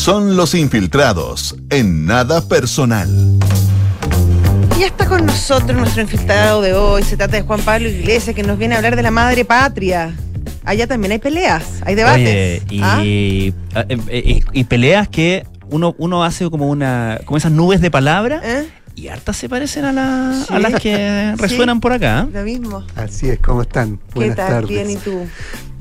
Son 0.00 0.34
los 0.34 0.54
infiltrados 0.54 1.54
en 1.68 2.06
nada 2.06 2.40
personal. 2.48 3.08
Y 4.76 4.80
ya 4.80 4.86
está 4.86 5.06
con 5.06 5.26
nosotros 5.26 5.76
nuestro 5.76 6.00
infiltrado 6.00 6.62
de 6.62 6.72
hoy. 6.72 7.02
Se 7.02 7.18
trata 7.18 7.36
de 7.36 7.42
Juan 7.42 7.60
Pablo 7.60 7.86
Iglesias, 7.88 8.34
que 8.34 8.42
nos 8.42 8.56
viene 8.56 8.74
a 8.74 8.78
hablar 8.78 8.96
de 8.96 9.02
la 9.02 9.10
madre 9.10 9.44
patria. 9.44 10.14
Allá 10.64 10.86
también 10.86 11.12
hay 11.12 11.18
peleas, 11.18 11.64
hay 11.84 11.94
debates. 11.96 12.62
Oye, 12.62 12.62
y, 12.70 12.80
¿Ah? 12.82 12.96
ah, 13.74 13.84
eh, 13.90 13.98
eh, 14.08 14.40
y- 14.52 14.60
y 14.60 14.64
peleas 14.64 15.06
que 15.08 15.44
uno, 15.70 15.94
uno 15.98 16.24
hace 16.24 16.48
como 16.48 16.68
una 16.70 17.18
como 17.26 17.36
esas 17.36 17.52
nubes 17.52 17.82
de 17.82 17.90
palabras 17.90 18.40
¿Eh? 18.42 18.68
y 18.94 19.08
hartas 19.08 19.36
se 19.36 19.50
parecen 19.50 19.84
a, 19.84 19.92
la- 19.92 20.44
Sí. 20.48 20.54
a 20.54 20.58
las 20.60 20.80
que 20.80 21.32
Sí. 21.36 21.42
resuenan 21.42 21.80
por 21.80 21.92
acá. 21.92 22.26
Lo 22.32 22.42
mismo. 22.42 22.84
Así 22.96 23.28
es, 23.28 23.38
¿cómo 23.38 23.60
están? 23.62 23.98
¿Qué 23.98 24.14
Buenas 24.14 24.36
tal? 24.36 24.48
tardes. 24.48 24.68
Bien, 24.70 24.90
¿y 24.90 24.96
tú? 24.96 25.26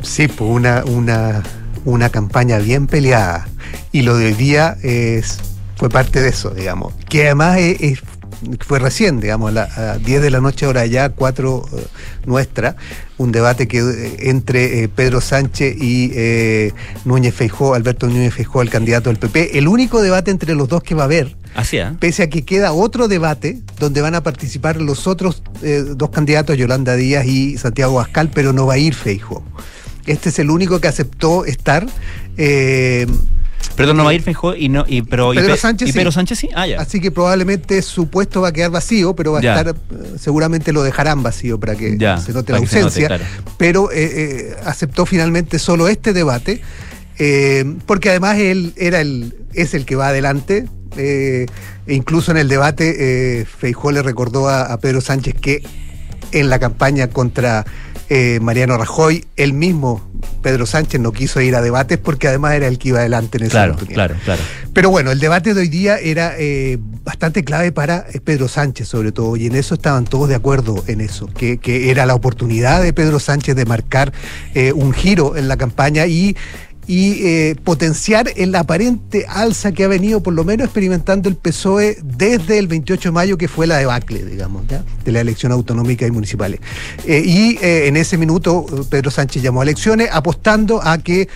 Sí, 0.04 0.28
pues 0.28 0.50
una, 0.50 0.84
una, 0.86 1.42
una 1.86 2.10
campaña 2.10 2.58
bien 2.58 2.86
peleada. 2.88 3.48
Y 3.92 4.02
lo 4.04 4.18
de 4.18 4.28
hoy 4.28 4.34
día 4.34 4.78
es, 4.84 5.40
fue 5.76 5.90
parte 5.90 6.22
de 6.22 6.30
eso, 6.30 6.52
digamos. 6.52 6.94
Que 7.10 7.26
además 7.26 7.58
es- 7.58 7.82
es- 7.82 8.00
fue 8.66 8.80
recién, 8.80 9.20
digamos, 9.20 9.50
a 9.50 9.54
las 9.54 10.04
10 10.06 10.22
de 10.22 10.30
la 10.30 10.40
noche, 10.40 10.66
ahora 10.66 10.86
ya, 10.86 11.10
4 11.10 11.66
eh, 11.74 11.86
nuestra, 12.26 12.76
un 13.18 13.32
debate 13.34 13.68
que 13.68 13.80
eh, 13.80 14.16
entre 14.30 14.84
eh, 14.84 14.88
Pedro 14.88 15.20
Sánchez 15.20 15.76
y 15.82 16.12
eh, 16.14 16.72
Núñez 17.04 17.34
Feijó, 17.36 17.74
Alberto 17.74 18.08
Núñez 18.08 18.34
Feijó, 18.34 18.62
el 18.62 18.70
candidato 18.70 19.10
del 19.10 19.18
PP. 19.20 19.58
El 19.58 19.68
único 19.68 20.02
debate 20.02 20.32
entre 20.32 20.56
los 20.56 20.70
dos 20.70 20.84
que 20.84 20.96
va 20.96 21.02
a 21.04 21.06
haber 21.06 21.36
Así, 21.56 21.80
pese 22.00 22.24
a 22.24 22.30
que 22.30 22.46
queda 22.46 22.72
otro 22.72 23.08
debate 23.10 23.60
donde 23.80 24.02
van 24.02 24.14
a 24.16 24.22
participar 24.24 24.78
los 24.80 25.08
otros 25.08 25.42
dos 25.96 26.10
candidatos, 26.12 26.56
Yolanda 26.56 26.96
Díaz 26.96 27.26
y 27.26 27.58
Santiago 27.58 28.00
Abascal, 28.00 28.30
pero 28.34 28.54
no 28.54 28.68
va 28.68 28.76
a 28.76 28.78
ir 28.78 28.94
Feijo. 28.94 29.44
Este 30.06 30.30
es 30.30 30.40
el 30.40 30.50
único 30.50 30.80
que 30.80 30.88
aceptó 30.88 31.44
estar. 31.46 31.86
Perdón, 33.76 33.98
no 33.98 34.04
va 34.04 34.10
a 34.10 34.14
ir 34.14 34.22
Feijó 34.22 34.56
y 34.56 34.68
no, 34.70 34.84
y, 34.88 35.02
pero, 35.04 35.34
y 35.34 35.38
Pedro 35.38 35.54
Pe- 35.54 35.60
Sánchez 35.60 35.90
y 35.90 35.92
sí. 35.94 36.12
Sánchez 36.12 36.40
sí. 36.40 36.50
Ah, 36.54 36.68
ya. 36.68 36.82
Así 36.82 37.00
que 37.00 37.12
probablemente 37.12 37.82
su 37.82 38.10
puesto 38.10 38.42
va 38.42 38.50
a 38.50 38.52
quedar 38.52 38.72
vacío, 38.72 39.16
pero 39.16 39.32
va 39.32 39.40
a 39.40 39.42
Ya. 39.42 39.58
estar, 39.58 39.76
eh, 39.76 39.98
seguramente 40.20 40.74
lo 40.74 40.84
dejarán 40.84 41.24
vacío 41.24 41.60
para 41.60 41.76
que 41.76 41.98
Ya, 41.98 42.18
se 42.18 42.34
note 42.34 42.52
la 42.52 42.60
note, 42.60 42.78
ausencia. 42.80 43.08
claro. 43.08 43.24
Pero 43.58 43.92
eh, 43.92 43.96
eh, 44.52 44.56
aceptó 44.66 45.06
finalmente 45.06 45.60
solo 45.60 45.88
este 45.88 46.12
debate, 46.14 46.62
eh, 47.20 47.64
porque 47.86 48.10
además 48.10 48.38
él 48.38 48.74
era 48.76 49.00
el, 49.02 49.36
es 49.54 49.74
el 49.74 49.86
que 49.86 49.96
va 49.96 50.10
adelante. 50.10 50.68
e 50.98 51.46
incluso 51.88 52.32
en 52.32 52.38
el 52.38 52.48
debate, 52.50 53.46
Feijó 53.60 53.92
le 53.92 54.02
recordó 54.02 54.50
a, 54.50 54.64
a 54.74 54.80
Pedro 54.80 55.00
Sánchez 55.02 55.36
que 55.40 55.64
en 56.32 56.50
la 56.50 56.60
campaña 56.60 57.08
contra 57.10 57.66
eh, 58.10 58.40
Mariano 58.42 58.78
Rajoy, 58.78 59.26
él 59.36 59.54
mismo, 59.54 60.02
Pedro 60.42 60.66
Sánchez, 60.66 61.00
no 61.00 61.12
quiso 61.12 61.42
ir 61.42 61.56
a 61.56 61.62
debates 61.62 61.98
porque 61.98 62.28
además 62.28 62.54
era 62.54 62.68
el 62.68 62.78
que 62.78 62.90
iba 62.90 63.00
adelante 63.00 63.38
en 63.38 63.44
esa 63.46 63.52
Claro, 63.52 63.72
oportunidad. 63.74 63.96
claro, 64.08 64.16
claro. 64.26 64.42
Pero 64.74 64.90
bueno, 64.90 65.12
el 65.12 65.20
debate 65.20 65.54
de 65.54 65.62
hoy 65.62 65.68
día 65.68 65.98
era 65.98 66.34
eh, 66.38 66.78
bastante 67.04 67.44
clave 67.44 67.72
para 67.72 68.06
eh, 68.14 68.20
Pedro 68.20 68.48
Sánchez, 68.48 68.88
sobre 68.88 69.12
todo, 69.12 69.36
y 69.36 69.48
en 69.48 69.56
eso 69.56 69.74
estaban 69.76 70.06
todos 70.06 70.30
de 70.30 70.36
acuerdo 70.36 70.84
en 70.88 71.02
eso, 71.02 71.28
que, 71.28 71.58
que 71.58 71.92
era 71.92 72.06
la 72.06 72.16
oportunidad 72.16 72.82
de 72.82 72.94
Pedro 72.94 73.20
Sánchez 73.20 73.56
de 73.56 73.66
marcar 73.66 74.14
eh, 74.54 74.72
un 74.74 74.94
giro 74.94 75.36
en 75.38 75.48
la 75.48 75.58
campaña 75.58 76.06
y, 76.08 76.36
y 76.90 77.24
eh, 77.24 77.56
potenciar 77.64 78.34
el 78.36 78.56
aparente 78.56 79.28
alza 79.30 79.72
que 79.74 79.84
ha 79.84 79.88
venido 79.88 80.24
por 80.24 80.34
lo 80.34 80.44
menos 80.44 80.66
experimentando 80.66 81.30
el 81.30 81.36
PSOE 81.36 82.00
desde 82.04 82.58
el 82.58 82.66
28 82.68 83.10
de 83.10 83.14
mayo, 83.14 83.38
que 83.38 83.48
fue 83.48 83.68
la 83.68 83.78
debacle, 83.78 84.26
digamos, 84.26 84.64
de 84.68 85.12
la 85.12 85.22
elección 85.22 85.52
autonómica 85.52 86.08
y 86.08 86.12
municipales. 86.12 86.60
Eh, 87.06 87.22
y 87.24 87.60
eh, 87.62 87.90
en 87.90 87.96
ese 87.96 88.18
minuto 88.18 88.66
eh, 88.72 88.82
Pedro 88.90 89.12
Sánchez 89.12 89.44
llamó 89.44 89.60
a 89.60 89.66
elecciones 89.66 90.10
apostando 90.12 90.82
a 90.82 90.98
que 90.98 91.30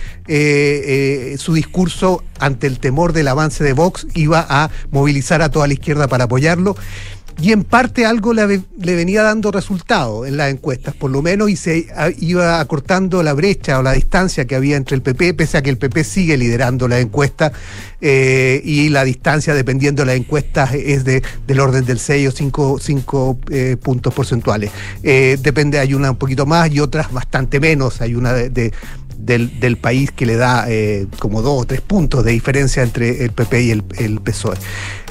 su 1.38 1.54
discurso 1.54 2.24
ante 2.40 2.66
el 2.66 2.80
temor 2.80 3.12
del 3.12 3.28
avance 3.28 3.62
de 3.62 3.74
Vox 3.74 4.08
iba 4.14 4.44
a 4.48 4.70
movilizar 4.90 5.40
a 5.40 5.52
toda 5.52 5.68
la 5.68 5.74
izquierda 5.74 6.08
para 6.08 6.24
apoyarlo. 6.24 6.74
Y 7.40 7.52
en 7.52 7.64
parte 7.64 8.06
algo 8.06 8.32
le, 8.32 8.62
venía 8.78 9.22
dando 9.22 9.50
resultado 9.50 10.24
en 10.24 10.36
las 10.36 10.50
encuestas, 10.52 10.94
por 10.94 11.10
lo 11.10 11.20
menos, 11.20 11.50
y 11.50 11.56
se 11.56 11.86
iba 12.18 12.60
acortando 12.60 13.22
la 13.22 13.32
brecha 13.32 13.78
o 13.78 13.82
la 13.82 13.92
distancia 13.92 14.46
que 14.46 14.54
había 14.54 14.76
entre 14.76 14.94
el 14.96 15.02
PP, 15.02 15.34
pese 15.34 15.58
a 15.58 15.62
que 15.62 15.70
el 15.70 15.76
PP 15.76 16.04
sigue 16.04 16.36
liderando 16.36 16.86
la 16.88 17.00
encuesta 17.00 17.52
eh, 18.00 18.62
y 18.64 18.88
la 18.88 19.04
distancia, 19.04 19.52
dependiendo 19.52 20.02
de 20.02 20.06
las 20.06 20.16
encuestas, 20.16 20.74
es 20.74 21.04
de, 21.04 21.22
del 21.46 21.60
orden 21.60 21.84
del 21.84 21.98
6 21.98 22.28
o 22.28 22.78
5 22.78 23.38
puntos 23.82 24.14
porcentuales. 24.14 24.70
Eh, 25.02 25.36
depende, 25.40 25.78
hay 25.78 25.94
una 25.94 26.10
un 26.10 26.16
poquito 26.16 26.46
más 26.46 26.70
y 26.70 26.80
otras 26.80 27.12
bastante 27.12 27.60
menos. 27.60 28.00
Hay 28.00 28.14
una 28.14 28.32
de, 28.32 28.72
del, 29.18 29.60
del 29.60 29.76
país 29.76 30.10
que 30.10 30.26
le 30.26 30.36
da 30.36 30.66
eh, 30.68 31.06
como 31.18 31.42
dos 31.42 31.62
o 31.62 31.64
tres 31.64 31.80
puntos 31.80 32.24
de 32.24 32.32
diferencia 32.32 32.82
entre 32.82 33.24
el 33.24 33.32
PP 33.32 33.62
y 33.62 33.70
el, 33.70 33.84
el 33.98 34.20
PSOE. 34.20 34.56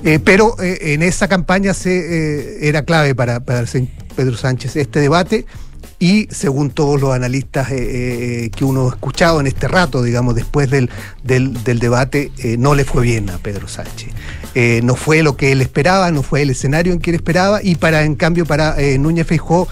Eh, 0.03 0.19
pero 0.23 0.55
eh, 0.61 0.93
en 0.93 1.03
esa 1.03 1.27
campaña 1.27 1.73
se, 1.73 2.67
era 2.67 2.83
clave 2.83 3.15
para, 3.15 3.39
para 3.41 3.65
Pedro 4.15 4.37
Sánchez 4.37 4.75
este 4.75 4.99
debate 4.99 5.45
y 5.99 6.27
según 6.31 6.71
todos 6.71 6.99
los 6.99 7.13
analistas 7.13 7.69
que 7.69 8.51
uno 8.61 8.87
ha 8.87 8.89
escuchado 8.89 9.39
en 9.39 9.47
este 9.47 9.69
rato, 9.69 10.03
digamos, 10.03 10.35
después 10.35 10.69
del, 10.69 10.89
del, 11.23 11.79
debate, 11.79 12.29
no 12.57 12.75
le 12.75 12.83
fue 12.83 13.03
bien 13.03 13.29
a 13.29 13.37
Pedro 13.37 13.69
Sánchez. 13.69 14.11
No 14.83 14.95
fue 14.95 15.23
lo 15.23 15.37
que 15.37 15.53
él 15.53 15.61
esperaba, 15.61 16.11
no 16.11 16.21
fue 16.21 16.41
el 16.41 16.49
escenario 16.49 16.91
en 16.91 16.99
que 16.99 17.11
él 17.11 17.15
esperaba, 17.15 17.63
y 17.63 17.75
para, 17.75 18.03
en 18.03 18.15
cambio, 18.15 18.45
para 18.45 18.75
Núñez 18.97 19.27
Feijó 19.27 19.69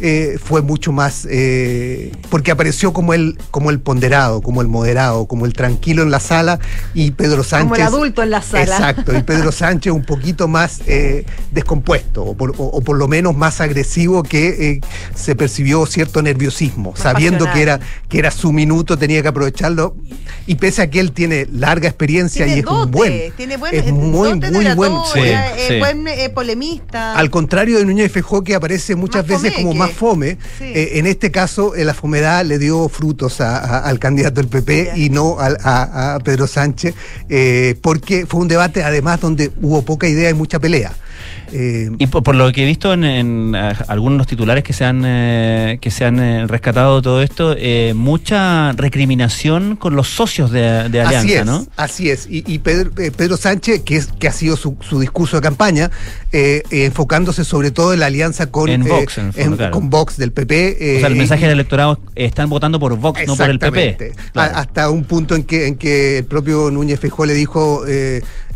eh, 0.00 0.38
fue 0.42 0.62
mucho 0.62 0.92
más 0.92 1.26
eh, 1.30 2.12
porque 2.30 2.50
apareció 2.50 2.92
como 2.92 3.14
el 3.14 3.38
como 3.50 3.70
el 3.70 3.80
ponderado, 3.80 4.40
como 4.42 4.62
el 4.62 4.68
moderado, 4.68 5.26
como 5.26 5.46
el 5.46 5.52
tranquilo 5.52 6.02
en 6.02 6.10
la 6.10 6.20
sala 6.20 6.58
y 6.94 7.10
Pedro 7.12 7.42
Sánchez 7.42 7.62
Como 7.64 7.74
el 7.76 7.82
adulto 7.82 8.22
en 8.22 8.30
la 8.30 8.42
sala. 8.42 8.62
Exacto, 8.62 9.16
y 9.16 9.22
Pedro 9.22 9.50
Sánchez 9.52 9.92
un 9.92 10.04
poquito 10.04 10.46
más 10.48 10.80
eh, 10.86 11.24
descompuesto 11.52 12.22
o 12.24 12.34
por, 12.36 12.50
o- 12.58 12.64
o 12.66 12.80
por 12.80 12.96
lo 12.96 13.08
menos 13.08 13.36
más 13.36 13.60
agresivo 13.60 14.22
que 14.22 14.48
eh, 14.70 14.80
se 15.14 15.34
percibió 15.34 15.84
cierto 15.86 16.22
nerviosismo, 16.22 16.94
sabiendo 16.96 17.50
que 17.52 17.62
era 17.62 17.80
que 18.08 18.18
era 18.18 18.30
su 18.30 18.52
minuto, 18.52 18.96
tenía 18.96 19.22
que 19.22 19.28
aprovecharlo 19.28 19.96
y 20.46 20.54
pese 20.56 20.82
a 20.82 20.90
que 20.90 21.00
él 21.00 21.12
tiene 21.12 21.46
larga 21.52 21.88
experiencia 21.88 22.44
Tiene 22.44 22.58
y 22.58 22.60
es 22.60 22.66
un 22.66 22.90
buen 22.90 23.32
tiene 23.36 23.56
buen, 23.56 23.74
es 23.74 23.92
muy 23.92 24.32
dote 24.40 24.50
muy 24.50 24.64
buen 24.74 24.92
Sí, 25.12 25.20
sí. 25.68 25.78
buen 25.78 26.06
eh, 26.08 26.30
polemista. 26.30 27.14
al 27.14 27.30
contrario 27.30 27.78
de 27.78 27.84
Núñez 27.84 28.10
Fejó, 28.12 28.42
que 28.42 28.54
aparece 28.54 28.94
muchas 28.96 29.26
Más 29.28 29.42
veces 29.42 29.58
como. 29.58 29.74
Más 29.78 29.92
fome, 29.92 30.36
Sí. 30.58 30.64
eh, 30.64 30.98
en 30.98 31.06
este 31.06 31.30
caso 31.30 31.74
eh, 31.74 31.84
la 31.84 31.94
fomedad 31.94 32.44
le 32.44 32.58
dio 32.58 32.88
frutos 32.88 33.40
a- 33.40 33.56
a- 33.58 33.78
al 33.88 33.98
candidato 33.98 34.40
del 34.40 34.48
PP 34.48 34.92
y 34.96 35.10
no 35.10 35.38
al- 35.38 35.58
a, 35.62 36.14
a 36.14 36.18
Pedro 36.20 36.46
Sánchez, 36.46 36.94
eh, 37.28 37.76
porque 37.80 38.26
fue 38.26 38.40
un 38.40 38.48
debate 38.48 38.82
además 38.82 39.20
donde 39.20 39.50
hubo 39.62 39.82
poca 39.82 40.06
idea 40.08 40.28
y 40.30 40.34
mucha 40.34 40.58
pelea. 40.58 40.92
Eh, 41.52 41.90
Y 41.98 42.06
por, 42.08 42.22
por 42.22 42.34
lo 42.34 42.52
que 42.52 42.62
he 42.62 42.66
visto 42.66 42.92
en, 42.92 43.04
en, 43.04 43.54
algunos 43.54 44.26
titulares 44.26 44.62
que 44.64 44.72
se 44.72 44.84
han 44.84 45.02
eh, 45.04 45.78
que 45.80 45.90
se 45.90 46.04
han 46.04 46.18
eh, 46.20 46.46
rescatado 46.46 47.00
todo 47.02 47.22
esto, 47.22 47.54
eh, 47.56 47.92
mucha 47.96 48.72
recriminación 48.72 49.76
con 49.76 49.96
los 49.96 50.08
socios 50.08 50.50
de, 50.50 50.88
de 50.88 51.00
Alianza, 51.00 51.18
así 51.20 51.32
es, 51.34 51.46
¿no? 51.46 51.66
así 51.76 52.10
es. 52.10 52.26
Y, 52.30 52.44
y 52.46 52.58
Pedro, 52.58 52.90
eh, 52.98 53.10
Pedro 53.16 53.36
Sánchez, 53.36 53.82
que, 53.82 53.96
es, 53.96 54.06
que 54.18 54.28
ha 54.28 54.32
sido 54.32 54.56
su, 54.56 54.76
su 54.80 55.00
discurso 55.00 55.36
de 55.36 55.42
campaña, 55.42 55.90
enfocándose 56.70 57.44
sobre 57.44 57.70
todo 57.70 57.92
en 57.94 58.00
la 58.00 58.06
alianza 58.06 58.50
con, 58.50 58.68
En 58.68 58.84
Vox, 58.84 59.18
en 59.18 59.32
claro. 59.56 59.72
con 59.72 59.90
Vox 59.90 60.16
del 60.16 60.32
PP. 60.32 60.96
o 60.96 61.00
sea, 61.00 61.08
el 61.08 61.16
mensaje 61.16 61.40
y- 61.42 61.48
del 61.48 61.52
electorado 61.54 62.00
están 62.14 62.48
votando 62.50 62.78
por 62.78 62.96
Vox, 62.96 63.20
no 63.26 63.36
por 63.36 63.48
el 63.50 63.58
PP. 63.58 63.88
Exactamente. 63.88 64.30
Claro. 64.32 64.54
A- 64.56 64.60
hasta 64.60 64.90
un 64.90 65.04
punto 65.04 65.34
en 65.34 65.44
que, 65.44 65.66
en 65.66 65.76
que 65.76 66.18
el 66.18 66.24
propio 66.24 66.70
Núñez 66.70 67.00
Feijóo 67.00 67.26
le 67.26 67.34
dijo, 67.34 67.84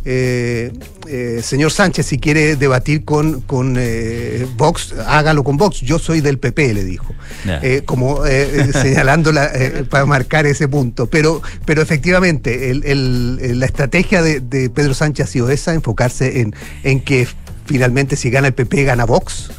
eh, 0.05 0.72
eh, 1.09 1.40
señor 1.42 1.70
Sánchez, 1.72 2.07
si 2.07 2.18
quiere 2.18 2.57
debatir 2.57 3.05
con, 3.05 3.40
con 3.42 3.76
eh, 3.78 4.46
Vox, 4.57 4.94
hágalo 5.07 5.44
con 5.44 5.57
Vox. 5.57 5.80
Yo 5.80 5.98
soy 5.98 6.20
del 6.20 6.38
PP, 6.38 6.74
le 6.74 6.84
dijo. 6.84 7.14
Como 7.86 8.22
señalándola 8.72 9.50
para 9.90 10.07
marcar 10.07 10.46
ese 10.46 10.68
punto. 10.68 11.07
Pero, 11.07 11.40
pero 11.64 11.82
efectivamente, 11.82 12.70
el- 12.70 12.84
el- 12.84 13.38
el- 13.42 13.61
la 13.61 13.66
estrategia 13.66 14.22
de, 14.22 14.40
de 14.40 14.70
Pedro 14.70 14.94
Sánchez 14.94 15.26
ha 15.28 15.30
sido 15.30 15.50
esa, 15.50 15.74
enfocarse 15.74 16.40
en, 16.40 16.55
en 16.84 17.00
que 17.00 17.26
finalmente 17.66 18.16
si 18.16 18.30
gana 18.30 18.48
el 18.48 18.55
PP, 18.55 18.84
gana 18.84 19.05
Vox 19.05 19.50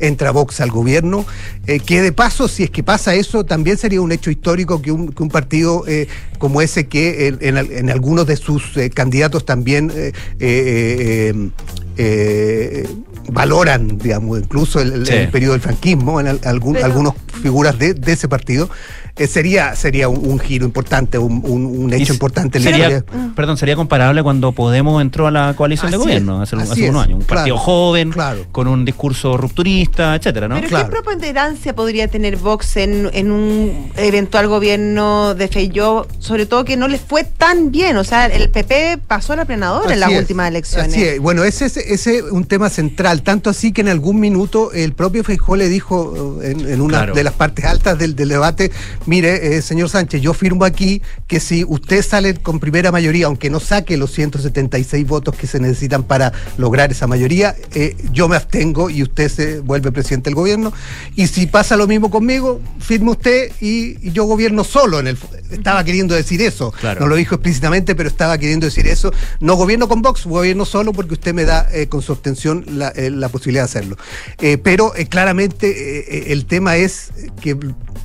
entra 0.00 0.30
Vox 0.32 0.60
al 0.60 0.70
gobierno, 0.70 1.24
eh, 1.66 1.80
que 1.80 2.02
de 2.02 2.12
paso, 2.12 2.48
si 2.48 2.64
es 2.64 2.70
que 2.70 2.82
pasa 2.82 3.14
eso, 3.14 3.44
también 3.44 3.76
sería 3.78 4.00
un 4.00 4.12
hecho 4.12 4.30
histórico 4.30 4.80
que 4.82 4.90
un, 4.92 5.12
partido 5.30 5.84
eh, 5.86 6.08
como 6.38 6.60
ese, 6.62 6.88
que 6.88 7.28
en, 7.28 7.38
en 7.40 7.56
al- 7.58 7.70
en 7.70 7.90
algunos 7.90 8.26
de 8.26 8.36
sus 8.36 8.76
eh, 8.76 8.90
candidatos 8.90 9.44
también 9.44 9.90
eh, 9.94 10.12
eh, 10.40 11.32
eh, 11.34 11.50
eh, 11.96 12.86
valoran, 13.28 13.98
digamos, 13.98 14.38
incluso 14.40 14.80
el, 14.80 14.92
el- 14.92 15.06
Sí. 15.06 15.12
el 15.14 15.28
periodo 15.30 15.52
del 15.52 15.60
franquismo, 15.60 16.20
en 16.20 16.28
al- 16.28 16.40
algún- 16.44 16.74
Pero- 16.74 16.86
algunas 16.86 17.14
figuras 17.42 17.78
de, 17.78 17.94
de 17.94 18.12
ese 18.12 18.28
partido, 18.28 18.68
eh, 19.16 19.26
sería, 19.26 19.74
sería 19.76 20.08
un, 20.08 20.24
un 20.30 20.38
giro 20.38 20.64
importante, 20.64 21.18
un, 21.18 21.42
un- 21.44 21.92
hecho 21.92 22.12
importante 22.12 22.58
en 22.58 22.64
la 22.64 22.70
sería, 22.70 22.88
historia. 22.98 23.32
perdón, 23.34 23.56
sería 23.56 23.76
comparable 23.76 24.22
cuando 24.22 24.52
Podemos 24.52 25.00
entró 25.02 25.26
a 25.26 25.30
la 25.30 25.54
coalición 25.56 25.90
de 25.90 25.96
gobierno 25.96 26.42
es, 26.42 26.52
hace, 26.52 26.62
hace 26.70 26.90
unos 26.90 27.04
años. 27.04 27.18
Un 27.20 27.24
partido 27.26 27.56
claro, 27.56 27.58
joven, 27.58 28.10
claro. 28.10 28.46
con 28.52 28.68
un 28.68 28.84
discurso 28.84 29.36
rupturista, 29.36 30.14
etcétera, 30.14 30.48
¿no? 30.48 30.56
Pero 30.56 30.68
Claro. 30.68 30.86
¿qué 30.86 30.90
preponderancia 30.92 31.74
podría 31.74 32.08
tener 32.08 32.36
Vox 32.36 32.76
en, 32.76 33.10
en 33.12 33.30
un 33.32 33.90
eventual 33.96 34.48
gobierno 34.48 35.34
de 35.34 35.48
Feijóo? 35.48 36.06
Sobre 36.18 36.46
todo 36.46 36.64
que 36.64 36.76
no 36.76 36.88
les 36.88 37.00
fue 37.00 37.24
tan 37.24 37.70
bien. 37.72 37.96
O 37.96 38.04
sea, 38.04 38.26
el 38.26 38.50
PP 38.50 38.98
pasó 39.06 39.32
a 39.32 39.36
la 39.36 39.44
plenadora 39.44 39.92
en 39.92 40.00
las 40.00 40.10
es, 40.12 40.18
últimas 40.20 40.48
elecciones. 40.48 40.92
Así 40.92 41.02
es. 41.02 41.20
Bueno, 41.20 41.44
ese 41.44 41.66
es 41.66 41.76
ese 41.76 42.18
es 42.18 42.22
un 42.22 42.44
tema 42.44 42.70
central, 42.70 43.09
tanto 43.22 43.50
así 43.50 43.72
que 43.72 43.80
en 43.80 43.88
algún 43.88 44.20
minuto 44.20 44.72
el 44.72 44.92
propio 44.92 45.24
Feijó 45.24 45.56
le 45.56 45.68
dijo 45.68 46.40
eh, 46.42 46.52
en, 46.52 46.60
en 46.68 46.80
una 46.80 46.98
Claro. 46.98 47.14
de 47.14 47.24
las 47.24 47.34
partes 47.34 47.64
altas 47.64 47.98
del, 47.98 48.14
del 48.14 48.28
debate, 48.28 48.70
mire, 49.06 49.56
eh, 49.56 49.62
señor 49.62 49.88
Sánchez, 49.88 50.20
yo 50.22 50.34
firmo 50.34 50.64
aquí 50.64 51.02
que 51.26 51.40
si 51.40 51.64
usted 51.64 52.02
sale 52.04 52.34
con 52.34 52.60
primera 52.60 52.92
mayoría, 52.92 53.26
aunque 53.26 53.50
no 53.50 53.58
saque 53.60 53.96
los 53.96 54.12
176 54.12 55.06
votos 55.06 55.34
que 55.36 55.46
se 55.46 55.58
necesitan 55.60 56.02
para 56.04 56.32
lograr 56.58 56.90
esa 56.92 57.06
mayoría, 57.06 57.56
eh, 57.74 57.96
yo 58.12 58.28
me 58.28 58.36
abstengo 58.36 58.90
y 58.90 59.02
usted 59.02 59.28
se 59.30 59.60
vuelve 59.60 59.90
presidente 59.92 60.30
del 60.30 60.34
gobierno. 60.34 60.72
Y 61.16 61.26
si 61.26 61.46
pasa 61.46 61.76
lo 61.76 61.86
mismo 61.86 62.10
conmigo, 62.10 62.60
firme 62.80 63.10
usted 63.12 63.50
y, 63.60 63.96
y 64.06 64.12
yo 64.12 64.24
gobierno 64.24 64.62
solo. 64.64 65.00
En 65.00 65.06
el, 65.08 65.18
estaba 65.50 65.82
queriendo 65.84 66.14
decir 66.14 66.42
eso. 66.42 66.70
Claro. 66.72 67.00
No 67.00 67.06
lo 67.06 67.16
dijo 67.16 67.34
explícitamente, 67.36 67.94
pero 67.94 68.08
estaba 68.08 68.36
queriendo 68.38 68.66
decir 68.66 68.86
eso. 68.86 69.12
No 69.40 69.54
gobierno 69.56 69.88
con 69.88 70.02
Vox, 70.02 70.26
gobierno 70.26 70.64
solo 70.64 70.92
porque 70.92 71.14
usted 71.14 71.34
me 71.34 71.44
da 71.44 71.66
eh, 71.72 71.86
con 71.88 72.02
su 72.02 72.12
abstención 72.12 72.64
la, 72.68 72.92
eh, 73.06 73.10
la 73.10 73.28
posibilidad 73.28 73.62
de 73.62 73.70
hacerlo. 73.70 73.96
Eh, 74.38 74.58
pero 74.58 74.94
eh, 74.96 75.06
claramente 75.06 76.32
el 76.32 76.46
tema 76.46 76.76
es 76.76 77.10
que 77.40 77.56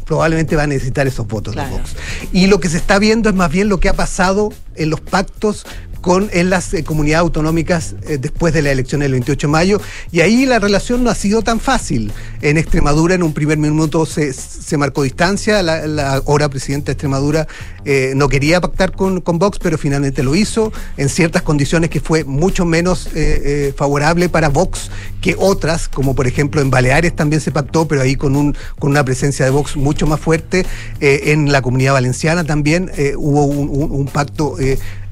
probablemente 0.06 0.56
va 0.56 0.64
a 0.64 0.68
necesitar 0.68 1.08
esos 1.08 1.28
votos 1.28 1.54
Claro. 1.54 1.72
de 1.72 1.78
Vox. 1.78 1.96
Y 2.32 2.48
lo 2.48 2.60
que 2.60 2.70
se 2.70 2.78
está 2.78 3.00
viendo 3.00 3.30
es 3.30 3.36
más 3.36 3.52
bien 3.52 3.70
lo 3.70 3.80
que 3.80 3.90
ha 3.90 3.94
pasado 3.94 4.54
en 4.76 4.90
los 4.90 5.02
pactos 5.02 5.66
con, 6.06 6.30
en 6.34 6.52
las 6.52 6.72
eh, 6.76 6.84
comunidades 6.84 7.22
autonómicas 7.22 7.96
eh, 8.08 8.20
después 8.22 8.54
de 8.54 8.62
la 8.62 8.70
elección 8.72 9.02
del 9.02 9.14
28 9.14 9.48
de 9.48 9.52
mayo. 9.52 9.82
Y 10.12 10.20
ahí 10.20 10.46
la 10.46 10.60
relación 10.60 11.04
no 11.04 11.10
ha 11.10 11.16
sido 11.16 11.42
tan 11.42 11.60
fácil. 11.60 12.12
En 12.44 12.60
Extremadura, 12.60 13.16
en 13.16 13.24
un 13.24 13.34
primer 13.34 13.58
minuto, 13.58 14.06
se, 14.06 14.32
se 14.32 14.78
marcó 14.78 15.02
distancia. 15.02 15.64
La, 15.64 15.88
la 15.88 16.14
ahora 16.18 16.48
presidenta 16.48 16.86
de 16.86 16.92
Extremadura 16.92 17.48
eh, 17.86 18.14
no 18.16 18.30
quería 18.30 18.62
pactar 18.62 18.92
con, 18.92 19.20
con 19.20 19.40
Vox, 19.40 19.58
pero 19.58 19.80
finalmente 19.80 20.22
lo 20.22 20.36
hizo 20.36 20.72
en 20.98 21.10
ciertas 21.10 21.42
condiciones 21.42 21.90
que 21.90 22.00
fue 22.00 22.24
mucho 22.24 22.66
menos 22.66 23.10
eh, 23.16 23.74
favorable 23.76 24.30
para 24.30 24.50
Vox 24.50 24.92
que 25.22 25.36
otras, 25.40 25.88
como 25.88 26.14
por 26.14 26.28
ejemplo 26.28 26.62
en 26.62 26.70
Baleares 26.70 27.16
también 27.16 27.42
se 27.42 27.50
pactó, 27.52 27.88
pero 27.88 28.04
ahí 28.04 28.16
con, 28.16 28.36
un, 28.36 28.56
con 28.78 28.92
una 28.92 29.04
presencia 29.04 29.44
de 29.44 29.50
Vox 29.50 29.76
mucho 29.76 30.06
más 30.06 30.20
fuerte. 30.20 30.68
En 31.00 31.52
la 31.52 31.64
comunidad 31.64 31.94
valenciana 31.94 32.44
también 32.44 32.92
hubo 33.18 33.46
un, 33.46 33.70
un- 33.70 33.92
un 33.92 34.06
pacto. 34.06 34.56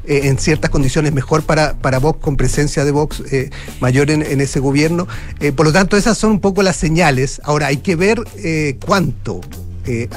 Eh, 0.06 0.28
en 0.28 0.38
ciertas 0.38 0.70
condiciones 0.70 1.14
mejor 1.14 1.44
para, 1.44 1.76
para 1.76 1.98
Vox, 1.98 2.20
con 2.20 2.36
presencia 2.36 2.84
de 2.84 2.92
Vox 2.92 3.24
eh, 3.32 3.50
mayor 3.80 4.12
en, 4.12 4.42
ese 4.42 4.60
gobierno. 4.60 5.08
Eh, 5.40 5.54
por 5.54 5.66
lo 5.66 5.72
tanto, 5.72 5.96
esas 5.96 6.18
son 6.18 6.32
un 6.32 6.40
poco 6.42 6.62
las 6.62 6.76
señales. 6.76 7.40
Ahora, 7.46 7.68
hay 7.68 7.78
que 7.78 7.96
ver 7.96 8.22
cuánto 8.86 9.40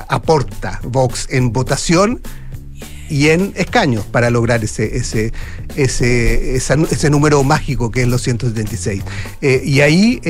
aporta 0.08 0.80
Vox 0.82 1.28
en 1.30 1.52
votación 1.52 2.20
y 3.08 3.28
en 3.28 3.52
escaños 3.54 4.04
para 4.06 4.30
lograr 4.30 4.64
ese, 4.64 4.96
ese, 4.96 5.32
ese, 5.76 6.56
ese 6.56 7.10
número 7.10 7.44
mágico 7.44 7.92
que 7.92 8.02
es 8.02 8.08
los 8.08 8.22
176. 8.22 9.02
Eh, 9.40 9.62
y 9.64 9.80
ahí... 9.82 10.20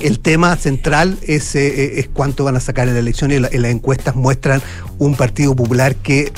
el 0.00 0.20
tema 0.20 0.56
central 0.56 1.18
es, 1.22 1.56
es 1.56 2.08
cuánto 2.12 2.44
van 2.44 2.54
a 2.54 2.60
sacar 2.60 2.86
en 2.86 2.94
la 2.94 3.00
elección 3.00 3.32
y 3.32 3.40
las 3.40 3.52
encuestas 3.52 4.14
muestran 4.14 4.62
un 4.98 5.16
Partido 5.16 5.56
Popular 5.56 5.96
que 5.96 6.30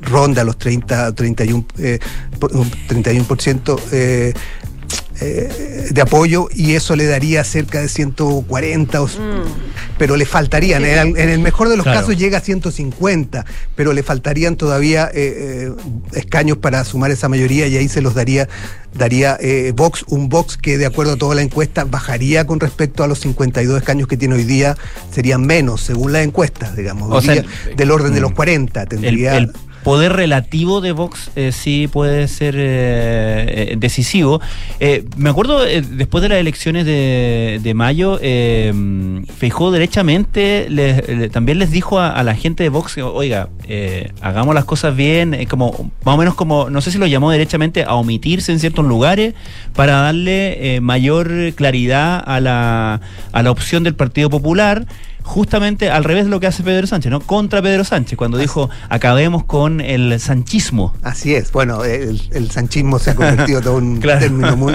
ronda 0.00 0.44
los 0.44 0.58
30, 0.58 1.14
31, 1.14 1.64
eh, 1.78 1.98
por- 2.38 2.54
un 2.56 2.70
31% 2.88 3.78
eh, 3.92 4.32
eh, 5.20 5.88
de 5.90 6.00
apoyo 6.00 6.48
y 6.54 6.74
eso 6.74 6.94
le 6.94 7.04
daría 7.06 7.42
cerca 7.42 7.80
de 7.80 7.88
140, 7.88 9.02
o 9.02 9.06
s- 9.06 9.18
pero 9.98 10.16
le 10.16 10.24
faltarían, 10.26 10.84
en 10.84 10.96
el, 10.96 11.16
en 11.18 11.28
el 11.28 11.40
mejor 11.40 11.68
de 11.68 11.76
los 11.76 11.82
Claro. 11.82 12.00
casos 12.00 12.16
llega 12.16 12.38
a 12.38 12.40
150, 12.40 13.44
pero 13.74 13.92
le 13.92 14.04
faltarían 14.04 14.54
todavía 14.54 15.10
eh, 15.12 15.72
eh, 15.72 15.72
escaños 16.14 16.58
para 16.58 16.84
sumar 16.84 17.10
esa 17.10 17.28
mayoría 17.28 17.66
y 17.66 17.76
ahí 17.76 17.88
se 17.88 18.00
los 18.00 18.14
daría 18.14 18.48
daría 18.94 19.36
eh, 19.40 19.72
Vox, 19.76 20.04
un 20.08 20.28
Vox 20.28 20.56
que 20.56 20.78
de 20.78 20.86
acuerdo 20.86 21.12
a 21.14 21.16
toda 21.16 21.34
la 21.34 21.42
encuesta 21.42 21.84
bajaría 21.84 22.46
con 22.46 22.58
respecto 22.60 23.02
a 23.04 23.06
los 23.08 23.18
52 23.20 23.76
escaños 23.78 24.06
que 24.08 24.16
tiene 24.16 24.36
hoy 24.36 24.44
día, 24.44 24.76
serían 25.12 25.44
menos 25.44 25.80
según 25.82 26.12
las 26.12 26.22
encuestas, 26.24 26.76
digamos, 26.76 27.10
O 27.12 27.20
sea, 27.20 27.34
día, 27.34 27.44
del 27.76 27.90
orden 27.90 28.14
de 28.14 28.20
los 28.20 28.30
mm, 28.30 28.34
40, 28.34 28.82
El, 28.82 28.88
tendría... 28.88 29.36
el 29.36 29.52
poder 29.88 30.12
relativo 30.12 30.82
de 30.82 30.92
Vox 30.92 31.30
eh, 31.34 31.50
sí 31.50 31.88
puede 31.90 32.28
ser 32.28 32.54
eh, 32.58 33.70
eh, 33.72 33.76
decisivo. 33.78 34.38
Eh, 34.80 35.04
me 35.16 35.30
acuerdo 35.30 35.64
eh, 35.66 35.80
después 35.80 36.20
de 36.20 36.28
las 36.28 36.38
elecciones 36.38 36.84
de, 36.84 37.58
de 37.62 37.72
mayo, 37.72 38.18
Feijó 39.38 39.70
derechamente 39.70 40.66
les- 40.68 41.08
le- 41.08 41.30
también 41.30 41.58
les 41.58 41.70
dijo 41.70 41.98
a, 42.00 42.22
la 42.22 42.34
gente 42.34 42.62
de 42.64 42.68
Vox, 42.68 42.98
oiga, 42.98 43.48
hagamos 44.20 44.54
las 44.54 44.66
cosas 44.66 44.94
bien, 44.94 45.46
como 45.48 45.90
más 46.04 46.14
o 46.16 46.18
menos 46.18 46.34
como, 46.34 46.68
no 46.68 46.80
sé 46.82 46.90
si 46.90 46.98
lo 46.98 47.06
llamó 47.06 47.30
derechamente 47.30 47.84
a 47.84 47.94
omitirse 47.94 48.52
en 48.52 48.58
ciertos 48.60 48.84
lugares 48.84 49.32
para 49.74 49.94
darle 50.02 50.80
mayor 50.82 51.30
claridad 51.54 52.22
a 52.26 52.40
la, 52.40 53.00
a 53.32 53.42
la 53.42 53.50
opción 53.50 53.84
del 53.84 53.94
Partido 53.94 54.28
Popular. 54.28 54.84
Justamente 55.28 55.90
al 55.90 56.04
revés 56.04 56.24
de 56.24 56.30
lo 56.30 56.40
que 56.40 56.46
hace 56.46 56.62
Pedro 56.62 56.86
Sánchez, 56.86 57.12
¿no? 57.12 57.20
Contra 57.20 57.60
Pedro 57.60 57.84
Sánchez, 57.84 58.16
cuando 58.16 58.38
dijo 58.38 58.70
acabemos 58.88 59.44
con 59.44 59.82
el 59.82 60.18
sanchismo. 60.18 60.94
Así 61.02 61.34
es, 61.34 61.52
bueno, 61.52 61.84
el, 61.84 62.20
el 62.32 62.50
sanchismo 62.50 62.98
se 62.98 63.10
ha 63.10 63.14
convertido 63.14 63.60
en 63.60 63.68
un 63.84 63.96
Claro. 64.00 64.20
término 64.20 64.56
muy, 64.56 64.72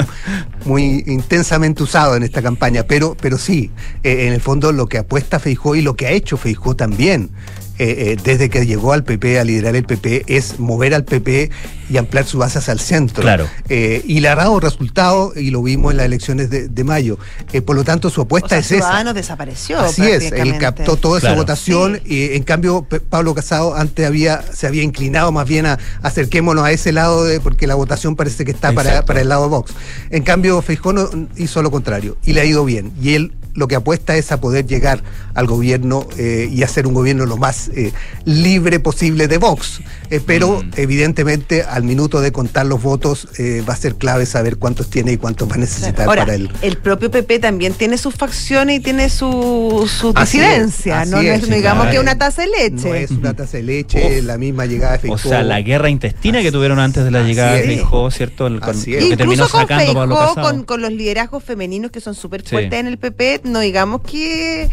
muy 0.65 1.03
intensamente 1.07 1.81
usado 1.81 2.15
en 2.15 2.21
esta 2.21 2.43
campaña, 2.43 2.83
pero, 2.83 3.17
pero 3.19 3.39
sí, 3.39 3.71
eh, 4.03 4.27
en 4.27 4.33
el 4.33 4.41
fondo 4.41 4.71
lo 4.71 4.85
que 4.87 4.99
apuesta 4.99 5.39
Feijó 5.39 5.75
y 5.75 5.81
lo 5.81 5.95
que 5.95 6.05
ha 6.05 6.11
hecho 6.11 6.37
Feijó 6.37 6.75
también, 6.75 7.31
eh, 7.79 8.13
eh, 8.13 8.17
desde 8.23 8.51
que 8.51 8.67
llegó 8.67 8.93
al 8.93 9.03
PP 9.03 9.39
a 9.39 9.43
liderar 9.43 9.75
el 9.75 9.85
PP, 9.85 10.25
es 10.27 10.59
mover 10.59 10.93
al 10.93 11.03
PP 11.05 11.49
y 11.89 11.97
ampliar 11.97 12.25
su 12.25 12.37
base 12.37 12.59
hacia 12.59 12.71
el 12.73 12.79
centro. 12.79 13.21
Claro. 13.21 13.47
Eh, 13.69 14.01
y 14.05 14.19
le 14.19 14.29
ha 14.29 14.35
dado 14.35 14.59
resultados 14.59 15.35
y 15.37 15.51
lo 15.51 15.61
vimos 15.63 15.91
en 15.91 15.97
las 15.97 16.05
elecciones 16.05 16.49
de, 16.49 16.67
de 16.67 16.83
mayo. 16.83 17.17
Eh, 17.51 17.61
por 17.61 17.75
lo 17.75 17.83
tanto, 17.83 18.09
su 18.09 18.21
O 18.21 18.23
apuesta 18.23 18.49
sea, 18.49 18.59
es 18.59 18.65
esa. 18.71 18.75
Ciudadanos 18.85 19.15
desapareció. 19.15 19.79
Así 19.79 20.01
es, 20.03 20.31
él 20.31 20.57
captó 20.57 20.95
toda 20.97 21.19
esa 21.19 21.33
votación 21.33 21.99
y 22.05 22.33
en 22.35 22.43
cambio 22.43 22.85
Pablo 23.09 23.33
Casado 23.35 23.75
antes 23.75 24.05
había 24.05 24.41
se 24.53 24.67
había 24.67 24.83
inclinado 24.83 25.31
más 25.31 25.47
bien 25.47 25.65
a 25.65 25.77
acerquémonos 26.01 26.63
a 26.65 26.71
ese 26.71 26.91
lado 26.91 27.23
de 27.25 27.39
porque 27.39 27.67
la 27.67 27.75
votación 27.75 28.15
parece 28.15 28.45
que 28.45 28.51
está 28.51 28.71
para, 28.73 29.05
para 29.05 29.21
el 29.21 29.29
lado 29.29 29.43
de 29.43 29.49
Vox. 29.49 29.71
En 30.09 30.23
cambio 30.23 30.61
Feijó 30.61 30.93
no- 30.93 31.09
hizo 31.37 31.61
lo 31.61 31.71
contrario 31.71 32.17
y 32.25 32.33
le 32.33 32.41
ha 32.41 32.45
ido 32.45 32.63
bien 32.65 32.91
y 33.01 33.13
él 33.15 33.33
lo 33.55 33.67
que 33.67 33.75
apuesta 33.75 34.15
es 34.17 34.31
a 34.31 34.41
poder 34.41 34.65
llegar 34.65 35.03
al 35.35 35.45
gobierno 35.45 36.07
eh, 36.17 36.49
y 36.51 36.63
hacer 36.63 36.87
un 36.87 36.95
gobierno 36.95 37.27
lo 37.27 37.37
más 37.37 37.67
eh, 37.75 37.93
libre 38.25 38.79
posible 38.79 39.27
de 39.27 39.37
Vox. 39.37 39.79
Eh, 40.09 40.19
pero 40.25 40.61
Mm. 40.63 40.71
evidentemente 40.77 41.61
al 41.63 41.82
minuto 41.83 42.21
de 42.21 42.31
contar 42.31 42.65
los 42.65 42.81
votos 42.81 43.27
eh, 43.37 43.63
va 43.67 43.73
a 43.73 43.77
ser 43.77 43.95
clave 43.95 44.25
saber 44.25 44.57
cuántos 44.57 44.89
tiene 44.89 45.13
y 45.13 45.17
cuántos 45.17 45.49
va 45.49 45.55
a 45.55 45.57
necesitar 45.57 46.07
Ahora, 46.07 46.23
para 46.23 46.35
él. 46.35 46.49
el 46.61 46.77
propio 46.77 47.09
PP 47.11 47.39
también 47.39 47.73
tiene 47.73 47.97
sus 47.97 48.15
facciones 48.15 48.79
y 48.79 48.79
tiene 48.81 49.09
su, 49.09 49.89
su 49.91 50.13
disidencia. 50.13 51.03
es, 51.03 51.09
no, 51.09 51.17
no 51.17 51.23
es, 51.29 51.43
sí, 51.43 51.51
digamos 51.51 51.87
que 51.87 51.99
una 51.99 52.17
taza 52.17 52.43
de 52.43 52.47
leche. 52.49 52.87
No 52.89 52.95
es 52.95 53.11
una 53.11 53.33
taza 53.33 53.57
de 53.57 53.63
leche, 53.63 54.19
Uf. 54.19 54.25
la 54.25 54.37
misma 54.37 54.65
llegada 54.65 54.93
de 54.93 54.99
Feijó. 54.99 55.15
O 55.15 55.17
sea, 55.17 55.43
la 55.43 55.61
guerra 55.61 55.89
intestina 55.89 56.41
que 56.41 56.51
tuvieron 56.51 56.79
antes 56.79 57.03
de 57.03 57.11
la 57.11 57.23
llegada 57.23 57.53
de. 57.53 57.63
Feijó, 57.63 58.09
¿cierto? 58.11 58.47
El, 58.47 58.59
con- 58.59 58.71
Así 58.71 58.91
lo 58.93 58.99
que 59.09 59.17
terminó 59.17 59.43
Incluso 59.43 59.51
con 59.51 59.61
sacando 59.61 59.93
Pablo 59.93 60.33
con, 60.35 60.63
con 60.63 60.81
los 60.81 60.91
liderazgos 60.91 61.43
femeninos 61.43 61.91
que 61.91 61.99
son 62.01 62.15
súper 62.15 62.41
Sí. 62.43 62.49
fuertes 62.49 62.79
en 62.79 62.87
el 62.87 62.97
PP, 62.97 63.41
no 63.45 63.59
digamos 63.59 64.01
que 64.01 64.69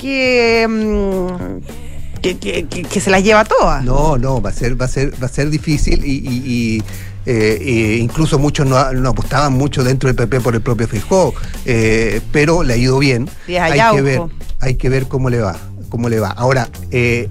que, 0.00 0.66
mm, 0.68 1.89
que, 2.22 2.36
que- 2.38 2.66
que- 2.66 2.82
que 2.82 3.00
se 3.00 3.10
las 3.10 3.22
lleva 3.22 3.44
todas. 3.44 3.84
No, 3.84 4.16
no, 4.18 4.40
va 4.42 4.50
a 4.50 4.52
ser, 4.52 4.80
va 4.80 4.84
a 4.86 4.88
ser, 4.88 5.12
va 5.22 5.26
a 5.26 5.30
ser 5.30 5.50
difícil 5.50 6.04
y, 6.04 6.10
y- 6.18 6.42
y, 6.78 6.82
eh, 7.26 7.98
incluso 8.00 8.38
muchos 8.38 8.66
no, 8.66 8.92
no 8.92 9.10
apostaban 9.10 9.52
mucho 9.52 9.84
dentro 9.84 10.08
del 10.08 10.16
PP 10.16 10.40
por 10.40 10.54
el 10.54 10.60
propio 10.62 10.88
Feijó, 10.88 11.34
eh, 11.66 12.20
pero 12.32 12.62
le 12.62 12.74
ha 12.74 12.76
ido 12.76 12.98
bien. 12.98 13.28
Sí, 13.46 13.56
hay 13.56 13.78
que 13.96 14.02
ver, 14.02 14.20
hay 14.60 14.74
que 14.76 14.88
ver 14.88 15.06
cómo 15.06 15.28
le 15.30 15.40
va, 15.40 15.56
cómo 15.88 16.08
le 16.08 16.18
va. 16.20 16.28
Ahora, 16.30 16.68
eh, 16.90 17.28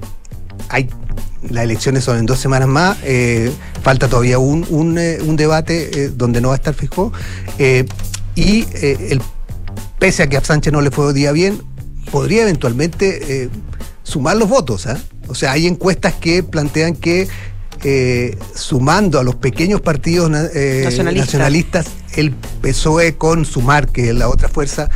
hay 0.70 0.90
las 1.50 1.64
elecciones 1.64 2.04
son 2.04 2.18
en 2.18 2.26
dos 2.26 2.38
semanas 2.38 2.68
más, 2.68 2.98
eh, 3.04 3.50
falta 3.82 4.10
todavía 4.10 4.40
un, 4.40 4.66
un, 4.70 4.98
eh, 4.98 5.20
un 5.26 5.38
debate 5.38 5.90
eh, 6.06 6.12
donde 6.14 6.42
no 6.42 6.50
va 6.50 6.56
a 6.56 6.58
estar 6.58 6.74
Feijó 6.74 7.14
eh, 7.58 7.86
y 8.36 8.66
el, 8.82 9.22
pese 10.00 10.24
a 10.24 10.28
que 10.28 10.36
a 10.38 10.44
Sánchez 10.44 10.72
no 10.74 10.82
le 10.82 10.92
fue 10.92 11.14
día 11.14 11.32
bien, 11.32 11.62
podría 12.12 12.42
eventualmente 12.44 13.50
sumar 14.10 14.36
los 14.38 14.50
votos. 14.50 14.88
¿ah? 14.88 14.98
O 15.28 15.36
sea, 15.36 15.54
hay 15.54 15.68
encuestas 15.68 16.16
que 16.16 16.44
plantean 16.44 16.96
que 16.96 17.28
eh, 17.84 18.38
sumando 18.56 19.20
a 19.20 19.24
los 19.24 19.36
pequeños 19.36 19.80
partidos 19.80 20.30
eh, 20.54 20.82
Nacionalistas. 20.84 21.28
nacionalistas, 21.28 21.88
el 22.16 22.32
PSOE 22.62 23.16
con 23.16 23.46
Sumar, 23.46 23.88
que 23.88 24.10
es 24.10 24.16
la 24.16 24.28
otra 24.28 24.50
fuerza 24.50 24.90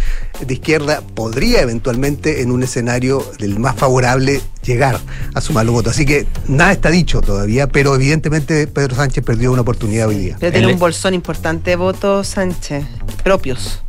de 0.46 0.54
izquierda, 0.54 1.02
podría 1.16 1.62
eventualmente 1.62 2.42
en 2.42 2.52
un 2.52 2.62
escenario 2.62 3.26
del 3.40 3.58
más 3.58 3.76
favorable 3.76 4.42
llegar 4.66 5.00
a 5.34 5.40
sumar 5.40 5.66
los 5.66 5.76
votos. 5.76 5.94
Así 5.94 6.06
que 6.06 6.28
nada 6.48 6.74
está 6.74 6.90
dicho 6.90 7.22
todavía, 7.22 7.68
pero 7.70 7.96
evidentemente 7.96 8.68
Pedro 8.68 8.96
Sánchez 8.96 9.24
perdió 9.24 9.54
una 9.54 9.62
oportunidad 9.62 10.10
hoy 10.10 10.18
día. 10.18 10.38
Pero 10.40 10.52
tiene 10.52 10.74
un 10.74 10.80
bolsón 10.80 11.14
importante 11.14 11.70
de 11.70 11.76
votos 11.78 12.28
Sánchez, 12.28 12.84
propios. 13.24 13.83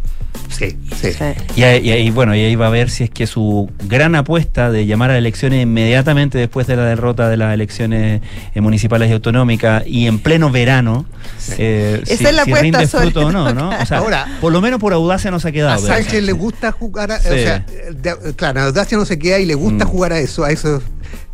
Sí, 0.50 0.76
sí. 1.00 1.12
Sí. 1.12 1.24
Y 1.56 1.62
ahí, 1.64 1.84
y 1.84 1.90
ahí, 1.90 2.10
bueno, 2.10 2.34
y 2.34 2.40
ahí 2.40 2.54
va 2.54 2.68
a 2.68 2.70
ver 2.70 2.88
si 2.88 3.04
es 3.04 3.10
que 3.10 3.26
su 3.26 3.68
gran 3.84 4.14
apuesta 4.14 4.70
de 4.70 4.86
llamar 4.86 5.10
a 5.10 5.18
elecciones 5.18 5.62
inmediatamente 5.64 6.38
después 6.38 6.66
de 6.68 6.76
la 6.76 6.84
derrota 6.84 7.28
de 7.28 7.36
las 7.36 7.52
elecciones 7.52 8.22
eh, 8.54 8.60
municipales 8.60 9.10
y 9.10 9.14
autonómicas 9.14 9.82
y 9.86 10.06
en 10.06 10.20
pleno 10.20 10.50
verano, 10.50 11.06
eh, 11.58 12.00
Esa 12.04 12.16
si, 12.16 12.24
es 12.26 12.34
la 12.34 12.44
si 12.44 12.52
apuesta, 12.52 12.86
sobre 12.86 13.04
fruto 13.10 13.26
o 13.26 13.32
no, 13.32 13.52
¿no? 13.52 13.70
O 13.70 13.86
sea, 13.86 13.98
Ahora- 13.98 14.26
por 14.40 14.52
lo 14.52 14.60
menos 14.60 14.78
por 14.78 14.92
audacia 14.92 15.30
no 15.32 15.40
se 15.40 15.48
ha 15.48 15.52
quedado. 15.52 15.74
A 15.74 15.78
Sánchez 15.96 16.22
le 16.22 16.32
gusta 16.32 16.70
jugar 16.70 17.10
a, 17.10 17.18
Sí. 17.18 17.28
o 17.30 17.32
sea, 17.36 17.66
de- 17.90 18.34
claro, 18.36 18.60
a 18.60 18.64
Audacia 18.66 18.96
no 18.96 19.04
se 19.04 19.18
queda 19.18 19.40
y 19.40 19.46
le 19.46 19.54
gusta 19.56 19.84
Mm. 19.84 19.88
jugar 19.88 20.12
a 20.12 20.18
eso, 20.20 20.44
a 20.44 20.50
eso 20.52 20.80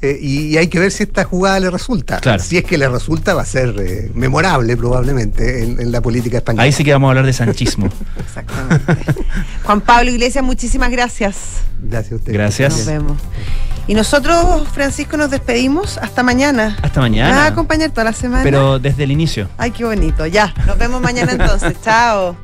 eh, 0.02 0.18
y, 0.20 0.46
y 0.48 0.56
hay 0.56 0.68
que 0.68 0.78
ver 0.78 0.90
si 0.90 1.02
esta 1.02 1.24
jugada 1.24 1.60
le 1.60 1.70
resulta. 1.70 2.18
Claro. 2.20 2.42
Si 2.42 2.56
es 2.56 2.64
que 2.64 2.78
le 2.78 2.88
resulta, 2.88 3.34
va 3.34 3.42
a 3.42 3.46
ser 3.46 3.74
eh, 3.78 4.10
memorable 4.14 4.76
probablemente 4.76 5.62
en, 5.62 5.80
en 5.80 5.92
la 5.92 6.00
política 6.00 6.38
española. 6.38 6.62
Ahí 6.62 6.72
sí 6.72 6.84
que 6.84 6.92
vamos 6.92 7.08
a 7.08 7.10
hablar 7.10 7.26
de 7.26 7.32
sanchismo. 7.32 7.88
Exactamente. 8.18 8.96
Juan 9.64 9.80
Pablo 9.82 10.10
Iglesias, 10.10 10.44
muchísimas 10.44 10.90
gracias. 10.90 11.36
Gracias 11.82 12.12
a 12.12 12.16
usted. 12.16 12.32
Gracias. 12.32 12.76
Nos 12.76 12.86
vemos. 12.86 13.18
Y 13.86 13.94
nosotros, 13.94 14.68
Francisco, 14.72 15.16
nos 15.16 15.30
despedimos. 15.30 15.98
Hasta 15.98 16.22
mañana. 16.22 16.76
Hasta 16.82 16.82
Me 16.82 16.86
vas 16.86 16.96
a 16.96 17.00
mañana. 17.00 17.46
acompañar 17.46 17.90
toda 17.90 18.04
la 18.04 18.12
semana. 18.12 18.42
Pero 18.44 18.78
desde 18.78 19.04
el 19.04 19.10
inicio. 19.10 19.48
Ay, 19.58 19.70
qué 19.72 19.84
bonito. 19.84 20.26
Ya, 20.26 20.54
nos 20.66 20.78
vemos 20.78 21.00
mañana 21.00 21.32
entonces. 21.32 21.74
Chao. 21.84 22.36